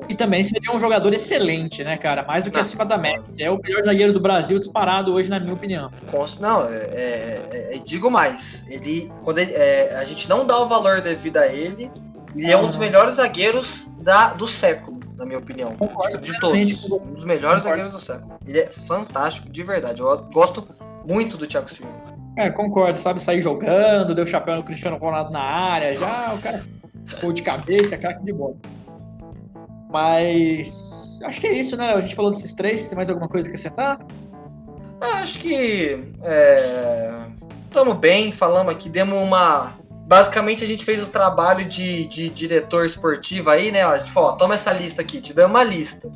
E 0.09 0.17
também 0.17 0.43
seria 0.43 0.73
um 0.73 0.81
jogador 0.81 1.15
excelente, 1.15 1.85
né, 1.85 1.97
cara? 1.97 2.25
Mais 2.25 2.43
do 2.43 2.51
que 2.51 2.57
não, 2.57 2.63
acima 2.63 2.85
da 2.85 2.99
média. 2.99 3.23
É 3.39 3.49
o 3.49 3.61
melhor 3.63 3.85
zagueiro 3.85 4.13
do 4.13 4.19
Brasil 4.19 4.59
disparado 4.59 5.15
hoje, 5.15 5.31
na 5.31 5.39
minha 5.39 5.55
opinião. 5.55 5.89
Não, 6.41 6.67
é, 6.67 6.75
é, 6.75 7.69
é, 7.77 7.79
digo 7.85 8.11
mais. 8.11 8.67
Ele, 8.69 9.13
quando 9.23 9.39
ele, 9.39 9.53
é, 9.53 9.95
a 9.95 10.05
gente 10.05 10.29
não 10.29 10.45
dá 10.45 10.59
o 10.59 10.67
valor 10.67 11.01
devido 11.01 11.37
a 11.37 11.47
ele, 11.47 11.93
ele 12.37 12.51
é 12.51 12.57
um 12.57 12.67
dos 12.67 12.77
melhores 12.77 13.17
zagueiros 13.17 13.91
da, 13.99 14.35
do 14.35 14.47
século, 14.47 15.01
na 15.17 15.25
minha 15.25 15.39
opinião. 15.39 15.75
Concordo, 15.77 16.19
de 16.19 16.39
todos. 16.41 16.85
Um 16.85 17.15
dos 17.15 17.25
melhores 17.25 17.63
Concordo. 17.63 17.63
zagueiros 17.63 17.93
do 17.93 18.01
século. 18.01 18.39
Ele 18.47 18.61
é 18.61 18.67
fantástico, 18.67 19.49
de 19.49 19.63
verdade. 19.63 20.01
Eu 20.01 20.17
gosto 20.33 20.67
muito 21.07 21.37
do 21.37 21.47
Thiago 21.47 21.71
Silva. 21.71 21.93
É, 22.37 22.51
concordo. 22.51 23.01
Sabe 23.01 23.23
sair 23.23 23.41
jogando, 23.41 24.15
deu 24.15 24.27
chapéu 24.27 24.57
no 24.57 24.63
Cristiano 24.63 24.97
Ronaldo 24.97 25.31
na 25.31 25.41
área. 25.41 25.95
Já 25.95 26.07
Nossa. 26.07 26.35
o 26.35 26.43
cara 26.43 26.65
ficou 27.07 27.33
de 27.33 27.43
cabeça, 27.43 27.97
craque 27.97 28.25
de 28.25 28.33
bola. 28.33 28.57
Mas 29.91 31.21
acho 31.23 31.41
que 31.41 31.47
é 31.47 31.53
isso, 31.53 31.77
né? 31.77 31.95
A 31.95 32.01
gente 32.01 32.17
falou 32.17 32.31
desses 32.31 32.53
três. 32.55 32.89
Tem 32.89 32.97
mais 32.97 33.09
alguma 33.09 33.29
coisa 33.29 33.49
que 33.49 33.55
acrescentar? 33.55 34.05
Acho 35.01 35.39
que 35.39 35.97
estamos 37.69 37.95
é... 37.95 37.99
bem. 37.99 38.33
Falamos 38.33 38.73
aqui, 38.73 38.89
demos 38.89 39.17
uma 39.17 39.75
basicamente 40.07 40.63
a 40.63 40.67
gente 40.67 40.85
fez 40.85 41.03
o 41.03 41.07
trabalho 41.07 41.65
de, 41.65 42.07
de 42.07 42.29
diretor 42.29 42.85
esportivo 42.85 43.51
aí, 43.51 43.73
né? 43.73 43.83
A 43.83 43.99
gente 43.99 44.13
falou, 44.13 44.31
ó, 44.31 44.33
toma 44.33 44.55
essa 44.55 44.73
lista 44.73 45.03
aqui, 45.03 45.21
te 45.21 45.33
damos 45.33 45.51
uma 45.51 45.65
lista. 45.65 46.11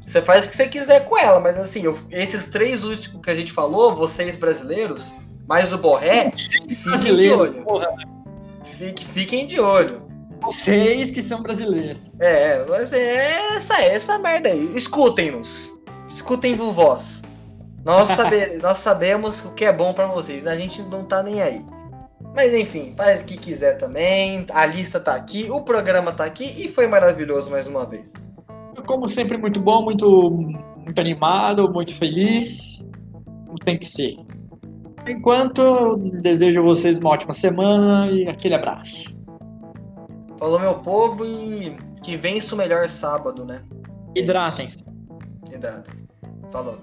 Você 0.00 0.22
faz 0.22 0.46
o 0.46 0.50
que 0.50 0.56
você 0.56 0.66
quiser 0.66 1.04
com 1.04 1.18
ela, 1.18 1.38
mas 1.38 1.58
assim, 1.58 1.82
eu, 1.82 1.98
esses 2.10 2.46
três 2.48 2.82
últimos 2.84 3.20
que 3.20 3.30
a 3.30 3.34
gente 3.34 3.52
falou, 3.52 3.94
vocês 3.94 4.36
brasileiros, 4.36 5.12
mais 5.46 5.72
o 5.72 5.78
Borré, 5.78 6.32
fiquem 6.34 7.16
de 7.16 7.30
olho. 7.30 7.64
Fique, 8.64 9.04
fiquem 9.06 9.46
de 9.46 9.60
olho. 9.60 10.08
Vocês 10.40 11.10
que 11.10 11.22
são 11.22 11.42
brasileiros. 11.42 12.00
É, 12.20 12.64
mas 12.68 12.92
é 12.92 13.56
essa, 13.56 13.82
essa 13.82 14.18
merda 14.18 14.48
aí. 14.48 14.70
Escutem-nos. 14.74 15.76
Escutem 16.08 16.54
voz. 16.54 17.22
Nós, 17.84 18.08
sabe, 18.08 18.56
nós 18.62 18.78
sabemos 18.78 19.44
o 19.44 19.52
que 19.52 19.64
é 19.64 19.72
bom 19.72 19.92
para 19.92 20.06
vocês, 20.06 20.46
a 20.46 20.56
gente 20.56 20.80
não 20.82 21.04
tá 21.04 21.22
nem 21.22 21.42
aí. 21.42 21.64
Mas 22.38 22.54
enfim, 22.54 22.94
faz 22.96 23.20
o 23.20 23.24
que 23.24 23.36
quiser 23.36 23.78
também. 23.78 24.46
A 24.54 24.64
lista 24.64 25.00
tá 25.00 25.12
aqui, 25.16 25.50
o 25.50 25.60
programa 25.62 26.12
tá 26.12 26.24
aqui 26.24 26.44
e 26.44 26.68
foi 26.68 26.86
maravilhoso 26.86 27.50
mais 27.50 27.66
uma 27.66 27.84
vez. 27.84 28.12
Como 28.86 29.08
sempre, 29.08 29.36
muito 29.36 29.58
bom, 29.58 29.82
muito, 29.82 30.30
muito 30.30 31.00
animado, 31.00 31.68
muito 31.68 31.92
feliz. 31.96 32.86
Como 33.44 33.58
tem 33.58 33.76
que 33.76 33.86
ser. 33.86 34.16
Enquanto, 35.08 35.96
desejo 35.96 36.60
a 36.60 36.62
vocês 36.62 37.00
uma 37.00 37.10
ótima 37.10 37.32
semana 37.32 38.08
e 38.12 38.28
aquele 38.28 38.54
abraço. 38.54 39.12
Falou, 40.38 40.60
meu 40.60 40.76
povo, 40.76 41.26
e 41.26 41.76
que 42.04 42.16
vença 42.16 42.54
o 42.54 42.58
melhor 42.58 42.88
sábado, 42.88 43.44
né? 43.44 43.64
Hidratem-se. 44.14 44.78
Hidratem. 45.52 46.06
Falou. 46.52 46.78